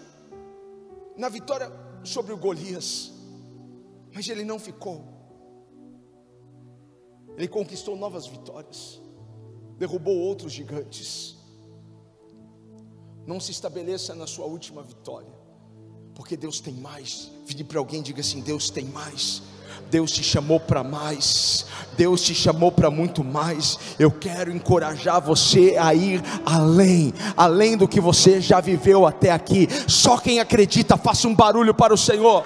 na 1.17 1.29
vitória 1.29 1.71
sobre 2.03 2.33
o 2.33 2.37
Golias, 2.37 3.11
mas 4.13 4.27
ele 4.27 4.43
não 4.43 4.59
ficou. 4.59 5.13
Ele 7.35 7.47
conquistou 7.47 7.95
novas 7.95 8.27
vitórias, 8.27 9.01
derrubou 9.77 10.15
outros 10.15 10.51
gigantes. 10.51 11.37
Não 13.25 13.39
se 13.39 13.51
estabeleça 13.51 14.13
na 14.13 14.27
sua 14.27 14.45
última 14.45 14.83
vitória, 14.83 15.33
porque 16.13 16.35
Deus 16.37 16.59
tem 16.59 16.73
mais. 16.73 17.31
Vire 17.45 17.63
para 17.63 17.79
alguém 17.79 18.01
e 18.01 18.03
diga 18.03 18.21
assim: 18.21 18.41
Deus 18.41 18.69
tem 18.69 18.85
mais. 18.85 19.41
Deus 19.89 20.11
te 20.11 20.23
chamou 20.23 20.59
para 20.59 20.83
mais, 20.83 21.65
Deus 21.95 22.21
te 22.21 22.33
chamou 22.33 22.71
para 22.71 22.89
muito 22.89 23.23
mais. 23.23 23.77
Eu 23.99 24.11
quero 24.11 24.51
encorajar 24.51 25.21
você 25.21 25.75
a 25.79 25.93
ir 25.93 26.21
além, 26.45 27.13
além 27.37 27.77
do 27.77 27.87
que 27.87 28.01
você 28.01 28.41
já 28.41 28.59
viveu 28.59 29.05
até 29.05 29.31
aqui. 29.31 29.67
Só 29.87 30.17
quem 30.17 30.39
acredita, 30.39 30.97
faça 30.97 31.27
um 31.27 31.35
barulho 31.35 31.73
para 31.73 31.93
o 31.93 31.97
Senhor. 31.97 32.43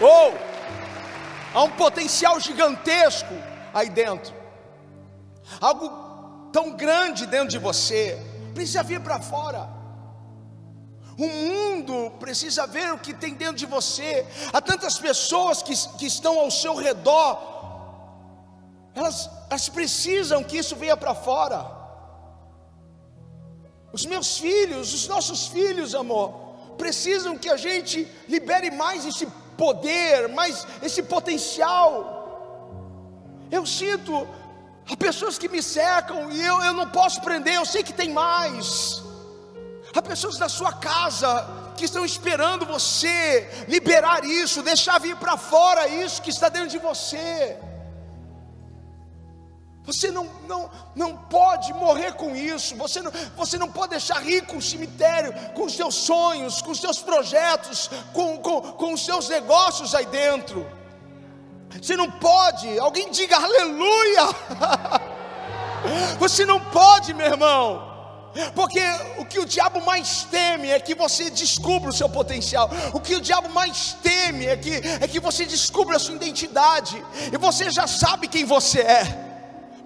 Ou 0.00 0.34
oh, 0.34 1.58
há 1.58 1.62
um 1.62 1.70
potencial 1.70 2.38
gigantesco 2.40 3.34
aí 3.72 3.88
dentro, 3.88 4.34
algo 5.60 5.90
tão 6.52 6.72
grande 6.72 7.26
dentro 7.26 7.48
de 7.48 7.58
você 7.58 8.18
precisa 8.54 8.82
vir 8.82 9.00
para 9.00 9.20
fora. 9.20 9.68
O 11.18 11.26
mundo 11.26 12.12
precisa 12.18 12.66
ver 12.66 12.92
o 12.92 12.98
que 12.98 13.14
tem 13.14 13.34
dentro 13.34 13.56
de 13.56 13.66
você. 13.66 14.26
Há 14.52 14.60
tantas 14.60 14.98
pessoas 14.98 15.62
que, 15.62 15.74
que 15.98 16.06
estão 16.06 16.40
ao 16.40 16.50
seu 16.50 16.74
redor, 16.74 17.52
elas, 18.94 19.30
elas 19.48 19.68
precisam 19.68 20.42
que 20.42 20.56
isso 20.56 20.74
venha 20.74 20.96
para 20.96 21.14
fora. 21.14 21.64
Os 23.92 24.04
meus 24.06 24.38
filhos, 24.38 24.92
os 24.92 25.06
nossos 25.06 25.46
filhos, 25.46 25.94
amor, 25.94 26.32
precisam 26.76 27.38
que 27.38 27.48
a 27.48 27.56
gente 27.56 28.08
libere 28.28 28.70
mais 28.70 29.06
esse 29.06 29.26
poder, 29.56 30.28
mais 30.28 30.66
esse 30.82 31.02
potencial. 31.02 33.46
Eu 33.52 33.64
sinto 33.64 34.26
há 34.90 34.96
pessoas 34.96 35.38
que 35.38 35.48
me 35.48 35.62
cercam 35.62 36.30
e 36.30 36.40
eu, 36.44 36.60
eu 36.62 36.74
não 36.74 36.88
posso 36.88 37.20
prender, 37.20 37.54
eu 37.54 37.66
sei 37.66 37.82
que 37.82 37.92
tem 37.92 38.10
mais. 38.10 39.02
Há 39.94 40.02
pessoas 40.02 40.38
na 40.38 40.48
sua 40.48 40.72
casa 40.72 41.46
que 41.76 41.84
estão 41.84 42.04
esperando 42.04 42.66
você 42.66 43.48
liberar 43.68 44.24
isso, 44.24 44.62
deixar 44.62 44.98
vir 44.98 45.16
para 45.16 45.36
fora 45.36 45.88
isso 45.88 46.22
que 46.22 46.30
está 46.30 46.48
dentro 46.48 46.68
de 46.68 46.78
você. 46.78 47.56
Você 49.84 50.10
não, 50.10 50.24
não, 50.48 50.70
não 50.96 51.16
pode 51.16 51.72
morrer 51.74 52.14
com 52.14 52.34
isso. 52.34 52.74
Você 52.76 53.02
não, 53.02 53.12
você 53.36 53.58
não 53.58 53.70
pode 53.70 53.90
deixar 53.90 54.18
rico 54.18 54.56
o 54.56 54.62
cemitério 54.62 55.32
com 55.52 55.64
os 55.64 55.74
seus 55.74 55.94
sonhos, 55.94 56.62
com 56.62 56.70
os 56.70 56.80
seus 56.80 57.00
projetos, 57.00 57.90
com, 58.12 58.38
com, 58.38 58.62
com 58.62 58.94
os 58.94 59.04
seus 59.04 59.28
negócios 59.28 59.94
aí 59.94 60.06
dentro. 60.06 60.66
Você 61.80 61.96
não 61.96 62.10
pode. 62.10 62.78
Alguém 62.78 63.10
diga 63.10 63.36
aleluia. 63.36 64.22
Você 66.18 66.46
não 66.46 66.60
pode, 66.60 67.12
meu 67.12 67.26
irmão. 67.26 67.94
Porque 68.54 68.80
o 69.18 69.24
que 69.24 69.38
o 69.38 69.46
diabo 69.46 69.84
mais 69.84 70.24
teme 70.24 70.68
é 70.68 70.80
que 70.80 70.94
você 70.94 71.30
descubra 71.30 71.90
o 71.90 71.92
seu 71.92 72.08
potencial. 72.08 72.68
O 72.92 72.98
que 72.98 73.14
o 73.14 73.20
diabo 73.20 73.48
mais 73.50 73.96
teme 74.02 74.46
é 74.46 74.56
que, 74.56 74.80
é 75.00 75.06
que 75.06 75.20
você 75.20 75.44
descubra 75.44 75.96
a 75.96 76.00
sua 76.00 76.16
identidade. 76.16 77.04
E 77.32 77.36
você 77.36 77.70
já 77.70 77.86
sabe 77.86 78.26
quem 78.26 78.44
você 78.44 78.80
é. 78.80 79.33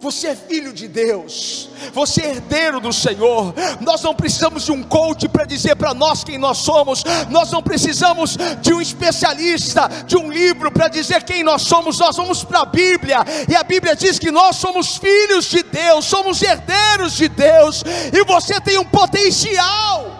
Você 0.01 0.28
é 0.28 0.36
filho 0.36 0.72
de 0.72 0.86
Deus, 0.86 1.70
você 1.92 2.22
é 2.22 2.30
herdeiro 2.30 2.78
do 2.78 2.92
Senhor. 2.92 3.53
Nós 3.80 4.01
não 4.01 4.14
precisamos 4.14 4.64
de 4.64 4.70
um 4.70 4.80
coach 4.80 5.28
para 5.28 5.44
dizer 5.44 5.74
para 5.74 5.92
nós 5.92 6.22
quem 6.22 6.38
nós 6.38 6.59
somos, 6.59 7.03
nós 7.28 7.51
não 7.51 7.61
precisamos 7.61 8.36
de 8.61 8.72
um 8.72 8.80
especialista, 8.80 9.88
de 10.07 10.16
um 10.16 10.30
livro 10.30 10.70
para 10.70 10.86
dizer 10.86 11.24
quem 11.24 11.42
nós 11.42 11.62
somos. 11.62 11.99
Nós 11.99 12.16
vamos 12.16 12.44
para 12.44 12.61
a 12.61 12.64
Bíblia, 12.64 13.18
e 13.49 13.57
a 13.57 13.64
Bíblia 13.64 13.96
diz 13.96 14.20
que 14.20 14.30
nós 14.30 14.55
somos 14.57 14.96
filhos 14.96 15.46
de 15.46 15.64
Deus, 15.64 16.05
somos 16.05 16.40
herdeiros 16.42 17.14
de 17.14 17.28
Deus, 17.28 17.82
e 18.12 18.24
você 18.24 18.61
tem 18.61 18.78
um 18.78 18.84
potencial. 18.84 20.16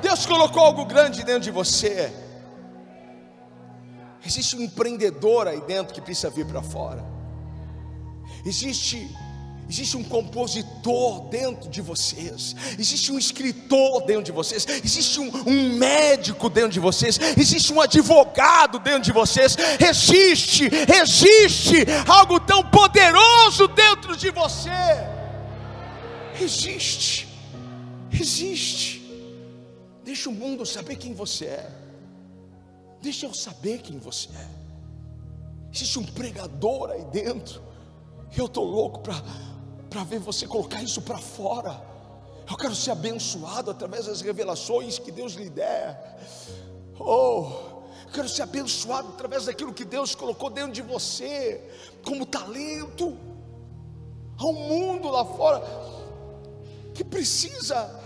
Deus 0.00 0.24
colocou 0.24 0.62
algo 0.62 0.84
grande 0.84 1.24
dentro 1.24 1.42
de 1.42 1.50
você. 1.50 2.12
Existe 4.24 4.56
um 4.56 4.60
empreendedor 4.60 5.48
aí 5.48 5.60
dentro 5.62 5.92
que 5.92 6.00
precisa 6.00 6.30
vir 6.30 6.46
para 6.46 6.62
fora. 6.62 7.15
Existe 8.46 9.10
Existe 9.68 9.96
um 9.96 10.04
compositor 10.04 11.28
dentro 11.28 11.68
de 11.68 11.80
vocês, 11.80 12.54
existe 12.78 13.10
um 13.10 13.18
escritor 13.18 14.06
dentro 14.06 14.22
de 14.22 14.30
vocês, 14.30 14.64
existe 14.84 15.18
um, 15.18 15.28
um, 15.44 15.76
médico 15.76 16.48
dentro 16.48 16.70
de 16.70 16.78
vocês, 16.78 17.18
existe 17.36 17.72
um 17.72 17.80
advogado 17.80 18.78
dentro 18.78 19.00
de 19.00 19.12
vocês. 19.12 19.56
Existe, 19.80 20.70
existe 21.02 21.84
algo 22.06 22.38
tão 22.38 22.62
poderoso 22.62 23.66
dentro 23.66 24.16
de 24.16 24.30
você. 24.30 24.70
Existe, 26.40 27.26
existe. 28.12 29.02
Deixa 30.04 30.30
o 30.30 30.32
mundo 30.32 30.64
saber 30.64 30.94
quem 30.94 31.12
você 31.12 31.46
é, 31.46 31.70
deixa 33.02 33.26
eu 33.26 33.34
saber 33.34 33.80
quem 33.80 33.98
você 33.98 34.28
é. 34.28 34.48
Existe 35.74 35.98
um 35.98 36.04
pregador 36.04 36.90
aí 36.90 37.04
dentro 37.06 37.66
eu 38.34 38.46
estou 38.46 38.64
louco 38.64 39.00
para 39.00 40.04
ver 40.04 40.18
você 40.18 40.46
colocar 40.46 40.82
isso 40.82 41.02
para 41.02 41.18
fora. 41.18 41.80
Eu 42.48 42.56
quero 42.56 42.74
ser 42.74 42.92
abençoado 42.92 43.70
através 43.70 44.06
das 44.06 44.20
revelações 44.20 44.98
que 44.98 45.10
Deus 45.10 45.32
lhe 45.34 45.50
der. 45.50 46.18
Oh, 46.98 47.50
eu 48.06 48.12
quero 48.12 48.28
ser 48.28 48.42
abençoado 48.42 49.08
através 49.08 49.46
daquilo 49.46 49.72
que 49.72 49.84
Deus 49.84 50.14
colocou 50.14 50.48
dentro 50.48 50.72
de 50.72 50.82
você, 50.82 51.60
como 52.04 52.24
talento. 52.24 53.16
Há 54.38 54.46
um 54.46 54.52
mundo 54.52 55.08
lá 55.08 55.24
fora 55.24 55.62
que 56.94 57.02
precisa 57.04 58.00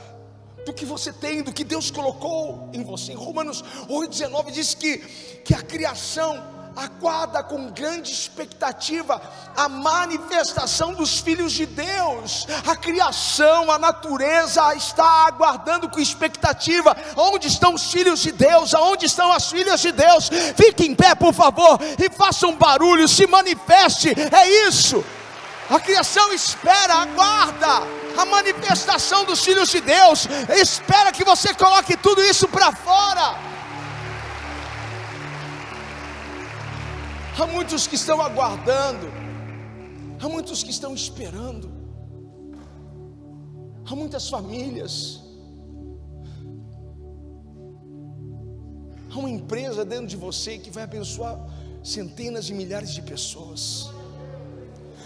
do 0.65 0.73
que 0.73 0.85
você 0.85 1.13
tem, 1.13 1.43
do 1.43 1.53
que 1.53 1.65
Deus 1.65 1.91
colocou 1.91 2.69
em 2.73 2.83
você. 2.83 3.13
Em 3.13 3.17
Romanos 3.17 3.63
8,19 3.89 4.51
diz 4.51 4.75
que, 4.75 4.99
que 5.45 5.55
a 5.55 5.63
criação 5.63 6.60
aguarda 6.77 7.43
com 7.43 7.71
grande 7.71 8.13
expectativa 8.13 9.21
a 9.57 9.69
manifestação 9.69 10.95
dos 10.95 11.21
filhos 11.21 11.53
de 11.53 11.67
Deus. 11.67 12.47
A 12.67 12.77
criação, 12.77 13.71
a 13.71 13.79
natureza 13.79 14.75
está 14.75 15.27
aguardando 15.27 15.89
com 15.89 16.01
expectativa. 16.01 16.97
Onde 17.17 17.49
estão 17.49 17.75
os 17.75 17.91
filhos 17.91 18.21
de 18.21 18.33
Deus? 18.33 18.75
Aonde 18.75 19.07
estão 19.07 19.33
as 19.33 19.51
filhas 19.51 19.81
de 19.81 19.93
Deus? 19.93 20.31
Fique 20.57 20.87
em 20.87 20.95
pé, 20.95 21.15
por 21.15 21.33
favor, 21.33 21.79
e 21.99 22.11
faça 22.11 22.47
um 22.47 22.57
barulho, 22.57 23.09
se 23.09 23.27
manifeste. 23.27 24.15
É 24.33 24.69
isso. 24.69 25.05
A 25.69 25.79
criação 25.79 26.33
espera, 26.33 26.95
aguarda 26.95 27.87
a 28.17 28.25
manifestação 28.25 29.25
dos 29.25 29.45
filhos 29.45 29.69
de 29.69 29.81
Deus. 29.81 30.27
Espera 30.49 31.13
que 31.13 31.25
você 31.25 31.55
coloque 31.55 31.97
tudo 31.97 32.23
isso 32.25 32.49
para 32.49 32.73
fora. 32.73 33.50
Há 37.41 37.47
muitos 37.47 37.87
que 37.87 37.95
estão 37.95 38.21
aguardando, 38.21 39.07
há 40.21 40.29
muitos 40.29 40.63
que 40.63 40.71
estão 40.71 40.95
esperando, 40.95 41.71
há 43.87 43.95
muitas 43.95 44.29
famílias, 44.29 45.23
há 49.11 49.19
uma 49.19 49.31
empresa 49.31 49.87
dentro 49.87 50.07
de 50.07 50.19
você 50.19 50.59
que 50.59 50.69
vai 50.69 50.83
abençoar 50.83 51.41
centenas 51.83 52.45
de 52.45 52.53
milhares 52.53 52.91
de 52.91 53.01
pessoas. 53.01 53.89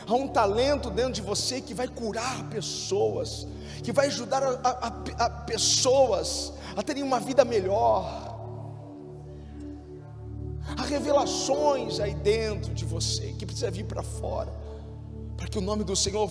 Há 0.05 0.15
um 0.15 0.27
talento 0.27 0.91
dentro 0.91 1.13
de 1.13 1.23
você 1.23 1.61
que 1.61 1.73
vai 1.73 1.87
curar 1.87 2.51
pessoas, 2.51 3.47
que 3.85 3.93
vai 3.93 4.09
ajudar 4.09 4.43
a, 4.43 4.49
a, 4.59 5.25
a 5.27 5.31
pessoas 5.31 6.53
a 6.77 6.83
terem 6.83 7.05
uma 7.05 7.21
vida 7.21 7.45
melhor. 7.45 8.24
Há 10.77 10.83
revelações 10.83 12.01
aí 12.01 12.15
dentro 12.15 12.73
de 12.73 12.85
você 12.85 13.33
que 13.39 13.45
precisa 13.45 13.71
vir 13.71 13.85
para 13.85 14.03
fora, 14.03 14.53
para 15.37 15.47
que 15.47 15.59
o 15.59 15.61
nome 15.61 15.85
do 15.85 15.95
Senhor 15.95 16.31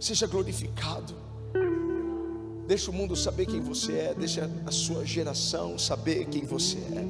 seja 0.00 0.26
glorificado. 0.26 1.14
Deixa 2.66 2.90
o 2.90 2.94
mundo 2.94 3.14
saber 3.14 3.46
quem 3.46 3.60
você 3.60 3.92
é, 3.98 4.14
deixa 4.14 4.50
a 4.66 4.70
sua 4.70 5.04
geração 5.04 5.78
saber 5.78 6.26
quem 6.26 6.44
você 6.44 6.78
é. 6.78 7.04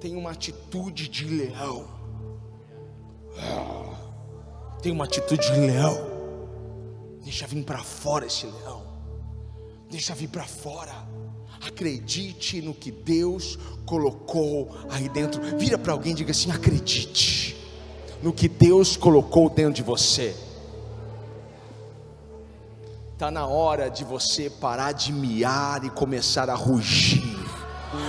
Tem 0.00 0.16
uma 0.16 0.32
atitude 0.32 1.08
de 1.08 1.24
leão. 1.24 1.88
Ah, 3.38 3.96
tem 4.82 4.90
uma 4.90 5.04
atitude 5.04 5.52
de 5.52 5.60
leão. 5.60 5.96
Deixa 7.22 7.46
vir 7.46 7.64
para 7.64 7.82
fora 7.82 8.26
esse 8.26 8.44
leão. 8.46 8.82
Deixa 9.88 10.14
vir 10.14 10.28
para 10.28 10.44
fora. 10.44 10.92
Acredite 11.66 12.60
no 12.60 12.74
que 12.74 12.90
Deus 12.90 13.58
colocou 13.86 14.70
aí 14.90 15.08
dentro. 15.08 15.40
Vira 15.56 15.78
para 15.78 15.92
alguém 15.92 16.12
e 16.12 16.16
diga 16.16 16.30
assim: 16.30 16.50
acredite 16.50 17.56
no 18.22 18.32
que 18.32 18.48
Deus 18.48 18.96
colocou 18.96 19.48
dentro 19.50 19.74
de 19.74 19.82
você. 19.82 20.34
Está 23.12 23.30
na 23.30 23.46
hora 23.46 23.88
de 23.88 24.04
você 24.04 24.50
parar 24.50 24.92
de 24.92 25.12
miar 25.12 25.84
e 25.84 25.90
começar 25.90 26.50
a 26.50 26.54
rugir. 26.54 27.22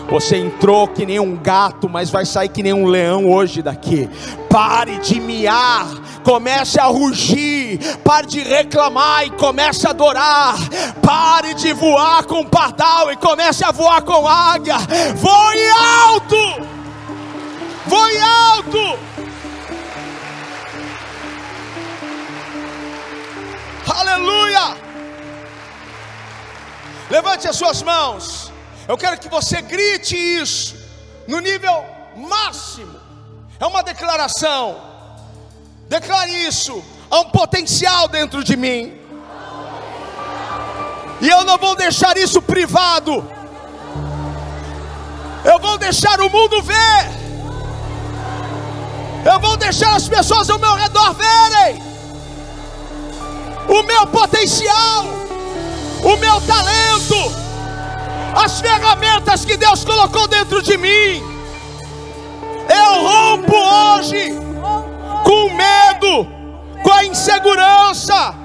Você 0.09 0.37
entrou 0.37 0.87
que 0.87 1.05
nem 1.05 1.19
um 1.19 1.35
gato, 1.35 1.87
mas 1.89 2.09
vai 2.09 2.25
sair 2.25 2.49
que 2.49 2.63
nem 2.63 2.73
um 2.73 2.85
leão 2.85 3.31
hoje 3.31 3.61
daqui. 3.61 4.09
Pare 4.49 4.97
de 4.99 5.19
miar, 5.19 5.87
comece 6.25 6.79
a 6.79 6.85
rugir. 6.85 7.77
Pare 8.03 8.25
de 8.25 8.41
reclamar 8.41 9.25
e 9.25 9.29
comece 9.29 9.85
a 9.87 9.91
adorar. 9.91 10.55
Pare 11.01 11.53
de 11.53 11.71
voar 11.71 12.25
com 12.25 12.43
pardal 12.43 13.11
e 13.11 13.15
comece 13.15 13.63
a 13.63 13.71
voar 13.71 14.01
com 14.01 14.27
águia. 14.27 14.77
Voe 15.15 15.69
alto! 16.09 16.35
Voe 17.85 18.19
alto! 18.19 18.99
Aleluia! 23.95 24.75
Levante 27.09 27.47
as 27.47 27.55
suas 27.55 27.83
mãos. 27.83 28.51
Eu 28.87 28.97
quero 28.97 29.19
que 29.19 29.29
você 29.29 29.61
grite 29.61 30.15
isso 30.15 30.75
no 31.27 31.39
nível 31.39 31.85
máximo. 32.15 32.99
É 33.59 33.65
uma 33.65 33.83
declaração. 33.83 34.94
Declare 35.87 36.31
isso. 36.47 36.83
Há 37.09 37.19
um 37.19 37.29
potencial 37.29 38.07
dentro 38.07 38.43
de 38.43 38.55
mim. 38.55 38.93
E 41.21 41.29
eu 41.29 41.43
não 41.45 41.57
vou 41.57 41.75
deixar 41.75 42.17
isso 42.17 42.41
privado. 42.41 43.25
Eu 45.43 45.59
vou 45.59 45.77
deixar 45.77 46.19
o 46.21 46.29
mundo 46.29 46.61
ver. 46.61 47.25
Eu 49.31 49.39
vou 49.39 49.57
deixar 49.57 49.95
as 49.95 50.07
pessoas 50.07 50.49
ao 50.49 50.59
meu 50.59 50.73
redor 50.75 51.13
verem 51.13 51.81
o 53.67 53.83
meu 53.83 54.07
potencial. 54.07 55.05
o 56.03 56.17
meu 56.17 56.39
talento, 56.41 57.15
as 58.35 58.61
ferramentas 58.61 59.43
que 59.43 59.57
Deus 59.57 59.83
colocou 59.83 60.27
dentro 60.27 60.61
de 60.61 60.77
mim. 60.77 61.23
Eu 62.69 63.01
rompo 63.01 63.55
hoje 63.55 64.44
com 65.25 65.49
medo, 65.49 66.27
com 66.83 66.93
a 66.93 67.03
insegurança, 67.03 68.35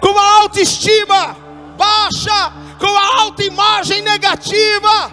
com 0.00 0.16
a 0.16 0.36
autoestima 0.42 1.36
baixa, 1.76 2.52
com 2.78 2.86
a 2.86 3.22
autoimagem 3.22 4.02
negativa. 4.02 5.10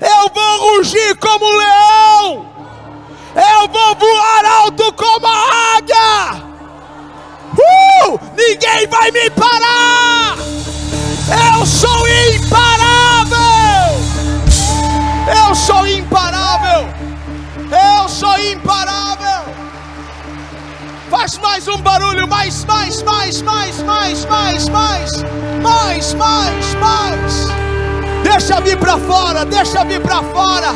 Eu 0.00 0.30
vou 0.34 0.76
rugir 0.76 1.14
como 1.16 1.44
um 1.44 1.56
leão. 1.56 2.46
Eu 3.36 3.68
vou 3.68 3.94
voar 3.94 4.44
alto 4.62 4.92
como 4.94 5.26
a 5.26 5.76
águia. 5.76 6.48
Uh! 7.52 8.18
Ninguém 8.36 8.86
vai 8.88 9.10
me 9.10 9.28
parar. 9.30 10.36
Eu 11.52 11.66
sou 11.66 12.08
imparável. 12.34 13.38
Eu 15.46 15.54
sou 15.54 15.86
imparável. 15.86 16.88
Eu 17.70 18.08
sou 18.08 18.38
imparável. 18.38 19.57
Faz 21.10 21.38
mais 21.38 21.66
um 21.66 21.78
barulho, 21.78 22.28
mais, 22.28 22.64
mais, 22.66 23.02
mais, 23.02 23.40
mais, 23.40 23.82
mais, 23.82 24.24
mais, 24.24 24.68
mais, 24.68 25.22
mais, 25.62 26.14
mais, 26.14 26.74
mais. 26.74 27.58
Deixa 28.22 28.60
vir 28.60 28.76
para 28.78 28.98
fora, 28.98 29.44
deixa 29.46 29.84
vir 29.84 30.02
para 30.02 30.22
fora. 30.22 30.74